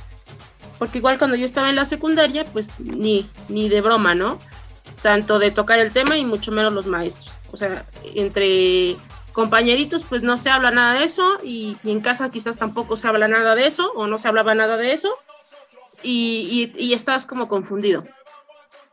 Porque 0.79 0.97
igual 0.97 1.19
cuando 1.19 1.35
yo 1.35 1.45
estaba 1.45 1.69
en 1.69 1.75
la 1.75 1.85
secundaria, 1.85 2.43
pues 2.45 2.71
ni, 2.79 3.29
ni 3.49 3.69
de 3.69 3.81
broma, 3.81 4.15
¿no? 4.15 4.39
Tanto 5.03 5.37
de 5.37 5.51
tocar 5.51 5.77
el 5.77 5.91
tema 5.91 6.17
y 6.17 6.25
mucho 6.25 6.51
menos 6.51 6.73
los 6.73 6.87
maestros. 6.87 7.37
O 7.51 7.57
sea, 7.57 7.85
entre 8.15 8.97
compañeritos 9.37 10.01
pues 10.01 10.23
no 10.23 10.35
se 10.35 10.49
habla 10.49 10.71
nada 10.71 10.97
de 10.97 11.05
eso 11.05 11.37
y, 11.43 11.77
en 11.83 12.01
casa 12.01 12.31
quizás 12.31 12.57
tampoco 12.57 12.97
se 12.97 13.07
habla 13.07 13.27
nada 13.27 13.53
de 13.53 13.67
eso 13.67 13.91
o 13.93 14.07
no 14.07 14.17
se 14.17 14.27
hablaba 14.27 14.55
nada 14.55 14.77
de 14.77 14.93
eso 14.93 15.15
y, 16.01 16.73
estás 16.91 17.27
como 17.27 17.47
confundido. 17.47 18.03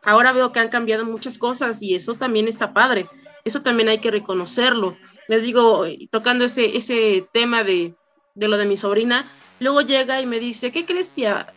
Ahora 0.02 0.32
veo 0.32 0.52
que 0.52 0.60
han 0.60 0.68
cambiado 0.68 1.06
muchas 1.06 1.38
cosas 1.38 1.80
y 1.80 1.94
eso 1.94 2.12
también 2.12 2.46
está 2.46 2.74
padre, 2.74 3.06
eso 3.46 3.62
también 3.62 3.88
hay 3.88 4.00
que 4.00 4.10
reconocerlo. 4.10 4.98
Les 5.28 5.44
digo, 5.44 5.86
tocando 6.10 6.44
ese, 6.44 6.76
ese 6.76 7.26
tema 7.32 7.64
de, 7.64 7.94
de 8.34 8.48
lo 8.48 8.58
de 8.58 8.66
mi 8.66 8.76
sobrina, 8.76 9.26
luego 9.60 9.80
llega 9.80 10.20
y 10.20 10.26
me 10.26 10.40
dice, 10.40 10.72
¿qué 10.72 10.84
crees, 10.84 11.10
tía? 11.12 11.54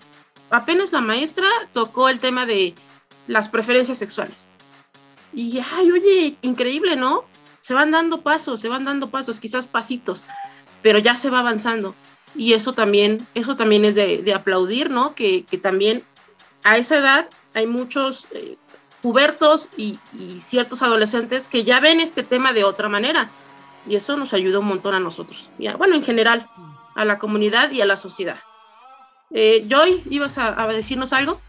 Apenas 0.49 0.93
la 0.93 1.01
maestra 1.01 1.49
tocó 1.73 2.07
el 2.07 2.21
tema 2.21 2.45
de 2.45 2.73
las 3.27 3.49
preferencias 3.49 3.97
sexuales. 3.97 4.47
Y, 5.33 5.59
ay, 5.59 5.91
oye, 5.91 6.37
increíble, 6.41 6.95
¿no? 6.95 7.25
Se 7.67 7.73
van 7.73 7.91
dando 7.91 8.21
pasos, 8.21 8.61
se 8.61 8.69
van 8.69 8.85
dando 8.85 9.09
pasos, 9.09 9.41
quizás 9.41 9.65
pasitos, 9.65 10.23
pero 10.81 10.99
ya 10.99 11.17
se 11.17 11.29
va 11.29 11.39
avanzando. 11.39 11.95
Y 12.33 12.53
eso 12.53 12.71
también, 12.71 13.27
eso 13.35 13.57
también 13.57 13.83
es 13.83 13.93
de, 13.93 14.33
aplaudir, 14.33 14.89
¿no? 14.89 15.13
Que, 15.15 15.43
también 15.61 16.01
a 16.63 16.77
esa 16.77 16.95
edad 16.95 17.27
hay 17.53 17.67
muchos 17.67 18.27
eh, 18.31 18.55
pubertos 19.01 19.67
y, 19.75 19.99
ciertos 20.41 20.81
adolescentes 20.81 21.49
que 21.49 21.65
ya 21.65 21.81
ven 21.81 21.99
este 21.99 22.23
tema 22.23 22.53
de 22.53 22.63
otra 22.63 22.87
manera. 22.87 23.29
Y 23.85 23.97
eso 23.97 24.15
nos 24.15 24.33
ayuda 24.33 24.59
un 24.59 24.67
montón 24.67 24.93
a 24.93 25.01
nosotros. 25.01 25.49
bueno, 25.77 25.95
en 25.95 26.03
general, 26.03 26.45
a 26.95 27.03
la 27.03 27.19
comunidad 27.19 27.71
y 27.71 27.81
a 27.81 27.85
la 27.85 27.97
sociedad. 27.97 28.37
Eh, 29.31 29.67
Joy, 29.69 30.03
¿ibas 30.09 30.37
a 30.37 30.65
decirnos 30.67 31.11
algo? 31.11 31.41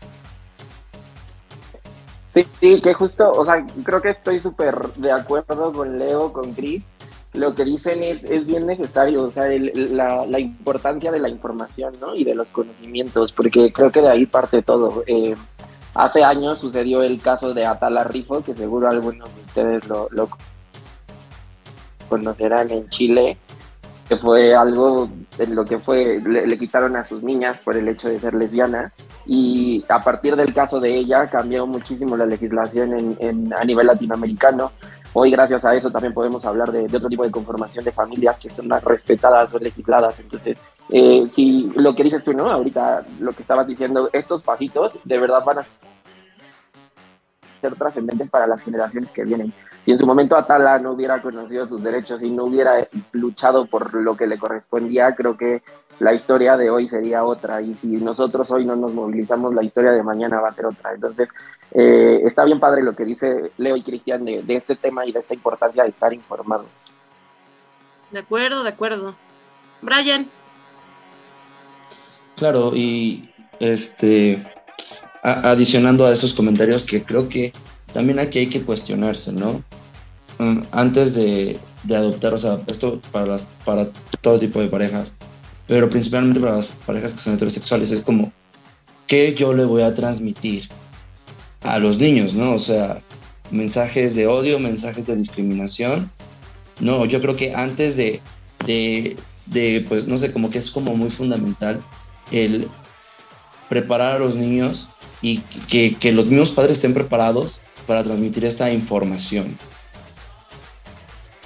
Sí, 2.29 2.45
que 2.61 2.95
justo, 2.95 3.33
o 3.33 3.45
sea, 3.45 3.67
creo 3.85 4.03
que 4.03 4.11
estoy 4.11 4.39
súper 4.39 4.77
de 4.97 5.13
acuerdo 5.13 5.73
con 5.73 5.99
Leo, 5.99 6.33
con 6.33 6.53
Chris, 6.53 6.85
lo 7.33 7.55
que 7.55 7.65
dicen 7.65 8.03
es, 8.03 8.25
es 8.25 8.47
bien 8.47 8.67
necesario, 8.67 9.23
o 9.23 9.31
sea, 9.31 9.45
la, 9.49 10.27
la, 10.27 10.39
importancia 10.39 11.11
de 11.11 11.21
la 11.21 11.29
información, 11.29 11.95
¿no? 12.01 12.15
Y 12.15 12.25
de 12.25 12.35
los 12.35 12.51
conocimientos, 12.51 13.33
porque 13.33 13.73
creo 13.73 13.93
que 13.93 14.03
de 14.03 14.11
ahí 14.11 14.27
parte 14.27 14.63
todo. 14.63 15.05
Eh, 15.07 15.35
hace 15.95 16.25
años 16.25 16.59
sucedió 16.59 17.03
el 17.03 17.21
caso 17.21 17.55
de 17.55 17.67
Atala 17.67 18.05
Rifo, 18.05 18.43
que 18.43 18.55
seguro 18.55 18.89
algunos 18.89 19.35
de 19.35 19.43
ustedes 19.43 19.89
lo, 19.89 20.29
conocerán 22.09 22.71
en 22.71 22.89
Chile, 22.89 23.37
que 24.09 24.17
fue 24.17 24.55
algo 24.55 25.09
en 25.39 25.55
lo 25.55 25.65
que 25.65 25.79
fue, 25.79 26.21
le, 26.21 26.59
quitaron 26.59 26.97
a 26.97 27.05
sus 27.05 27.23
niñas 27.23 27.61
por 27.61 27.77
el 27.77 27.89
hecho 27.89 28.09
de 28.09 28.19
ser 28.21 28.35
lesbiana 28.35 28.93
y 29.29 29.85
a 29.91 30.01
partir 30.01 30.35
del 30.35 30.55
caso 30.55 30.81
de 30.81 30.97
ella 30.97 31.27
cambió 31.27 31.67
muchísimo 31.67 32.17
la 32.17 32.25
legislación 32.25 33.17
en, 33.21 33.53
a 33.53 33.63
nivel 33.63 33.87
latinoamericano. 33.87 34.73
Hoy 35.13 35.31
gracias 35.31 35.67
a 35.67 35.75
eso 35.75 35.91
también 35.91 36.15
podemos 36.15 36.47
hablar 36.47 36.73
de, 36.73 36.85
otro 36.97 37.11
tipo 37.11 37.25
de 37.25 37.31
conformación 37.31 37.85
de 37.85 37.93
familias 37.93 38.39
que 38.39 38.49
son 38.49 38.69
más 38.69 38.83
respetadas 38.83 39.53
o 39.53 39.59
legisladas. 39.59 40.19
Entonces, 40.21 40.63
eh, 40.91 41.25
si 41.29 41.71
lo 41.77 41.95
que 41.95 42.05
dices 42.05 42.25
tú, 42.25 42.33
¿no? 42.33 42.51
Ahorita 42.51 43.05
lo 43.21 43.33
que 43.33 43.43
estabas 43.43 43.67
diciendo, 43.67 44.09
estos 44.15 44.43
pasitos 44.43 44.99
de 45.05 45.19
verdad 45.19 45.45
van 45.45 45.59
a 45.59 45.65
ser 47.61 47.75
trascendentes 47.75 48.31
para 48.31 48.47
las 48.47 48.63
generaciones 48.63 49.11
que 49.13 49.25
vienen. 49.25 49.53
Si 49.83 49.91
en 49.91 49.99
su 49.99 50.07
momento 50.07 50.37
Atala 50.37 50.79
no 50.79 50.93
hubiera 50.93 51.21
conocido 51.21 51.67
sus 51.67 51.83
derechos 51.83 52.23
y 52.23 52.31
no 52.31 52.45
hubiera 52.45 52.87
luchado 53.13 53.67
por 53.67 53.95
lo 53.95 54.17
que 54.17 54.27
le 54.27 54.39
correspondía, 54.39 55.15
creo 55.15 55.37
que 55.37 55.63
la 56.01 56.13
historia 56.13 56.57
de 56.57 56.71
hoy 56.71 56.87
sería 56.87 57.25
otra. 57.25 57.61
Y 57.61 57.75
si 57.75 57.89
nosotros 57.89 58.51
hoy 58.51 58.65
no 58.65 58.77
nos 58.77 58.93
movilizamos, 58.93 59.55
la 59.55 59.63
historia 59.63 59.93
de 59.93 60.03
mañana 60.03 60.41
va 60.41 60.49
a 60.49 60.53
ser 60.53 60.67
otra. 60.67 60.93
Entonces, 60.93 61.31
eh, 61.73 62.21
está 62.25 62.45
bien 62.45 62.61
padre 62.61 62.83
lo 62.83 62.95
que 62.95 63.05
dice 63.05 63.51
Leo 63.59 63.77
y 63.77 63.83
Cristian 63.83 64.25
de, 64.25 64.43
de 64.43 64.57
este 64.57 64.77
tema 64.77 65.07
y 65.07 65.13
de 65.13 65.21
esta 65.21 65.35
importancia 65.35 65.83
de 65.83 65.91
estar 65.91 66.13
informados. 66.13 66.67
De 68.11 68.21
acuerdo, 68.21 68.63
de 68.63 68.71
acuerdo. 68.71 69.15
Brian. 69.83 70.29
Claro, 72.37 72.73
y 72.75 73.35
este 73.59 74.47
adicionando 75.23 76.07
a 76.07 76.13
estos 76.13 76.33
comentarios 76.33 76.85
que 76.85 77.03
creo 77.03 77.29
que 77.29 77.53
también 77.93 78.19
aquí 78.19 78.41
hay 78.41 78.47
que 78.47 78.63
cuestionarse, 78.63 79.33
¿no? 79.33 79.63
Mm, 80.39 80.61
antes 80.71 81.15
de, 81.15 81.59
adoptar, 81.89 82.35
o 82.35 82.39
sea, 82.39 82.59
esto 82.69 83.01
para, 83.13 83.27
las, 83.27 83.43
para 83.65 83.89
todo 84.21 84.39
tipo 84.39 84.61
de 84.61 84.69
parejas, 84.69 85.13
pero 85.67 85.89
principalmente 85.89 86.41
para 86.41 86.57
las 86.57 86.69
parejas 86.87 87.15
que 87.15 87.21
son 87.21 87.35
heterosexuales, 87.35 87.91
es 87.91 88.03
como, 88.03 88.33
¿qué 89.07 89.35
yo 89.35 89.53
le 89.53 89.65
voy 89.65 89.83
a 89.83 89.95
transmitir 89.95 90.69
a 91.63 91.79
los 91.79 91.99
niños, 91.99 92.35
¿no? 92.35 92.53
O 92.53 92.59
sea, 92.59 92.99
mensajes 93.51 94.15
de 94.15 94.27
odio, 94.27 94.59
mensajes 94.59 95.07
de 95.07 95.17
discriminación. 95.17 96.11
No, 96.81 97.05
yo 97.05 97.21
creo 97.21 97.35
que 97.35 97.55
antes 97.55 97.97
de, 97.97 98.21
de, 98.65 99.17
de 99.47 99.85
pues, 99.89 100.07
no 100.07 100.19
sé, 100.19 100.31
como 100.31 100.51
que 100.51 100.59
es 100.59 100.71
como 100.71 100.95
muy 100.97 101.11
fundamental 101.11 101.81
el 102.31 102.69
preparar 103.69 104.17
a 104.17 104.19
los 104.19 104.35
niños 104.37 104.89
y 105.21 105.41
que, 105.41 106.13
los 106.13 106.27
mismos 106.27 106.51
padres 106.51 106.77
estén 106.77 106.95
preparados 106.95 107.61
para 107.87 108.05
transmitir 108.05 108.45
esta 108.45 108.71
información. 108.71 109.57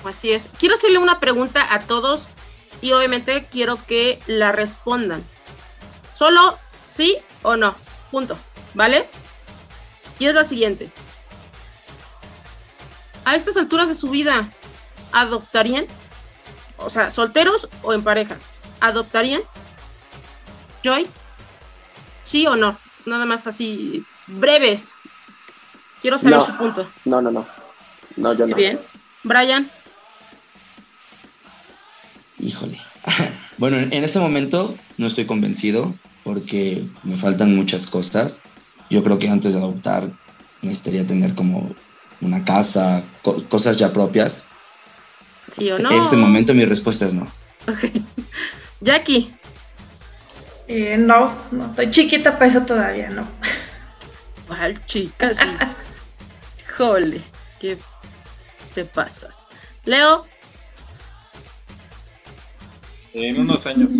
Así 0.05 0.33
es. 0.33 0.51
Quiero 0.59 0.75
hacerle 0.75 0.99
una 0.99 1.21
pregunta 1.21 1.73
a 1.73 1.81
todos 1.81 2.27
y 2.81 2.93
obviamente 2.93 3.47
quiero 3.51 3.79
que 3.87 4.19
la 4.27 4.53
respondan. 4.53 5.23
Solo 6.13 6.59
sí 6.85 7.19
o 7.43 7.57
no. 7.57 7.75
Punto. 8.11 8.37
¿Vale? 8.75 9.07
Y 10.19 10.27
es 10.27 10.35
la 10.35 10.45
siguiente. 10.45 10.91
A 13.25 13.37
estas 13.37 13.57
alturas 13.57 13.89
de 13.89 13.95
su 13.95 14.11
vida, 14.11 14.51
¿adoptarían? 15.13 15.87
O 16.79 16.91
sea, 16.91 17.11
solteros 17.11 17.69
o 17.83 17.93
en 17.93 18.03
pareja. 18.03 18.37
¿Adoptarían? 18.81 19.43
Joy, 20.83 21.07
¿sí 22.25 22.47
o 22.47 22.57
no? 22.57 22.77
Nada 23.07 23.27
más 23.27 23.47
así 23.47 24.05
breves. 24.27 24.93
Quiero 26.01 26.19
saber 26.19 26.43
su 26.43 26.57
punto. 26.57 26.89
No, 27.05 27.23
no, 27.23 27.31
no. 27.31 27.47
No, 28.17 28.35
yo 28.35 28.47
no. 28.47 28.57
Bien. 28.57 28.79
Brian. 29.23 29.71
Híjole. 32.39 32.81
bueno, 33.59 33.77
en 33.77 34.05
este 34.05 34.19
momento 34.19 34.77
no 34.99 35.07
estoy 35.07 35.27
convencido 35.27 35.95
porque 36.25 36.85
me 37.05 37.17
faltan 37.17 37.55
muchas 37.55 37.87
cosas. 37.87 38.41
Yo 38.91 39.03
creo 39.03 39.19
que 39.19 39.29
antes 39.29 39.55
de 39.55 39.61
adoptar 39.61 40.11
necesitaría 40.61 41.07
tener 41.07 41.35
como 41.35 41.71
una 42.21 42.45
casa, 42.45 43.03
cosas 43.49 43.77
ya 43.77 43.93
propias. 43.93 44.43
¿Sí 45.53 45.71
o 45.71 45.79
no? 45.79 45.91
En 45.91 46.03
este 46.03 46.17
momento 46.17 46.55
mi 46.55 46.65
respuesta 46.65 47.07
es 47.07 47.15
no. 47.15 47.27
Ok. 47.69 47.85
Jackie. 48.81 49.33
Eh, 50.75 50.97
no, 50.97 51.37
no, 51.51 51.67
estoy 51.67 51.91
chiquita 51.91 52.33
para 52.33 52.47
eso 52.47 52.63
todavía, 52.63 53.11
no. 53.11 53.29
¿Cuál 54.49 54.83
chica? 54.87 55.35
Sí. 55.35 55.47
Jole, 56.79 57.21
¿qué 57.61 57.77
te 58.75 58.87
pasas? 58.87 59.47
Leo. 59.85 60.27
En 63.13 63.39
unos 63.39 63.67
años. 63.67 63.91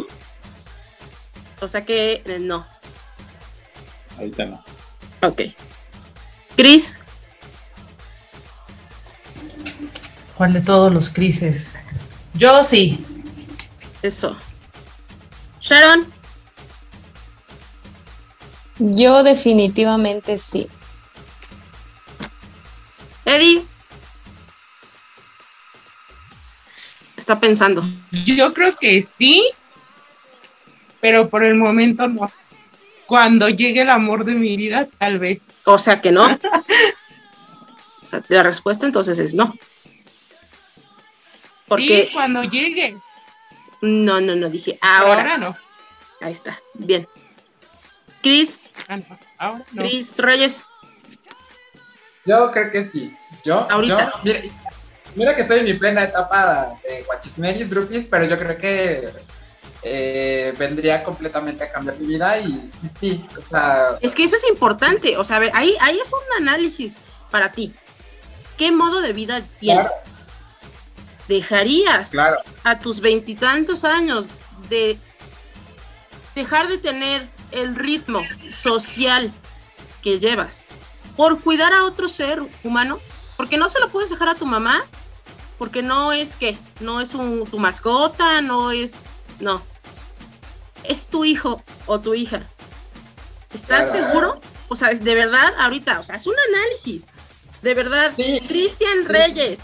O 1.61 1.69
sea 1.69 1.85
que 1.85 2.23
eh, 2.25 2.39
no. 2.41 2.67
Ahorita 4.17 4.47
no. 4.47 4.65
Ok. 5.21 5.43
Cris. 6.57 6.97
¿Cuál 10.39 10.55
de 10.55 10.63
todos 10.63 10.91
los 10.91 11.11
crises? 11.11 11.79
Yo 12.33 12.65
sí. 12.65 13.05
Eso. 14.01 14.39
Sharon. 15.61 16.12
Yo 18.85 19.23
definitivamente 19.23 20.39
sí. 20.39 20.67
Eddie. 23.25 23.63
Está 27.17 27.39
pensando. 27.39 27.85
Yo 28.11 28.53
creo 28.53 28.77
que 28.77 29.07
sí, 29.17 29.49
pero 31.01 31.29
por 31.29 31.45
el 31.45 31.55
momento 31.55 32.09
no. 32.09 32.29
Cuando 33.07 33.49
llegue 33.49 33.83
el 33.83 33.91
amor 33.91 34.25
de 34.25 34.35
mi 34.35 34.57
vida, 34.57 34.89
tal 34.99 35.21
vez. 35.21 35.39
O 35.65 35.79
sea 35.79 36.01
que 36.01 36.11
no. 36.11 36.25
o 38.03 38.07
sea, 38.07 38.21
la 38.27 38.43
respuesta 38.43 38.87
entonces 38.87 39.21
es 39.21 39.33
no. 39.33 39.55
Porque 41.69 42.07
sí, 42.07 42.13
cuando 42.13 42.43
llegue. 42.43 42.97
No, 43.81 44.21
no, 44.21 44.35
no, 44.35 44.49
dije 44.49 44.77
ahora. 44.81 45.23
Ahora 45.23 45.39
no. 45.39 45.55
Ahí 46.21 46.33
está, 46.33 46.61
bien. 46.75 47.07
Cris. 48.23 48.61
Cris 49.75 50.19
Reyes. 50.19 50.63
Yo 52.25 52.51
creo 52.53 52.71
que 52.71 52.89
sí. 52.91 53.15
Yo, 53.45 53.67
Ahorita. 53.71 54.13
yo 54.25 54.33
mira, 55.17 55.35
que 55.35 55.43
estoy 55.43 55.61
en 55.61 55.65
mi 55.65 55.75
plena 55.75 56.05
etapa 56.05 56.75
de 56.87 57.03
guachismeris, 57.03 57.69
drupis, 57.69 58.07
pero 58.09 58.25
yo 58.25 58.39
creo 58.39 58.57
que 58.57 59.13
eh, 59.83 60.55
vendría 60.57 61.03
completamente 61.03 61.65
a 61.65 61.73
cambiar 61.73 61.99
mi 61.99 62.07
vida 62.07 62.39
y, 62.39 62.71
sí, 63.01 63.25
o 63.37 63.43
sea... 63.43 63.99
Es 64.01 64.15
que 64.15 64.25
eso 64.25 64.37
es 64.37 64.49
importante, 64.49 65.17
o 65.17 65.25
sea, 65.25 65.37
a 65.37 65.41
ver, 65.41 65.51
ahí, 65.55 65.77
ahí 65.81 65.99
es 65.99 66.09
un 66.13 66.43
análisis 66.49 66.95
para 67.31 67.51
ti. 67.51 67.75
¿Qué 68.57 68.71
modo 68.71 69.01
de 69.01 69.13
vida 69.13 69.43
tienes? 69.59 69.89
¿Dejarías 71.27 72.13
a 72.65 72.79
tus 72.79 73.01
veintitantos 73.01 73.85
años 73.85 74.27
de 74.69 74.99
dejar 76.35 76.69
de 76.69 76.79
tener 76.79 77.27
el 77.53 77.75
ritmo 77.75 78.23
social 78.51 79.33
que 80.03 80.19
llevas 80.19 80.65
por 81.17 81.41
cuidar 81.41 81.73
a 81.73 81.85
otro 81.85 82.09
ser 82.09 82.43
humano, 82.65 82.99
porque 83.37 83.57
no 83.57 83.69
se 83.69 83.81
lo 83.81 83.89
puedes 83.91 84.11
dejar 84.11 84.29
a 84.29 84.35
tu 84.35 84.47
mamá, 84.47 84.85
porque 85.59 85.83
no 85.83 86.13
es 86.13 86.35
que, 86.37 86.57
no 86.81 87.01
es 87.01 87.15
un, 87.15 87.47
tu 87.47 87.59
mascota, 87.59 88.41
no 88.41 88.71
es, 88.71 88.95
no, 89.41 89.63
es 90.85 91.07
tu 91.07 91.25
hijo 91.25 91.63
o 91.87 92.01
tu 92.01 92.15
hija. 92.15 92.43
¿Estás 93.53 93.93
seguro? 93.93 94.41
O 94.69 94.77
sea, 94.77 94.95
de 94.95 95.15
verdad, 95.15 95.53
ahorita, 95.59 96.01
o 96.01 96.03
sea, 96.03 96.17
es 96.17 96.27
un 96.27 96.35
análisis. 96.49 97.03
De 97.61 97.75
verdad, 97.75 98.13
Cristian 98.49 99.05
Reyes 99.05 99.61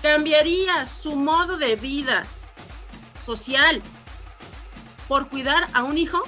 cambiaría 0.00 0.86
su 0.86 1.16
modo 1.16 1.56
de 1.56 1.76
vida 1.76 2.22
social 3.24 3.82
por 5.08 5.28
cuidar 5.28 5.68
a 5.74 5.82
un 5.82 5.98
hijo 5.98 6.22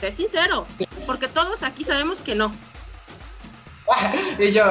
Sé 0.00 0.12
sincero, 0.12 0.66
porque 1.06 1.28
todos 1.28 1.62
aquí 1.62 1.84
sabemos 1.84 2.20
que 2.20 2.34
no. 2.34 2.52
y 4.38 4.52
yo, 4.52 4.64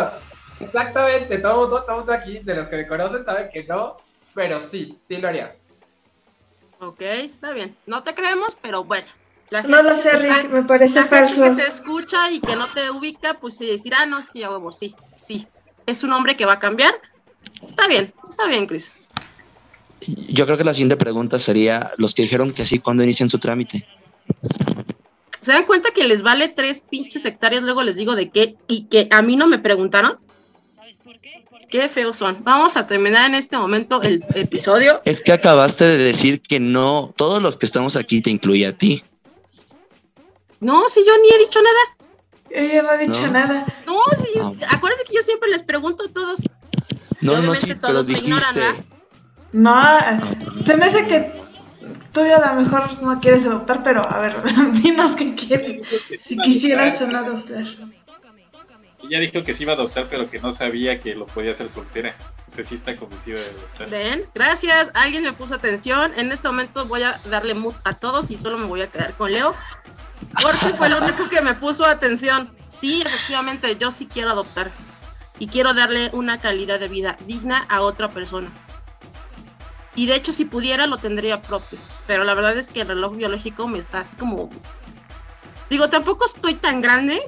exactamente, 0.59 1.37
todo 1.37 1.61
mundo, 1.61 1.83
todo 1.85 1.97
mundo 1.97 2.13
aquí, 2.13 2.39
de 2.39 2.55
los 2.55 2.67
que 2.67 2.77
me 2.77 2.87
conocen, 2.87 3.25
saben 3.25 3.49
que 3.53 3.63
no, 3.65 3.97
pero 4.33 4.67
sí, 4.67 4.97
sí 5.07 5.17
lo 5.17 5.27
haría. 5.27 5.55
Ok, 6.79 7.01
está 7.01 7.51
bien. 7.51 7.75
No 7.85 8.01
te 8.03 8.15
creemos, 8.15 8.57
pero 8.59 8.83
bueno. 8.83 9.07
no 9.67 9.83
lo 9.83 9.95
sé, 9.95 10.17
Rick, 10.17 10.49
me 10.49 10.63
parece 10.63 11.03
falso. 11.05 11.43
que 11.43 11.61
te 11.61 11.67
escucha 11.67 12.31
y 12.31 12.39
que 12.39 12.55
no 12.55 12.67
te 12.67 12.89
ubica, 12.89 13.35
pues 13.35 13.57
sí 13.57 13.67
decir, 13.67 13.93
ah, 13.95 14.05
no, 14.05 14.23
sí, 14.23 14.43
a 14.43 14.49
huevo, 14.49 14.71
sí, 14.71 14.95
sí. 15.17 15.47
Es 15.85 16.03
un 16.03 16.13
hombre 16.13 16.37
que 16.37 16.45
va 16.45 16.53
a 16.53 16.59
cambiar. 16.59 16.95
Está 17.61 17.87
bien, 17.87 18.13
está 18.27 18.47
bien, 18.47 18.65
Chris. 18.65 18.91
yo 20.01 20.45
creo 20.45 20.57
que 20.57 20.63
la 20.63 20.73
siguiente 20.73 20.97
pregunta 20.97 21.37
sería, 21.37 21.91
los 21.97 22.15
que 22.15 22.23
dijeron 22.23 22.53
que 22.53 22.65
sí, 22.65 22.79
¿cuándo 22.79 23.03
inician 23.03 23.29
su 23.29 23.39
trámite? 23.39 23.85
¿Se 25.49 25.53
dan 25.53 25.65
cuenta 25.65 25.89
que 25.89 26.03
les 26.03 26.21
vale 26.21 26.47
tres 26.47 26.79
pinches 26.79 27.25
hectáreas? 27.25 27.63
Luego 27.63 27.81
les 27.81 27.95
digo 27.95 28.15
de 28.15 28.29
qué 28.29 28.55
y 28.67 28.83
que 28.83 29.07
a 29.09 29.23
mí 29.23 29.35
no 29.35 29.47
me 29.47 29.57
preguntaron. 29.57 30.19
Qué 31.71 31.89
feos 31.89 32.17
son. 32.17 32.43
Vamos 32.43 32.77
a 32.77 32.85
terminar 32.85 33.27
en 33.27 33.33
este 33.33 33.57
momento 33.57 33.99
el 34.03 34.23
episodio. 34.35 35.01
Es 35.05 35.21
que 35.21 35.31
acabaste 35.31 35.85
de 35.85 35.97
decir 35.97 36.39
que 36.43 36.59
no, 36.59 37.15
todos 37.17 37.41
los 37.41 37.57
que 37.57 37.65
estamos 37.65 37.95
aquí 37.95 38.21
te 38.21 38.29
incluye 38.29 38.67
a 38.67 38.77
ti. 38.77 39.03
No, 40.59 40.87
si 40.87 41.03
yo 41.03 41.13
ni 41.19 41.33
he 41.33 41.39
dicho 41.39 41.59
nada. 41.63 41.79
Ella 42.51 42.83
no 42.83 42.89
ha 42.91 42.97
dicho 42.97 43.27
nada. 43.31 43.65
No, 43.87 43.99
sí, 44.23 44.29
ah. 44.39 44.75
acuérdense 44.75 45.05
que 45.05 45.15
yo 45.15 45.23
siempre 45.23 45.49
les 45.49 45.63
pregunto 45.63 46.03
a 46.03 46.13
todos. 46.13 46.41
No, 47.21 47.41
no, 47.41 47.55
sí, 47.55 47.73
todos 47.73 48.05
me 48.05 48.19
ignoran, 48.19 48.85
No, 49.51 49.97
se 50.63 50.77
me 50.77 50.85
hace 50.85 51.07
que 51.07 51.38
tú 52.11 52.25
ya 52.25 52.37
a 52.37 52.53
lo 52.53 52.61
mejor 52.61 53.01
no 53.01 53.19
quieres 53.19 53.45
adoptar, 53.45 53.83
pero 53.83 54.01
a 54.09 54.19
ver, 54.19 54.35
dinos 54.81 55.15
qué 55.15 55.35
quieres. 55.35 55.87
Si 56.19 56.37
quisieras 56.37 57.01
o 57.01 57.07
no 57.07 57.19
adoptar. 57.19 57.65
Ella 59.03 59.19
dijo 59.19 59.43
que 59.43 59.53
sí 59.55 59.63
iba 59.63 59.73
a 59.73 59.75
adoptar, 59.75 60.07
pero 60.09 60.29
que 60.29 60.39
no 60.39 60.51
sabía 60.53 60.99
que 60.99 61.15
lo 61.15 61.25
podía 61.25 61.53
hacer 61.53 61.69
soltera. 61.69 62.15
Entonces 62.39 62.67
sí 62.67 62.75
está 62.75 62.95
convencida 62.95 63.39
de 63.39 63.49
adoptar. 63.49 63.89
Ven, 63.89 64.25
gracias. 64.35 64.91
Alguien 64.93 65.23
me 65.23 65.33
puso 65.33 65.55
atención. 65.55 66.13
En 66.17 66.31
este 66.31 66.47
momento 66.47 66.85
voy 66.85 67.03
a 67.03 67.21
darle 67.29 67.53
mood 67.53 67.73
a 67.85 67.93
todos 67.93 68.29
y 68.29 68.37
solo 68.37 68.57
me 68.57 68.65
voy 68.65 68.81
a 68.81 68.91
quedar 68.91 69.13
con 69.15 69.31
Leo. 69.31 69.55
Porque 70.41 70.75
fue 70.75 70.89
lo 70.89 70.97
único 70.99 71.29
que 71.29 71.41
me 71.41 71.55
puso 71.55 71.85
atención. 71.85 72.51
Sí, 72.67 73.01
efectivamente, 73.05 73.77
yo 73.77 73.89
sí 73.89 74.05
quiero 74.05 74.31
adoptar. 74.31 74.71
Y 75.39 75.47
quiero 75.47 75.73
darle 75.73 76.09
una 76.11 76.39
calidad 76.39 76.79
de 76.79 76.89
vida 76.89 77.17
digna 77.25 77.65
a 77.69 77.81
otra 77.81 78.09
persona. 78.09 78.51
Y 79.95 80.05
de 80.05 80.15
hecho, 80.15 80.33
si 80.33 80.45
pudiera, 80.45 80.87
lo 80.87 80.97
tendría 80.97 81.41
propio. 81.41 81.79
Pero 82.07 82.23
la 82.23 82.33
verdad 82.33 82.57
es 82.57 82.69
que 82.69 82.81
el 82.81 82.87
reloj 82.87 83.15
biológico 83.15 83.67
me 83.67 83.79
está 83.79 83.99
así 83.99 84.15
como... 84.15 84.49
Digo, 85.69 85.89
tampoco 85.89 86.25
estoy 86.25 86.55
tan 86.55 86.81
grande 86.81 87.21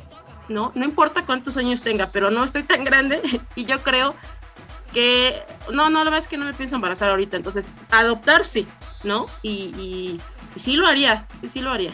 ¿no? 0.52 0.72
No 0.76 0.86
importa 0.86 1.26
cuántos 1.26 1.58
años 1.58 1.82
tenga, 1.82 2.12
pero 2.12 2.30
no 2.30 2.44
estoy 2.44 2.64
tan 2.64 2.84
grande 2.84 3.22
y 3.56 3.66
yo 3.66 3.82
creo 3.82 4.16
que, 4.94 5.44
no, 5.72 5.90
no, 5.90 6.00
la 6.00 6.06
verdad 6.06 6.20
es 6.20 6.28
que 6.28 6.38
no 6.38 6.46
me 6.46 6.54
pienso 6.54 6.76
embarazar 6.76 7.10
ahorita, 7.10 7.38
entonces 7.38 7.70
adoptar 7.90 8.44
sí, 8.44 8.68
¿no? 9.04 9.28
Y, 9.42 10.20
sí 10.58 10.74
lo 10.74 10.86
haría, 10.86 11.26
sí, 11.40 11.48
sí 11.48 11.62
lo 11.62 11.72
haría. 11.72 11.92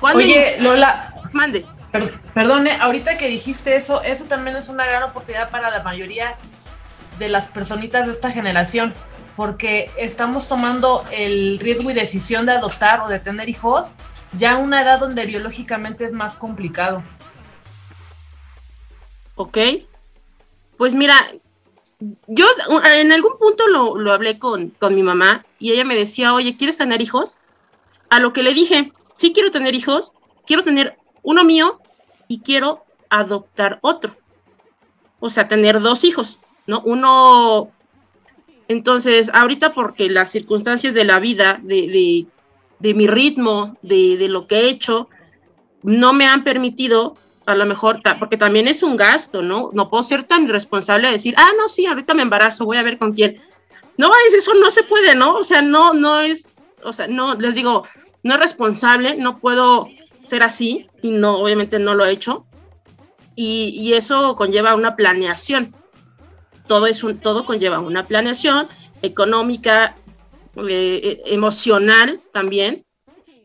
Oye, 0.00 0.56
Lola, 0.60 1.12
mande. 1.32 1.66
perdone, 2.32 2.72
ahorita 2.80 3.18
que 3.18 3.28
dijiste 3.28 3.76
eso, 3.76 4.02
eso 4.02 4.24
también 4.24 4.56
es 4.56 4.70
una 4.70 4.86
gran 4.86 5.02
oportunidad 5.02 5.50
para 5.50 5.70
la 5.70 5.82
mayoría 5.82 6.32
de 7.18 7.28
las 7.28 7.48
personitas 7.48 8.06
de 8.06 8.12
esta 8.12 8.30
generación, 8.30 8.94
porque 9.36 9.90
estamos 9.96 10.48
tomando 10.48 11.04
el 11.12 11.58
riesgo 11.58 11.90
y 11.90 11.94
decisión 11.94 12.46
de 12.46 12.52
adoptar 12.52 13.00
o 13.00 13.08
de 13.08 13.20
tener 13.20 13.48
hijos 13.48 13.94
ya 14.32 14.52
a 14.52 14.56
una 14.56 14.82
edad 14.82 14.98
donde 14.98 15.26
biológicamente 15.26 16.04
es 16.04 16.12
más 16.12 16.36
complicado. 16.36 17.02
¿ok? 19.36 19.58
Pues 20.76 20.94
mira, 20.94 21.14
yo 22.26 22.46
en 22.92 23.12
algún 23.12 23.38
punto 23.38 23.68
lo, 23.68 24.12
hablé 24.12 24.38
con, 24.38 24.70
con, 24.70 24.94
mi 24.94 25.02
mamá 25.02 25.44
y 25.58 25.72
ella 25.72 25.84
me 25.84 25.94
decía, 25.94 26.34
oye, 26.34 26.56
¿quieres 26.56 26.76
tener 26.76 27.00
hijos? 27.00 27.38
A 28.10 28.18
lo 28.18 28.32
que 28.32 28.42
le 28.42 28.52
dije, 28.52 28.92
sí 29.14 29.32
quiero 29.32 29.50
tener 29.50 29.74
hijos, 29.74 30.12
quiero 30.46 30.62
tener 30.62 30.98
uno 31.22 31.44
mío 31.44 31.80
y 32.28 32.40
quiero 32.40 32.84
adoptar 33.08 33.78
otro. 33.82 34.16
O 35.20 35.30
sea, 35.30 35.48
tener 35.48 35.80
dos 35.80 36.02
hijos, 36.04 36.40
¿no? 36.66 36.82
Uno... 36.84 37.70
Entonces, 38.68 39.30
ahorita 39.32 39.74
porque 39.74 40.10
las 40.10 40.30
circunstancias 40.30 40.94
de 40.94 41.04
la 41.04 41.20
vida, 41.20 41.60
de, 41.62 42.26
de 42.78 42.94
mi 42.94 43.06
ritmo, 43.06 43.76
de, 43.82 44.16
de 44.16 44.28
lo 44.28 44.46
que 44.46 44.60
he 44.60 44.68
hecho, 44.68 45.08
no 45.82 46.12
me 46.12 46.26
han 46.26 46.42
permitido 46.44 47.16
a 47.46 47.54
lo 47.54 47.64
mejor, 47.64 48.00
porque 48.18 48.36
también 48.36 48.66
es 48.66 48.82
un 48.82 48.96
gasto, 48.96 49.40
¿no? 49.40 49.70
No 49.72 49.88
puedo 49.88 50.02
ser 50.02 50.24
tan 50.24 50.44
irresponsable 50.44 51.06
de 51.06 51.12
decir, 51.12 51.34
ah, 51.38 51.50
no, 51.56 51.68
sí, 51.68 51.86
ahorita 51.86 52.12
me 52.12 52.22
embarazo, 52.22 52.64
voy 52.64 52.76
a 52.76 52.82
ver 52.82 52.98
con 52.98 53.12
quién. 53.12 53.40
No, 53.96 54.10
eso 54.36 54.52
no 54.54 54.70
se 54.70 54.82
puede, 54.82 55.14
¿no? 55.14 55.36
O 55.36 55.44
sea, 55.44 55.62
no, 55.62 55.94
no 55.94 56.18
es, 56.18 56.58
o 56.82 56.92
sea, 56.92 57.06
no, 57.06 57.34
les 57.36 57.54
digo, 57.54 57.84
no 58.24 58.34
es 58.34 58.40
responsable, 58.40 59.16
no 59.16 59.38
puedo 59.38 59.88
ser 60.24 60.42
así, 60.42 60.88
y 61.02 61.10
no, 61.10 61.38
obviamente 61.38 61.78
no 61.78 61.94
lo 61.94 62.04
he 62.04 62.10
hecho. 62.10 62.44
Y, 63.36 63.92
eso 63.92 64.34
conlleva 64.34 64.74
una 64.74 64.96
planeación. 64.96 65.74
Todo, 66.66 66.86
es 66.86 67.02
un, 67.04 67.18
todo 67.18 67.44
conlleva 67.44 67.78
una 67.78 68.06
planeación 68.06 68.68
económica, 69.02 69.96
eh, 70.56 71.00
eh, 71.02 71.22
emocional 71.26 72.20
también. 72.32 72.84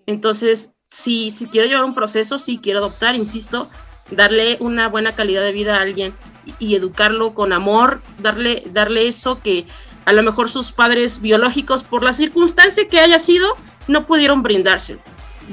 Entonces, 0.05 0.73
si, 0.85 1.31
si 1.31 1.47
quiero 1.47 1.67
llevar 1.67 1.85
un 1.85 1.95
proceso, 1.95 2.39
sí 2.39 2.59
quiero 2.61 2.79
adoptar, 2.79 3.15
insisto, 3.15 3.69
darle 4.11 4.57
una 4.59 4.89
buena 4.89 5.13
calidad 5.13 5.41
de 5.41 5.51
vida 5.51 5.77
a 5.77 5.81
alguien 5.81 6.13
y, 6.59 6.75
educarlo 6.75 7.33
con 7.33 7.53
amor, 7.53 8.01
darle, 8.19 8.63
darle 8.67 9.07
eso 9.07 9.39
que 9.39 9.65
a 10.05 10.13
lo 10.13 10.23
mejor 10.23 10.49
sus 10.49 10.71
padres 10.71 11.21
biológicos, 11.21 11.83
por 11.83 12.03
la 12.03 12.13
circunstancia 12.13 12.87
que 12.87 12.99
haya 12.99 13.19
sido, 13.19 13.55
no 13.87 14.05
pudieron 14.05 14.41
brindárselo. 14.41 14.99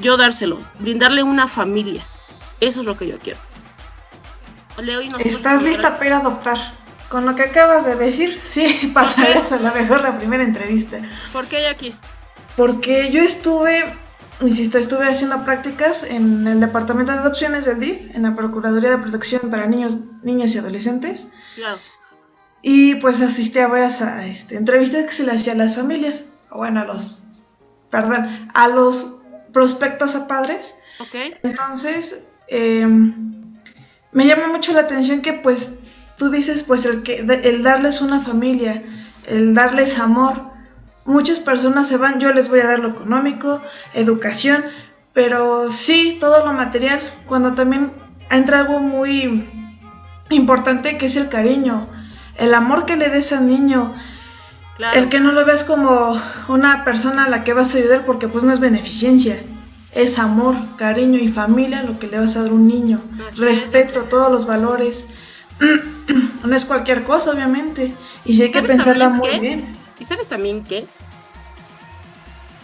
Yo 0.01 0.17
dárselo, 0.17 0.59
brindarle 0.79 1.23
una 1.23 1.47
familia. 1.47 2.05
Eso 2.59 2.81
es 2.81 2.85
lo 2.85 2.97
que 2.97 3.07
yo 3.07 3.19
quiero. 3.19 3.39
¿Estás 5.19 5.63
lista 5.63 5.99
para 5.99 6.17
adoptar? 6.17 6.57
Con 7.09 7.25
lo 7.25 7.35
que 7.35 7.43
acabas 7.43 7.85
de 7.85 7.95
decir, 7.95 8.39
sí, 8.43 8.91
pasarás 8.93 9.51
a 9.51 9.59
lo 9.59 9.73
mejor 9.73 10.01
la 10.01 10.17
primera 10.17 10.43
entrevista. 10.43 10.99
¿Por 11.33 11.47
qué 11.47 11.57
hay 11.57 11.65
aquí? 11.65 11.95
Porque 12.55 13.11
yo 13.11 13.21
estuve 13.21 13.85
insisto, 14.41 14.77
estuve 14.77 15.07
haciendo 15.07 15.43
prácticas 15.43 16.03
en 16.03 16.47
el 16.47 16.59
Departamento 16.59 17.11
de 17.11 17.19
Adopciones 17.19 17.65
del 17.65 17.79
DIF, 17.79 18.15
en 18.15 18.23
la 18.23 18.35
Procuraduría 18.35 18.91
de 18.91 18.97
Protección 18.97 19.49
para 19.49 19.67
Niños, 19.67 20.01
Niñas 20.23 20.55
y 20.55 20.59
Adolescentes. 20.59 21.31
Claro. 21.55 21.79
Y 22.61 22.95
pues 22.95 23.21
asistí 23.21 23.59
a 23.59 23.67
varias 23.67 24.01
este, 24.01 24.57
entrevistas 24.57 25.05
que 25.05 25.11
se 25.11 25.23
le 25.23 25.31
hacían 25.31 25.59
a 25.61 25.65
las 25.65 25.75
familias, 25.75 26.25
o 26.49 26.57
bueno, 26.57 26.81
a 26.81 26.85
los, 26.85 27.23
perdón, 27.89 28.49
a 28.53 28.67
los 28.67 29.17
prospectos 29.53 30.15
a 30.15 30.27
padres. 30.27 30.81
Ok. 30.99 31.37
Entonces, 31.43 32.27
em, 32.47 33.55
me 34.11 34.25
llama 34.25 34.47
mucho 34.47 34.73
la 34.73 34.81
atención 34.81 35.21
que 35.21 35.33
pues 35.33 35.79
tú 36.19 36.29
dices 36.29 36.63
pues 36.63 36.85
el, 36.85 37.01
que, 37.01 37.19
el 37.21 37.63
darles 37.63 38.01
una 38.01 38.19
familia, 38.19 38.83
el 39.25 39.55
darles 39.55 39.97
amor, 39.97 40.51
muchas 41.05 41.39
personas 41.39 41.87
se 41.87 41.97
van, 41.97 42.19
yo 42.19 42.31
les 42.33 42.49
voy 42.49 42.59
a 42.59 42.67
dar 42.67 42.79
lo 42.79 42.89
económico, 42.89 43.61
educación, 43.93 44.63
pero 45.13 45.71
sí, 45.71 46.17
todo 46.19 46.45
lo 46.45 46.53
material, 46.53 46.99
cuando 47.25 47.55
también 47.55 47.93
entra 48.29 48.59
algo 48.59 48.79
muy 48.79 49.49
importante 50.29 50.97
que 50.97 51.05
es 51.05 51.15
el 51.15 51.29
cariño, 51.29 51.87
el 52.37 52.53
amor 52.53 52.85
que 52.85 52.97
le 52.97 53.09
des 53.09 53.31
al 53.31 53.47
niño, 53.47 53.95
el 54.93 55.07
que 55.07 55.21
no 55.21 55.31
lo 55.31 55.45
veas 55.45 55.63
como 55.63 56.21
una 56.49 56.83
persona 56.83 57.25
a 57.25 57.29
la 57.29 57.45
que 57.45 57.53
vas 57.53 57.73
a 57.73 57.77
ayudar 57.77 58.05
porque 58.05 58.27
pues 58.27 58.43
no 58.43 58.51
es 58.51 58.59
beneficencia, 58.59 59.41
es 59.93 60.19
amor, 60.19 60.55
cariño 60.75 61.17
y 61.17 61.29
familia 61.29 61.81
lo 61.83 61.97
que 61.97 62.07
le 62.07 62.19
vas 62.19 62.35
a 62.35 62.41
dar 62.41 62.51
a 62.51 62.53
un 62.53 62.67
niño, 62.67 63.01
respeto, 63.37 64.03
todos 64.03 64.29
los 64.29 64.45
valores, 64.45 65.09
no 66.43 66.55
es 66.55 66.65
cualquier 66.65 67.03
cosa 67.03 67.31
obviamente, 67.31 67.93
y 68.25 68.35
sí 68.35 68.43
hay 68.43 68.51
que 68.51 68.63
pensarla 68.63 69.09
muy 69.09 69.39
bien. 69.39 69.77
¿Y 69.99 70.05
sabes 70.05 70.27
también 70.27 70.63
que 70.63 70.85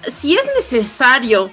si 0.07 0.35
es 0.35 0.45
necesario 0.55 1.51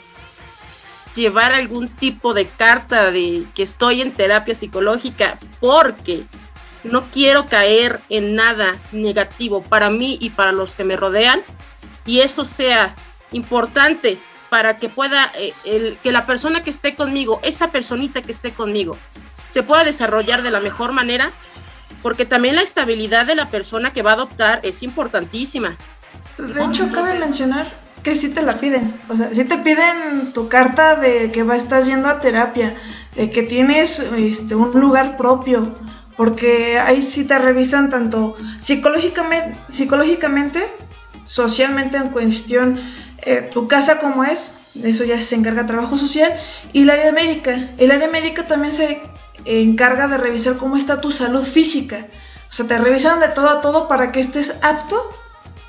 llevar 1.15 1.53
algún 1.53 1.89
tipo 1.89 2.35
de 2.35 2.47
carta 2.47 3.11
de 3.11 3.45
que 3.55 3.63
estoy 3.63 4.01
en 4.01 4.13
terapia 4.13 4.55
psicológica 4.55 5.39
porque 5.61 6.25
no 6.85 7.03
quiero 7.11 7.47
caer 7.47 8.01
en 8.09 8.35
nada 8.35 8.79
negativo 8.93 9.63
para 9.63 9.91
mí 9.91 10.19
y 10.21 10.31
para 10.31 10.53
los 10.53 10.75
que 10.75 10.85
me 10.85 10.97
rodean 10.97 11.43
y 12.07 12.21
eso 12.21 12.45
sea 12.45 12.95
importante 13.33 14.19
para 14.49 14.79
que 14.79 14.89
pueda 14.89 15.31
eh, 15.39 15.55
el, 15.65 15.97
que 16.03 16.13
la 16.13 16.27
persona 16.27 16.63
que 16.63 16.71
esté 16.71 16.95
conmigo, 16.95 17.41
esa 17.43 17.71
personita 17.71 18.21
que 18.23 18.33
esté 18.33 18.53
conmigo, 18.53 18.99
se 19.53 19.63
pueda 19.63 19.85
desarrollar 19.85 20.43
de 20.43 20.51
la 20.51 20.61
mejor 20.61 20.93
manera, 20.93 21.31
porque 22.03 22.25
también 22.25 22.57
la 22.57 22.63
estabilidad 22.63 23.27
de 23.27 23.35
la 23.35 23.49
persona 23.49 23.93
que 23.93 24.03
va 24.03 24.13
a 24.13 24.15
adoptar 24.15 24.61
es 24.63 24.83
importantísima. 24.83 25.77
De 26.39 26.65
hecho, 26.65 26.91
cabe 26.93 27.19
mencionar 27.19 27.67
que 28.03 28.17
sí 28.17 28.31
te 28.31 28.43
la 28.43 28.59
piden. 28.59 28.95
O 29.09 29.15
sea, 29.15 29.29
sí 29.31 29.45
te 29.45 29.59
piden 29.59 30.33
tu 30.33 30.49
carta 30.49 30.97
de 30.97 31.31
que 31.31 31.43
va, 31.43 31.57
estás 31.57 31.87
yendo 31.87 32.09
a 32.09 32.21
terapia, 32.21 32.75
de 33.15 33.31
que 33.31 33.43
tienes 33.43 34.01
este, 34.01 34.55
un 34.55 34.73
lugar 34.81 35.17
propio, 35.17 35.75
porque 36.17 36.79
ahí 36.79 37.01
sí 37.03 37.25
te 37.25 37.39
revisan 37.39 37.91
tanto 37.91 38.37
psicológicamente, 38.59 39.57
psicológicamente 39.69 40.61
socialmente 41.25 41.97
en 41.97 42.09
cuestión, 42.09 42.81
eh, 43.19 43.49
tu 43.53 43.69
casa 43.69 43.99
como 43.99 44.25
es, 44.25 44.53
de 44.75 44.91
eso 44.91 45.05
ya 45.05 45.19
se 45.19 45.35
encarga 45.35 45.67
trabajo 45.67 45.97
social, 45.97 46.33
y 46.73 46.83
el 46.83 46.91
área 46.91 47.13
médica. 47.13 47.69
El 47.79 47.91
área 47.91 48.09
médica 48.09 48.47
también 48.47 48.73
se 48.73 49.03
encarga 49.45 50.09
de 50.09 50.19
revisar 50.19 50.57
cómo 50.57 50.77
está 50.77 51.01
tu 51.01 51.11
salud 51.11 51.45
física. 51.45 52.09
O 52.51 52.53
sea, 52.53 52.67
te 52.67 52.79
revisan 52.79 53.21
de 53.21 53.29
todo 53.29 53.49
a 53.49 53.61
todo 53.61 53.89
para 53.89 54.13
que 54.13 54.21
estés 54.21 54.57
apto 54.63 55.11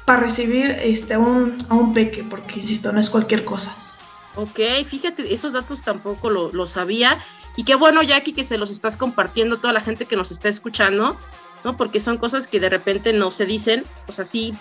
para 0.06 0.20
recibir 0.20 0.72
este, 0.82 1.14
a, 1.14 1.20
un, 1.20 1.66
a 1.70 1.76
un 1.76 1.94
peque, 1.94 2.24
porque 2.24 2.56
insisto, 2.56 2.92
no 2.92 3.00
es 3.00 3.10
cualquier 3.10 3.46
cosa. 3.46 3.76
Ok, 4.36 4.60
fíjate, 4.90 5.34
esos 5.34 5.54
datos 5.54 5.82
tampoco 5.82 6.30
lo, 6.30 6.52
lo 6.52 6.68
sabía. 6.68 7.20
Y 7.56 7.64
qué 7.64 7.76
bueno, 7.76 8.02
Jackie, 8.02 8.34
que 8.34 8.44
se 8.44 8.58
los 8.58 8.70
estás 8.70 8.98
compartiendo 8.98 9.56
a 9.56 9.62
toda 9.62 9.74
la 9.74 9.82
gente 9.82 10.06
que 10.06 10.16
nos 10.16 10.32
está 10.32 10.50
escuchando, 10.50 11.16
¿no? 11.64 11.78
Porque 11.78 12.00
son 12.00 12.18
cosas 12.18 12.48
que 12.48 12.60
de 12.60 12.70
repente 12.70 13.14
no 13.14 13.32
se 13.32 13.46
dicen, 13.46 13.86
pues 14.06 14.20
así 14.20 14.54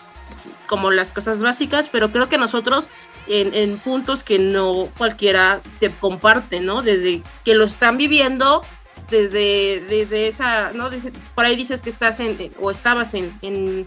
como 0.66 0.90
las 0.90 1.12
cosas 1.12 1.42
básicas, 1.42 1.88
pero 1.88 2.10
creo 2.10 2.28
que 2.28 2.38
nosotros 2.38 2.88
en, 3.28 3.78
puntos 3.78 4.24
que 4.24 4.38
no 4.38 4.88
cualquiera 4.98 5.60
te 5.80 5.90
comparte, 5.90 6.60
¿no? 6.60 6.82
Desde 6.82 7.22
que 7.44 7.54
lo 7.54 7.64
están 7.64 7.96
viviendo, 7.96 8.62
desde, 9.10 9.84
desde 9.88 10.28
esa, 10.28 10.72
¿no? 10.72 10.90
por 11.34 11.44
ahí 11.44 11.56
dices 11.56 11.82
que 11.82 11.90
estás 11.90 12.18
en, 12.20 12.52
o 12.60 12.70
estabas 12.70 13.14
en, 13.14 13.32
en, 13.42 13.86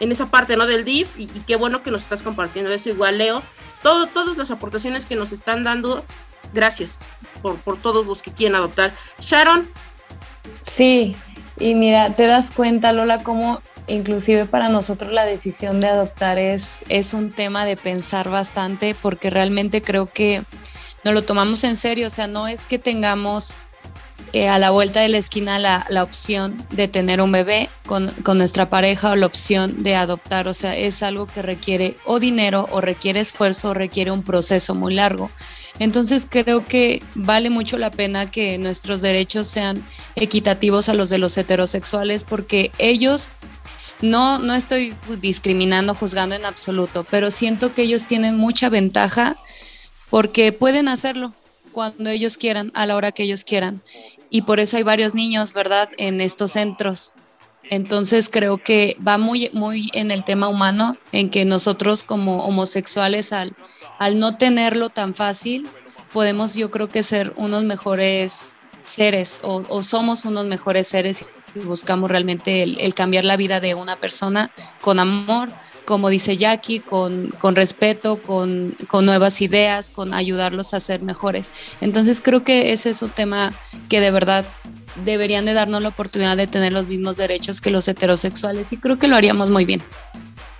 esa 0.00 0.26
parte, 0.26 0.56
¿no? 0.56 0.66
Del 0.66 0.84
DIF, 0.84 1.18
y, 1.18 1.26
qué 1.26 1.56
bueno 1.56 1.82
que 1.82 1.90
nos 1.90 2.02
estás 2.02 2.22
compartiendo 2.22 2.70
eso, 2.70 2.88
igual 2.88 3.18
Leo, 3.18 3.42
todo, 3.82 4.06
todas 4.06 4.36
las 4.36 4.50
aportaciones 4.50 5.06
que 5.06 5.16
nos 5.16 5.32
están 5.32 5.64
dando, 5.64 6.04
gracias 6.52 6.98
por, 7.42 7.56
por 7.56 7.78
todos 7.78 8.06
los 8.06 8.22
que 8.22 8.30
quieren 8.30 8.56
adoptar. 8.56 8.94
Sharon. 9.20 9.68
Sí, 10.62 11.16
y 11.58 11.74
mira, 11.74 12.14
te 12.14 12.26
das 12.26 12.52
cuenta, 12.52 12.92
Lola, 12.92 13.22
cómo 13.22 13.60
inclusive 13.88 14.44
para 14.44 14.68
nosotros 14.68 15.12
la 15.12 15.24
decisión 15.24 15.80
de 15.80 15.88
adoptar 15.88 16.38
es, 16.38 16.84
es 16.88 17.14
un 17.14 17.32
tema 17.32 17.64
de 17.64 17.76
pensar 17.76 18.28
bastante 18.28 18.94
porque 19.00 19.30
realmente 19.30 19.82
creo 19.82 20.06
que 20.06 20.42
nos 21.04 21.14
lo 21.14 21.22
tomamos 21.24 21.64
en 21.64 21.76
serio, 21.76 22.06
o 22.06 22.10
sea, 22.10 22.26
no 22.26 22.48
es 22.48 22.66
que 22.66 22.78
tengamos 22.78 23.56
eh, 24.32 24.48
a 24.48 24.58
la 24.58 24.70
vuelta 24.70 25.00
de 25.00 25.08
la 25.08 25.18
esquina 25.18 25.58
la, 25.58 25.86
la 25.88 26.02
opción 26.02 26.66
de 26.70 26.88
tener 26.88 27.20
un 27.20 27.32
bebé 27.32 27.68
con, 27.86 28.08
con, 28.22 28.38
nuestra 28.38 28.68
pareja 28.70 29.12
o 29.12 29.16
la 29.16 29.26
opción 29.26 29.82
de 29.82 29.94
adoptar, 29.94 30.48
o 30.48 30.54
sea, 30.54 30.76
es 30.76 31.02
algo 31.02 31.26
que 31.26 31.42
requiere 31.42 31.96
o 32.04 32.20
dinero 32.20 32.68
o 32.70 32.80
requiere 32.80 33.20
esfuerzo 33.20 33.70
o 33.70 33.74
requiere 33.74 34.10
un 34.10 34.22
proceso 34.22 34.74
muy 34.74 34.94
largo. 34.94 35.30
Entonces 35.78 36.26
creo 36.28 36.66
que 36.66 37.02
vale 37.14 37.50
mucho 37.50 37.78
la 37.78 37.90
pena 37.90 38.30
que 38.30 38.58
nuestros 38.58 39.00
derechos 39.00 39.46
sean 39.46 39.84
equitativos 40.16 40.88
a 40.88 40.94
los 40.94 41.08
de 41.08 41.18
los 41.18 41.36
heterosexuales 41.38 42.24
porque 42.24 42.72
ellos 42.78 43.30
no, 44.00 44.38
no 44.38 44.54
estoy 44.54 44.94
discriminando, 45.20 45.94
juzgando 45.94 46.34
en 46.34 46.44
absoluto, 46.44 47.04
pero 47.10 47.30
siento 47.30 47.74
que 47.74 47.82
ellos 47.82 48.04
tienen 48.04 48.36
mucha 48.36 48.68
ventaja 48.68 49.36
porque 50.10 50.52
pueden 50.52 50.88
hacerlo 50.88 51.34
cuando 51.72 52.10
ellos 52.10 52.38
quieran, 52.38 52.72
a 52.74 52.86
la 52.86 52.96
hora 52.96 53.12
que 53.12 53.22
ellos 53.22 53.44
quieran. 53.44 53.82
Y 54.30 54.42
por 54.42 54.60
eso 54.60 54.76
hay 54.76 54.82
varios 54.82 55.14
niños, 55.14 55.54
¿verdad?, 55.54 55.88
en 55.96 56.20
estos 56.20 56.52
centros. 56.52 57.12
Entonces 57.70 58.30
creo 58.30 58.58
que 58.58 58.96
va 59.06 59.18
muy, 59.18 59.50
muy 59.52 59.90
en 59.92 60.10
el 60.10 60.24
tema 60.24 60.48
humano, 60.48 60.96
en 61.12 61.30
que 61.30 61.44
nosotros 61.44 62.02
como 62.02 62.44
homosexuales, 62.44 63.32
al, 63.32 63.54
al 63.98 64.18
no 64.18 64.36
tenerlo 64.38 64.88
tan 64.88 65.14
fácil, 65.14 65.68
podemos 66.12 66.54
yo 66.54 66.70
creo 66.70 66.88
que 66.88 67.02
ser 67.02 67.32
unos 67.36 67.64
mejores 67.64 68.56
seres 68.84 69.40
o, 69.44 69.82
somos 69.82 70.24
unos 70.24 70.46
mejores 70.46 70.88
seres 70.88 71.26
buscamos 71.64 72.10
realmente 72.10 72.62
el, 72.62 72.94
cambiar 72.94 73.24
la 73.24 73.36
vida 73.36 73.60
de 73.60 73.74
una 73.74 73.96
persona 73.96 74.50
con 74.80 75.00
amor, 75.00 75.50
como 75.88 76.10
dice 76.10 76.36
Jackie, 76.36 76.80
con, 76.80 77.28
con 77.38 77.56
respeto, 77.56 78.20
con, 78.20 78.76
con, 78.88 79.06
nuevas 79.06 79.40
ideas, 79.40 79.88
con 79.88 80.12
ayudarlos 80.12 80.74
a 80.74 80.80
ser 80.80 81.00
mejores. 81.00 81.50
Entonces 81.80 82.20
creo 82.20 82.44
que 82.44 82.72
ese 82.72 82.90
es 82.90 83.00
un 83.00 83.08
tema 83.08 83.54
que 83.88 83.98
de 84.02 84.10
verdad 84.10 84.44
deberían 85.06 85.46
de 85.46 85.54
darnos 85.54 85.80
la 85.80 85.88
oportunidad 85.88 86.36
de 86.36 86.46
tener 86.46 86.74
los 86.74 86.88
mismos 86.88 87.16
derechos 87.16 87.62
que 87.62 87.70
los 87.70 87.88
heterosexuales 87.88 88.70
y 88.74 88.76
creo 88.76 88.98
que 88.98 89.08
lo 89.08 89.16
haríamos 89.16 89.48
muy 89.48 89.64
bien. 89.64 89.80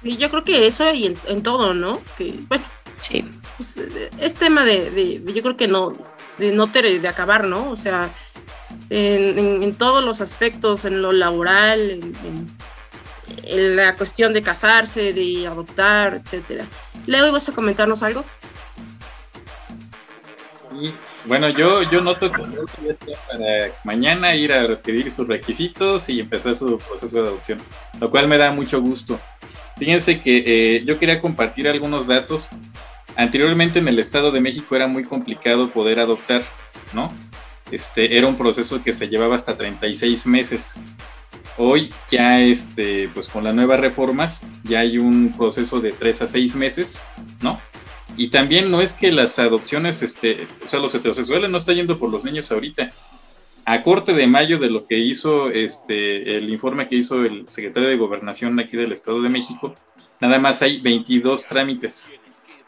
Y 0.02 0.16
yo 0.16 0.30
creo 0.30 0.44
que 0.44 0.66
eso 0.66 0.90
y 0.94 1.14
en, 1.26 1.42
todo, 1.42 1.74
¿no? 1.74 2.00
Que 2.16 2.34
bueno, 2.48 2.64
sí. 2.98 3.22
Pues, 3.58 3.74
es 4.18 4.34
tema 4.34 4.64
de, 4.64 4.90
de, 4.90 5.22
yo 5.34 5.42
creo 5.42 5.58
que 5.58 5.68
no, 5.68 5.92
de 6.38 6.52
no 6.52 6.68
de 6.68 7.06
acabar, 7.06 7.46
¿no? 7.46 7.70
O 7.70 7.76
sea, 7.76 8.08
en, 8.88 9.74
todos 9.74 10.02
los 10.02 10.22
aspectos, 10.22 10.86
en 10.86 11.02
lo 11.02 11.12
laboral, 11.12 11.90
en, 11.90 12.14
la 13.44 13.94
cuestión 13.96 14.32
de 14.32 14.42
casarse, 14.42 15.12
de 15.12 15.46
adoptar, 15.46 16.14
etcétera. 16.14 16.66
Leo, 17.06 17.32
¿vas 17.32 17.48
a 17.48 17.52
comentarnos 17.52 18.02
algo? 18.02 18.24
bueno, 21.24 21.48
yo, 21.48 21.82
yo 21.90 22.00
noto 22.00 22.30
que 22.30 22.40
para 23.28 23.72
mañana 23.82 24.36
ir 24.36 24.52
a 24.52 24.80
pedir 24.80 25.10
sus 25.10 25.26
requisitos 25.26 26.08
y 26.08 26.20
empezar 26.20 26.54
su 26.54 26.78
proceso 26.78 27.22
de 27.22 27.28
adopción, 27.28 27.58
lo 27.98 28.10
cual 28.10 28.28
me 28.28 28.38
da 28.38 28.52
mucho 28.52 28.80
gusto. 28.80 29.18
Fíjense 29.76 30.20
que 30.20 30.44
eh, 30.46 30.84
yo 30.84 30.98
quería 30.98 31.20
compartir 31.20 31.68
algunos 31.68 32.06
datos. 32.06 32.48
Anteriormente 33.16 33.80
en 33.80 33.88
el 33.88 33.98
Estado 33.98 34.30
de 34.30 34.40
México 34.40 34.76
era 34.76 34.86
muy 34.86 35.04
complicado 35.04 35.68
poder 35.70 35.98
adoptar, 35.98 36.42
¿no? 36.92 37.12
este, 37.70 38.16
era 38.16 38.26
un 38.26 38.36
proceso 38.36 38.82
que 38.82 38.92
se 38.92 39.08
llevaba 39.08 39.36
hasta 39.36 39.56
36 39.56 40.26
meses. 40.26 40.74
Hoy 41.58 41.92
ya 42.10 42.40
este, 42.40 43.08
pues 43.12 43.28
con 43.28 43.44
las 43.44 43.54
nuevas 43.54 43.80
reformas 43.80 44.46
ya 44.64 44.80
hay 44.80 44.96
un 44.98 45.34
proceso 45.36 45.80
de 45.80 45.92
3 45.92 46.22
a 46.22 46.26
6 46.26 46.54
meses, 46.54 47.02
¿no? 47.42 47.60
Y 48.16 48.28
también 48.28 48.70
no 48.70 48.80
es 48.80 48.92
que 48.92 49.12
las 49.12 49.38
adopciones, 49.38 50.02
este, 50.02 50.46
o 50.64 50.68
sea, 50.68 50.80
los 50.80 50.94
heterosexuales 50.94 51.50
no 51.50 51.58
están 51.58 51.76
yendo 51.76 51.98
por 51.98 52.10
los 52.10 52.24
niños 52.24 52.50
ahorita. 52.50 52.92
A 53.64 53.82
corte 53.82 54.14
de 54.14 54.26
mayo 54.26 54.58
de 54.58 54.70
lo 54.70 54.86
que 54.86 54.98
hizo 54.98 55.50
este, 55.50 56.38
el 56.38 56.48
informe 56.48 56.88
que 56.88 56.96
hizo 56.96 57.24
el 57.24 57.48
secretario 57.48 57.88
de 57.88 57.96
Gobernación 57.96 58.58
aquí 58.58 58.76
del 58.76 58.92
Estado 58.92 59.20
de 59.20 59.28
México, 59.28 59.74
nada 60.20 60.38
más 60.38 60.62
hay 60.62 60.80
22 60.80 61.44
trámites 61.44 62.10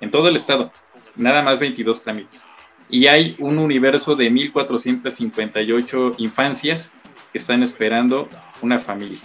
en 0.00 0.10
todo 0.10 0.28
el 0.28 0.36
estado, 0.36 0.70
nada 1.16 1.42
más 1.42 1.58
22 1.58 2.02
trámites 2.02 2.44
y 2.90 3.06
hay 3.06 3.36
un 3.38 3.58
universo 3.58 4.16
de 4.16 4.30
1458 4.30 6.12
infancias 6.18 6.92
que 7.32 7.38
están 7.38 7.62
esperando 7.62 8.28
una 8.62 8.78
familia. 8.78 9.20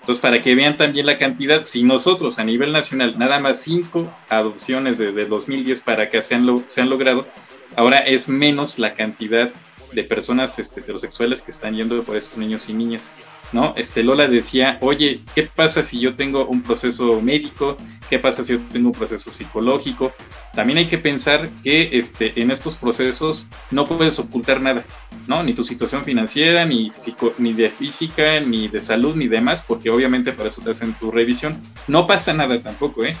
Entonces, 0.00 0.20
para 0.20 0.42
que 0.42 0.54
vean 0.54 0.76
también 0.76 1.06
la 1.06 1.16
cantidad, 1.16 1.64
si 1.64 1.82
nosotros 1.82 2.38
a 2.38 2.44
nivel 2.44 2.72
nacional 2.72 3.18
nada 3.18 3.38
más 3.40 3.62
cinco 3.62 4.12
adopciones 4.28 4.98
desde 4.98 5.24
2010 5.24 5.80
para 5.80 6.10
que 6.10 6.22
se 6.22 6.34
han, 6.34 6.64
se 6.68 6.82
han 6.82 6.90
logrado, 6.90 7.26
ahora 7.74 8.00
es 8.00 8.28
menos 8.28 8.78
la 8.78 8.94
cantidad 8.94 9.50
de 9.92 10.04
personas 10.04 10.58
este, 10.58 10.80
heterosexuales 10.80 11.40
que 11.40 11.50
están 11.50 11.74
yendo 11.74 12.02
por 12.02 12.16
estos 12.16 12.36
niños 12.36 12.68
y 12.68 12.74
niñas. 12.74 13.12
¿no? 13.52 13.72
Este 13.76 14.02
Lola 14.02 14.26
decía, 14.26 14.78
oye, 14.80 15.20
¿qué 15.34 15.44
pasa 15.44 15.82
si 15.82 16.00
yo 16.00 16.14
tengo 16.14 16.44
un 16.46 16.62
proceso 16.62 17.20
médico? 17.20 17.76
¿Qué 18.10 18.18
pasa 18.18 18.42
si 18.42 18.54
yo 18.54 18.60
tengo 18.72 18.88
un 18.88 18.94
proceso 18.94 19.30
psicológico? 19.30 20.12
También 20.54 20.78
hay 20.78 20.86
que 20.86 20.98
pensar 20.98 21.48
que 21.62 21.90
este, 21.92 22.40
en 22.40 22.50
estos 22.50 22.76
procesos 22.76 23.48
no 23.72 23.84
puedes 23.86 24.18
ocultar 24.20 24.60
nada, 24.60 24.84
¿no? 25.26 25.42
Ni 25.42 25.52
tu 25.52 25.64
situación 25.64 26.04
financiera, 26.04 26.64
ni, 26.64 26.92
ni 27.38 27.52
de 27.52 27.70
física, 27.70 28.40
ni 28.40 28.68
de 28.68 28.80
salud, 28.80 29.16
ni 29.16 29.26
demás, 29.26 29.64
porque 29.66 29.90
obviamente 29.90 30.32
para 30.32 30.48
eso 30.48 30.62
te 30.62 30.70
hacen 30.70 30.94
tu 30.94 31.10
revisión. 31.10 31.60
No 31.88 32.06
pasa 32.06 32.32
nada 32.32 32.60
tampoco, 32.62 33.04
¿eh? 33.04 33.16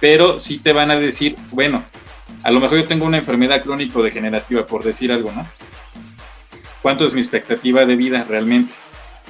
Pero 0.00 0.38
sí 0.38 0.58
te 0.58 0.72
van 0.72 0.90
a 0.90 0.96
decir, 0.96 1.36
bueno, 1.50 1.84
a 2.42 2.50
lo 2.50 2.60
mejor 2.60 2.78
yo 2.78 2.84
tengo 2.86 3.04
una 3.04 3.18
enfermedad 3.18 3.62
crónico-degenerativa, 3.62 4.66
por 4.66 4.82
decir 4.82 5.12
algo, 5.12 5.30
¿no? 5.32 5.46
¿Cuánto 6.80 7.06
es 7.06 7.12
mi 7.12 7.20
expectativa 7.20 7.84
de 7.84 7.96
vida 7.96 8.24
realmente? 8.28 8.72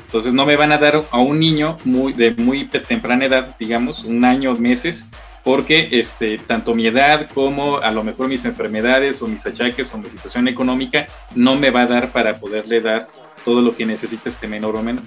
Entonces 0.07 0.33
no 0.33 0.47
me 0.47 0.57
van 0.57 0.73
a 0.73 0.79
dar 0.79 1.03
a 1.11 1.19
un 1.19 1.41
niño 1.41 1.79
muy, 1.85 2.13
de 2.13 2.33
muy 2.33 2.67
temprana 2.67 3.25
edad, 3.25 3.57
digamos, 3.59 4.05
un 4.05 4.25
año, 4.25 4.55
meses, 4.55 5.07
porque 5.45 5.89
este, 5.93 6.39
tanto 6.39 6.75
mi 6.75 6.87
edad 6.87 7.29
como 7.33 7.79
a 7.79 7.91
lo 7.91 8.05
mejor 8.05 8.29
mis 8.29 8.45
enfermedades 8.45 9.21
o 9.23 9.27
mis 9.27 9.45
achaques 9.47 9.93
o 9.93 9.99
mi 9.99 10.09
situación 10.09 10.49
económica 10.49 11.07
no 11.35 11.57
me 11.57 11.71
va 11.71 11.83
a 11.83 11.87
dar 11.87 12.13
para 12.13 12.39
poderle 12.39 12.81
dar 12.81 13.09
todo 13.45 13.61
lo 13.61 13.77
que 13.77 13.85
necesita 13.85 14.29
este 14.29 14.47
menor 14.47 14.77
o, 14.77 14.83
menor, 14.83 15.05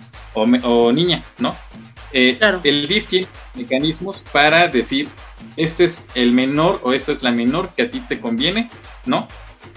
o, 0.63 0.91
niña, 0.91 1.23
¿no? 1.37 1.55
Eh, 2.11 2.39
el 2.63 2.87
DIF 2.87 3.07
tiene 3.07 3.27
mecanismos 3.55 4.23
para 4.31 4.67
decir, 4.67 5.07
este 5.57 5.85
es 5.85 6.03
el 6.15 6.31
menor 6.31 6.79
o 6.83 6.93
esta 6.93 7.11
es 7.11 7.23
la 7.23 7.31
menor 7.31 7.69
que 7.75 7.83
a 7.83 7.89
ti 7.89 7.99
te 8.01 8.19
conviene, 8.19 8.69
¿no? 9.05 9.27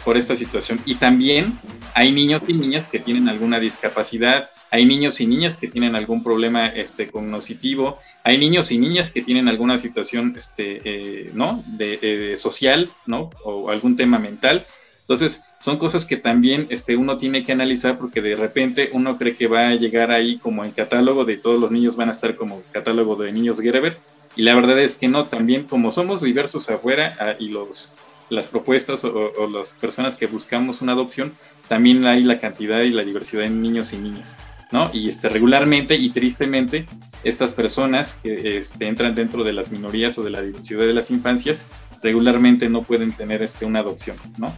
Por 0.05 0.17
esta 0.17 0.37
situación. 0.37 0.81
Y 0.85 0.97
también 0.97 1.59
hay 1.95 2.13
niños 2.13 2.43
y 2.47 2.55
niñas 2.55 2.89
que 2.89 2.99
tienen 2.99 3.29
alguna 3.29 3.59
discapacidad, 3.59 4.51
hay 4.71 4.85
niños 4.85 5.21
y 5.21 5.27
niñas 5.27 5.57
que 5.57 5.69
tienen 5.69 5.97
algún 5.97 6.23
problema 6.23 6.67
este, 6.69 7.09
cognitivo, 7.09 7.99
hay 8.25 8.39
niños 8.39 8.71
y 8.71 8.79
niñas 8.79 9.11
que 9.11 9.23
tienen 9.23 9.49
alguna 9.49 9.79
situación 9.79 10.35
este, 10.37 10.83
eh, 10.85 11.31
¿no? 11.35 11.63
de, 11.67 11.99
eh, 12.03 12.37
social 12.37 12.91
¿no? 13.07 13.31
o 13.45 13.71
algún 13.71 13.97
tema 13.97 14.19
mental. 14.19 14.67
Entonces, 15.01 15.45
son 15.59 15.79
cosas 15.79 16.05
que 16.05 16.19
también 16.19 16.67
este, 16.69 16.97
uno 16.97 17.17
tiene 17.17 17.43
que 17.43 17.53
analizar 17.53 17.97
porque 17.99 18.21
de 18.21 18.37
repente 18.37 18.91
uno 18.93 19.17
cree 19.17 19.37
que 19.37 19.47
va 19.47 19.69
a 19.69 19.75
llegar 19.75 20.11
ahí 20.11 20.37
como 20.37 20.65
en 20.65 20.73
catálogo 20.73 21.25
de 21.25 21.39
todos 21.39 21.59
los 21.59 21.71
niños 21.71 21.97
van 21.97 22.09
a 22.09 22.13
estar 22.13 22.37
como 22.37 22.63
catálogo 22.73 23.17
de 23.17 23.33
niños 23.33 23.61
Gerber. 23.61 23.97
Y 24.37 24.43
la 24.43 24.55
verdad 24.55 24.79
es 24.79 24.97
que 24.97 25.09
no, 25.09 25.25
también 25.25 25.65
como 25.65 25.91
somos 25.91 26.21
diversos 26.21 26.69
afuera 26.69 27.37
y 27.41 27.49
los, 27.49 27.93
las 28.29 28.49
propuestas 28.49 29.05
o, 29.05 29.49
las 29.51 29.73
personas 29.73 30.17
que 30.17 30.27
buscamos 30.27 30.83
una 30.83 30.93
adopción, 30.93 31.35
también 31.69 32.07
hay 32.07 32.23
la 32.23 32.39
cantidad 32.39 32.83
y 32.83 32.91
la 32.91 33.03
diversidad 33.03 33.43
de 33.43 33.51
niños 33.51 33.93
y 33.93 33.97
niñas. 33.97 34.37
¿No? 34.71 34.91
Y 34.93 35.09
este, 35.09 35.29
regularmente 35.29 35.97
y 35.97 36.11
tristemente, 36.11 36.87
estas 37.25 37.53
personas 37.53 38.19
que 38.23 38.59
este, 38.59 38.87
entran 38.87 39.15
dentro 39.15 39.45
de 39.45 39.53
las 39.53 39.71
minorías 39.71 40.19
o 40.19 40.23
de 40.23 40.31
la 40.31 40.43
diversidad 40.43 40.81
de 40.81 40.95
las 40.95 41.11
infancias, 41.11 41.67
regularmente 42.03 42.69
no 42.69 42.83
pueden 42.83 43.13
tener 43.13 43.43
este, 43.43 43.65
una 43.65 43.81
adopción, 43.81 44.17
¿no? 44.37 44.53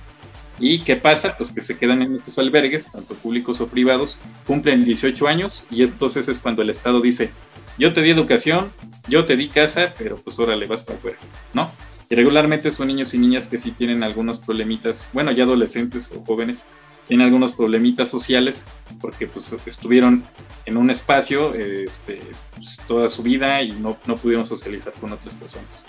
¿Y 0.59 0.81
qué 0.81 0.97
pasa? 0.97 1.37
Pues 1.39 1.53
que 1.53 1.63
se 1.63 1.79
quedan 1.79 2.03
en 2.03 2.15
estos 2.15 2.39
albergues, 2.39 2.93
tanto 2.93 3.15
públicos 3.15 3.61
o 3.63 3.69
privados, 3.69 4.21
cumplen 4.47 4.85
18 4.85 5.27
años 5.27 5.67
y 5.71 5.83
entonces 5.83 6.29
es 6.29 6.39
cuando 6.39 6.61
el 6.61 6.69
Estado 6.69 7.01
dice, 7.01 7.31
yo 7.79 7.95
te 7.95 8.03
di 8.03 8.11
educación, 8.11 8.71
yo 9.09 9.25
te 9.25 9.37
di 9.37 9.49
casa, 9.49 9.95
pero 9.97 10.19
pues 10.19 10.39
ahora 10.39 10.57
le 10.57 10.67
vas 10.67 10.83
para 10.83 10.99
afuera, 10.99 11.19
¿no? 11.55 11.71
Y 12.11 12.15
regularmente 12.15 12.71
son 12.71 12.89
niños 12.89 13.15
y 13.15 13.19
niñas 13.19 13.47
que 13.47 13.59
sí 13.59 13.71
tienen 13.71 14.03
algunos 14.03 14.39
problemitas, 14.39 15.09
bueno, 15.15 15.33
ya 15.33 15.45
adolescentes 15.45 16.13
o 16.13 16.23
jóvenes, 16.27 16.67
tienen 17.11 17.27
algunos 17.27 17.51
problemitas 17.51 18.09
sociales 18.09 18.65
porque 19.01 19.27
pues 19.27 19.53
estuvieron 19.67 20.23
en 20.65 20.77
un 20.77 20.91
espacio 20.91 21.57
este, 21.57 22.21
pues, 22.55 22.77
toda 22.87 23.09
su 23.09 23.25
vida 23.25 23.63
y 23.63 23.73
no, 23.73 23.97
no 24.07 24.15
pudieron 24.15 24.47
socializar 24.47 24.93
con 24.93 25.13
otras 25.13 25.35
personas. 25.35 25.85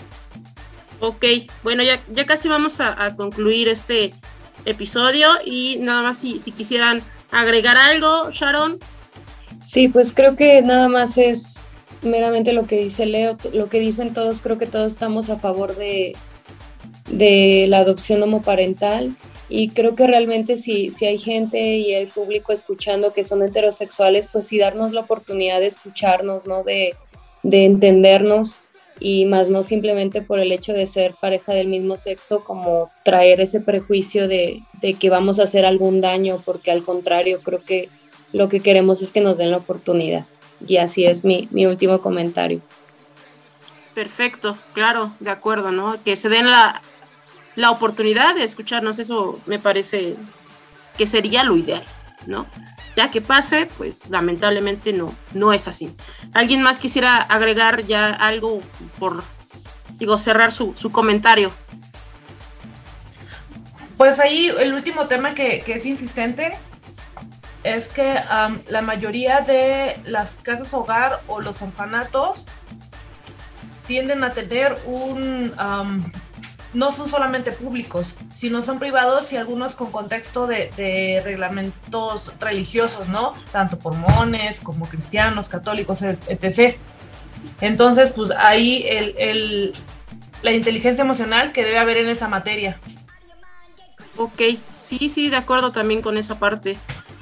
Ok, 0.98 1.24
bueno, 1.62 1.84
ya, 1.84 2.00
ya 2.12 2.26
casi 2.26 2.48
vamos 2.48 2.80
a, 2.80 3.14
concluir 3.14 3.68
este 3.68 4.12
episodio 4.64 5.28
y 5.44 5.76
nada 5.78 6.02
más 6.02 6.18
si, 6.18 6.40
si 6.40 6.50
quisieran 6.50 7.00
agregar 7.30 7.76
algo, 7.76 8.32
Sharon. 8.32 8.80
Sí, 9.64 9.86
pues 9.86 10.12
creo 10.12 10.34
que 10.34 10.60
nada 10.62 10.88
más 10.88 11.18
es 11.18 11.54
meramente 12.02 12.52
lo 12.52 12.66
que 12.66 12.82
dice 12.82 13.06
Leo, 13.06 13.36
lo 13.52 13.68
que 13.68 13.78
dicen 13.78 14.12
todos, 14.12 14.40
creo 14.40 14.58
que 14.58 14.66
todos 14.66 14.90
estamos 14.90 15.30
a 15.30 15.38
favor 15.38 15.76
de, 15.76 16.16
de 17.08 17.66
la 17.68 17.78
adopción 17.78 18.20
homoparental 18.24 19.14
y 19.54 19.68
creo 19.68 19.94
que 19.94 20.06
realmente 20.06 20.56
si, 20.56 20.90
si 20.90 21.04
hay 21.04 21.18
gente 21.18 21.76
y 21.76 21.92
el 21.92 22.08
público 22.08 22.54
escuchando 22.54 23.12
que 23.12 23.22
son 23.22 23.42
heterosexuales, 23.42 24.28
pues 24.28 24.46
sí 24.46 24.56
darnos 24.56 24.92
la 24.92 25.02
oportunidad 25.02 25.60
de 25.60 25.66
escucharnos, 25.66 26.46
¿no? 26.46 26.62
De, 26.62 26.96
de 27.42 27.66
entendernos 27.66 28.60
y 28.98 29.26
más 29.26 29.50
no 29.50 29.62
simplemente 29.62 30.22
por 30.22 30.38
el 30.38 30.52
hecho 30.52 30.72
de 30.72 30.86
ser 30.86 31.14
pareja 31.20 31.52
del 31.52 31.68
mismo 31.68 31.98
sexo, 31.98 32.42
como 32.42 32.90
traer 33.04 33.42
ese 33.42 33.60
prejuicio 33.60 34.26
de, 34.26 34.62
de, 34.80 34.94
que 34.94 35.10
vamos 35.10 35.38
a 35.38 35.42
hacer 35.42 35.66
algún 35.66 36.00
daño, 36.00 36.40
porque 36.42 36.70
al 36.70 36.82
contrario, 36.82 37.40
creo 37.42 37.62
que 37.62 37.90
lo 38.32 38.48
que 38.48 38.60
queremos 38.60 39.02
es 39.02 39.12
que 39.12 39.20
nos 39.20 39.36
den 39.36 39.50
la 39.50 39.58
oportunidad. 39.58 40.26
Y 40.66 40.78
así 40.78 41.04
es 41.04 41.26
mi, 41.26 41.48
mi 41.50 41.66
último 41.66 42.00
comentario. 42.00 42.62
Perfecto, 43.94 44.56
claro, 44.72 45.12
de 45.20 45.28
acuerdo, 45.28 45.72
¿no? 45.72 46.02
Que 46.02 46.16
se 46.16 46.30
den 46.30 46.50
la, 46.50 46.80
la 47.56 47.70
oportunidad 47.70 48.34
de 48.34 48.44
escucharnos, 48.44 48.98
eso 48.98 49.40
me 49.46 49.58
parece 49.58 50.16
que 50.96 51.06
sería 51.06 51.44
lo 51.44 51.56
ideal, 51.56 51.84
¿no? 52.26 52.46
ya 52.96 53.10
que 53.10 53.20
pase, 53.20 53.68
pues 53.78 54.08
lamentablemente 54.10 54.92
no, 54.92 55.14
no 55.32 55.52
es 55.52 55.68
así. 55.68 55.94
¿Alguien 56.34 56.62
más 56.62 56.78
quisiera 56.78 57.16
agregar 57.16 57.82
ya 57.86 58.10
algo 58.10 58.60
por, 58.98 59.22
digo, 59.98 60.18
cerrar 60.18 60.52
su, 60.52 60.74
comentario? 60.92 61.50
Pues 63.96 64.18
ahí 64.20 64.50
el 64.58 64.74
último 64.74 65.06
tema 65.06 65.34
que, 65.34 65.62
es 65.66 65.86
insistente 65.86 66.52
es 67.62 67.88
que 67.88 68.20
la 68.68 68.82
mayoría 68.82 69.40
de 69.40 69.98
las 70.04 70.38
casas 70.38 70.74
hogar 70.74 71.20
o 71.28 71.40
los 71.40 71.62
orfanatos 71.62 72.46
tienden 73.86 74.24
a 74.24 74.30
tener 74.30 74.76
un, 74.86 75.54
no 76.74 76.92
son 76.92 77.08
solamente 77.08 77.52
públicos, 77.52 78.16
sino 78.32 78.62
son 78.62 78.78
privados 78.78 79.32
y 79.32 79.36
algunos 79.36 79.74
con 79.74 79.90
contexto 79.90 80.46
de, 80.46 81.20
reglamentos 81.24 82.32
religiosos, 82.40 83.08
¿no? 83.08 83.34
Tanto 83.52 83.78
por 83.78 83.94
mones 83.94 84.60
como 84.60 84.88
cristianos, 84.88 85.48
católicos, 85.48 86.02
etc. 86.02 86.76
Entonces, 87.60 88.10
pues 88.10 88.30
ahí 88.30 88.84
el, 88.88 89.72
la 90.42 90.52
inteligencia 90.52 91.02
emocional 91.02 91.52
que 91.52 91.64
debe 91.64 91.78
haber 91.78 91.98
en 91.98 92.08
esa 92.08 92.28
materia. 92.28 92.78
Ok, 94.16 94.42
sí, 94.80 95.08
sí, 95.08 95.30
de 95.30 95.36
acuerdo 95.36 95.72
también 95.72 96.02
con 96.02 96.16
esa 96.16 96.38
parte. 96.38 96.76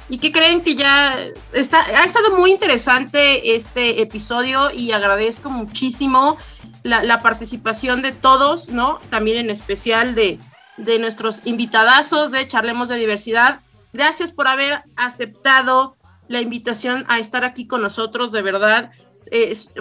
¿Y 0.08 0.18
qué 0.18 0.32
creen 0.32 0.60
que 0.60 0.74
ya 0.74 1.16
está, 1.52 1.82
ha 1.82 2.04
estado 2.04 2.36
muy 2.36 2.50
interesante 2.50 3.54
este 3.54 4.02
episodio 4.02 4.72
y 4.72 4.90
agradezco 4.90 5.50
muchísimo 5.50 6.36
la, 6.82 7.22
participación 7.22 8.02
de 8.02 8.12
todos, 8.12 8.68
¿no? 8.68 8.98
También 9.10 9.38
en 9.38 9.50
especial 9.50 10.14
de, 10.14 10.38
de 10.76 10.98
nuestros 10.98 11.42
invitadazos 11.44 12.30
de 12.30 12.46
Charlemos 12.46 12.88
de 12.88 12.96
Diversidad. 12.96 13.60
Gracias 13.92 14.30
por 14.30 14.48
haber 14.48 14.82
aceptado 14.96 15.96
la 16.28 16.40
invitación 16.40 17.04
a 17.08 17.18
estar 17.18 17.44
aquí 17.44 17.66
con 17.66 17.82
nosotros, 17.82 18.32
de 18.32 18.42
verdad. 18.42 18.90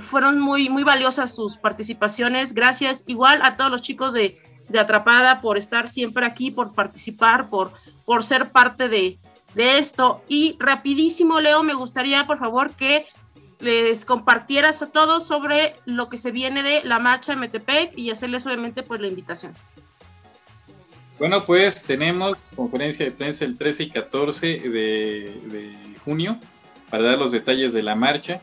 fueron 0.02 0.40
muy, 0.40 0.70
muy 0.70 0.84
valiosas 0.84 1.34
sus 1.34 1.58
participaciones. 1.58 2.54
Gracias 2.54 3.04
igual 3.08 3.42
a 3.44 3.56
todos 3.56 3.72
los 3.72 3.82
chicos 3.82 4.14
de, 4.14 4.42
de 4.68 4.80
Atrapada 4.80 5.42
por 5.42 5.58
estar 5.58 5.88
siempre 5.88 6.26
aquí, 6.26 6.52
por 6.52 6.74
participar, 6.74 7.50
por, 7.50 7.72
por 8.06 8.24
ser 8.24 8.50
parte 8.52 8.90
de, 8.90 9.20
de 9.56 9.78
esto. 9.78 10.24
Y 10.28 10.56
rapidísimo, 10.60 11.40
Leo, 11.40 11.64
me 11.64 11.74
gustaría, 11.74 12.26
por 12.26 12.40
favor, 12.40 12.72
que 12.72 13.06
les 13.60 14.06
compartieras 14.06 14.82
a 14.82 14.88
todos 14.88 15.28
sobre 15.28 15.76
lo 15.86 16.10
que 16.10 16.18
se 16.18 16.32
viene 16.32 16.64
de 16.64 16.82
la 16.84 17.00
marcha 17.00 17.34
de 17.34 17.38
Metepec 17.38 17.98
y 17.98 18.12
hacerles 18.12 18.46
obviamente 18.46 18.84
pues 18.84 19.02
la 19.02 19.08
invitación. 19.08 19.54
Bueno, 21.20 21.46
pues 21.46 21.84
tenemos 21.84 22.38
conferencia 22.56 23.06
de 23.06 23.12
prensa 23.12 23.44
el 23.44 23.58
13 23.58 23.84
y 23.84 23.90
14 23.90 24.48
de, 24.48 25.76
junio 26.06 26.40
para 26.90 27.04
dar 27.04 27.18
los 27.18 27.34
detalles 27.34 27.74
de 27.74 27.84
la 27.84 27.94
marcha, 27.94 28.40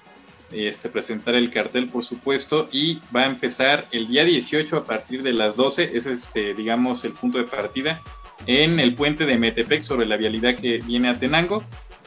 este, 0.52 0.90
presentar 0.90 1.34
el 1.34 1.50
cartel 1.50 1.88
por 1.88 2.04
supuesto 2.04 2.68
y 2.70 3.00
va 3.14 3.22
a 3.22 3.26
empezar 3.26 3.86
el 3.92 4.08
día 4.08 4.24
18 4.24 4.76
a 4.76 4.84
partir 4.84 5.22
de 5.22 5.32
las 5.32 5.56
12, 5.56 5.96
es 5.96 6.06
este, 6.06 6.52
digamos 6.52 7.04
el 7.04 7.12
punto 7.12 7.38
de 7.38 7.44
partida 7.44 8.02
en 8.46 8.78
el 8.78 8.94
puente 8.94 9.24
de 9.24 9.38
Metepec 9.38 9.80
sobre 9.80 10.04
la 10.04 10.18
vialidad 10.18 10.54
que 10.54 10.78
viene 10.78 11.08
a 11.08 11.18
Tenango 11.18 11.64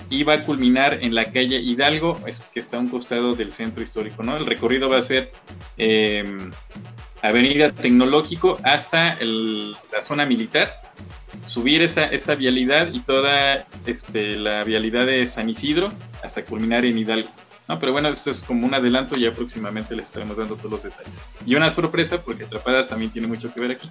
y 0.10 0.24
va 0.24 0.34
a 0.34 0.44
culminar 0.44 1.00
en 1.02 1.16
la 1.16 1.26
calle 1.26 1.60
Hidalgo, 1.60 2.20
que 2.54 2.60
está 2.60 2.78
a 2.78 2.80
un 2.80 2.90
costado 2.90 3.36
del 3.36 3.52
centro 3.52 3.84
histórico, 3.84 4.24
¿no? 4.24 4.38
El 4.38 4.46
recorrido 4.46 4.90
va 4.90 4.98
a 4.98 5.04
ser 5.04 5.32
em, 5.78 6.52
Avenida 7.22 7.72
Tecnológico 7.72 8.58
hasta 8.64 9.18
la 9.22 10.02
zona 10.02 10.26
militar, 10.26 10.70
subir 11.46 11.82
esa, 11.82 12.06
esa 12.06 12.36
vialidad 12.36 12.92
y 12.94 13.00
toda 13.00 13.66
este, 13.86 14.38
la 14.38 14.64
vialidad 14.64 15.06
de 15.06 15.26
San 15.26 15.50
Isidro 15.50 15.92
hasta 16.24 16.44
culminar 16.44 16.86
en 16.86 16.98
Hidalgo. 16.98 17.30
No, 17.68 17.78
pero 17.78 17.92
bueno, 17.92 18.10
esto 18.10 18.32
es 18.32 18.42
como 18.42 18.66
un 18.66 18.74
adelanto 18.74 19.16
y 19.16 19.30
próximamente 19.30 19.96
les 19.96 20.08
estaremos 20.08 20.38
dando 20.38 20.56
todos 20.56 20.72
los 20.72 20.84
detalles. 20.84 21.22
Y 21.46 21.54
una 21.54 21.70
sorpresa, 21.70 22.20
porque 22.24 22.46
Atrapadas 22.46 22.88
también 22.88 23.12
tiene 23.12 23.28
mucho 23.28 23.54
que 23.54 23.62
ver 23.62 23.72
aquí. 23.72 23.88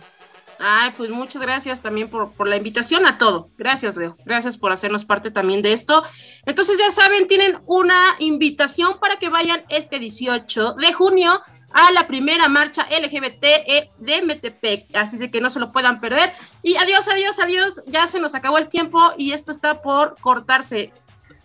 Ay, 0.58 0.92
pues 0.96 1.10
muchas 1.10 1.40
gracias 1.40 1.80
también 1.80 2.08
por, 2.08 2.32
por, 2.32 2.48
la 2.48 2.56
invitación 2.56 3.06
a 3.06 3.16
todo. 3.16 3.48
Gracias, 3.56 3.96
Leo. 3.96 4.16
Gracias 4.24 4.56
por 4.56 4.72
hacernos 4.72 5.04
parte 5.04 5.30
también 5.30 5.62
de 5.62 5.72
esto. 5.72 6.02
Entonces, 6.46 6.78
ya 6.78 6.90
saben, 6.90 7.28
tienen 7.28 7.58
una 7.66 8.16
invitación 8.18 8.98
para 8.98 9.16
que 9.16 9.28
vayan 9.28 9.64
este 9.68 9.98
18 9.98 10.74
de 10.74 10.92
junio 10.92 11.40
a 11.72 11.92
la 11.92 12.06
primera 12.06 12.48
marcha 12.48 12.86
LGBT 12.90 13.44
e 13.44 13.90
de 13.98 14.22
Metepec. 14.22 14.96
Así 14.96 15.16
de 15.16 15.30
que 15.30 15.40
no 15.40 15.50
se 15.50 15.60
lo 15.60 15.70
puedan 15.70 16.00
perder. 16.00 16.32
Y 16.62 16.76
adiós, 16.76 17.06
adiós, 17.08 17.38
adiós. 17.38 17.82
Ya 17.86 18.06
se 18.06 18.18
nos 18.18 18.34
acabó 18.34 18.58
el 18.58 18.68
tiempo 18.68 19.12
y 19.16 19.32
esto 19.32 19.52
está 19.52 19.82
por 19.82 20.18
cortarse. 20.20 20.92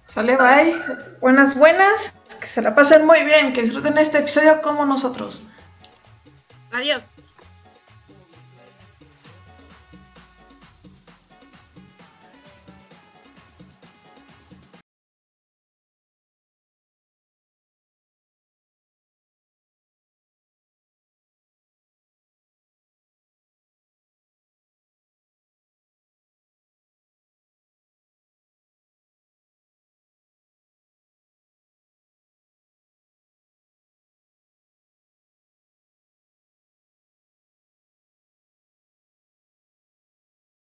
Sale, 0.03 0.36
bye. 0.38 0.76
Buenas, 1.22 1.55
buenas. 1.55 2.18
Que 2.39 2.47
se 2.47 2.61
la 2.61 2.74
pasen 2.74 3.05
muy 3.05 3.24
bien. 3.24 3.53
Que 3.53 3.61
disfruten 3.61 3.97
este 3.97 4.20
episodio 4.20 4.61
como 4.61 4.86
nosotros. 4.86 5.47
Adiós. 6.72 7.03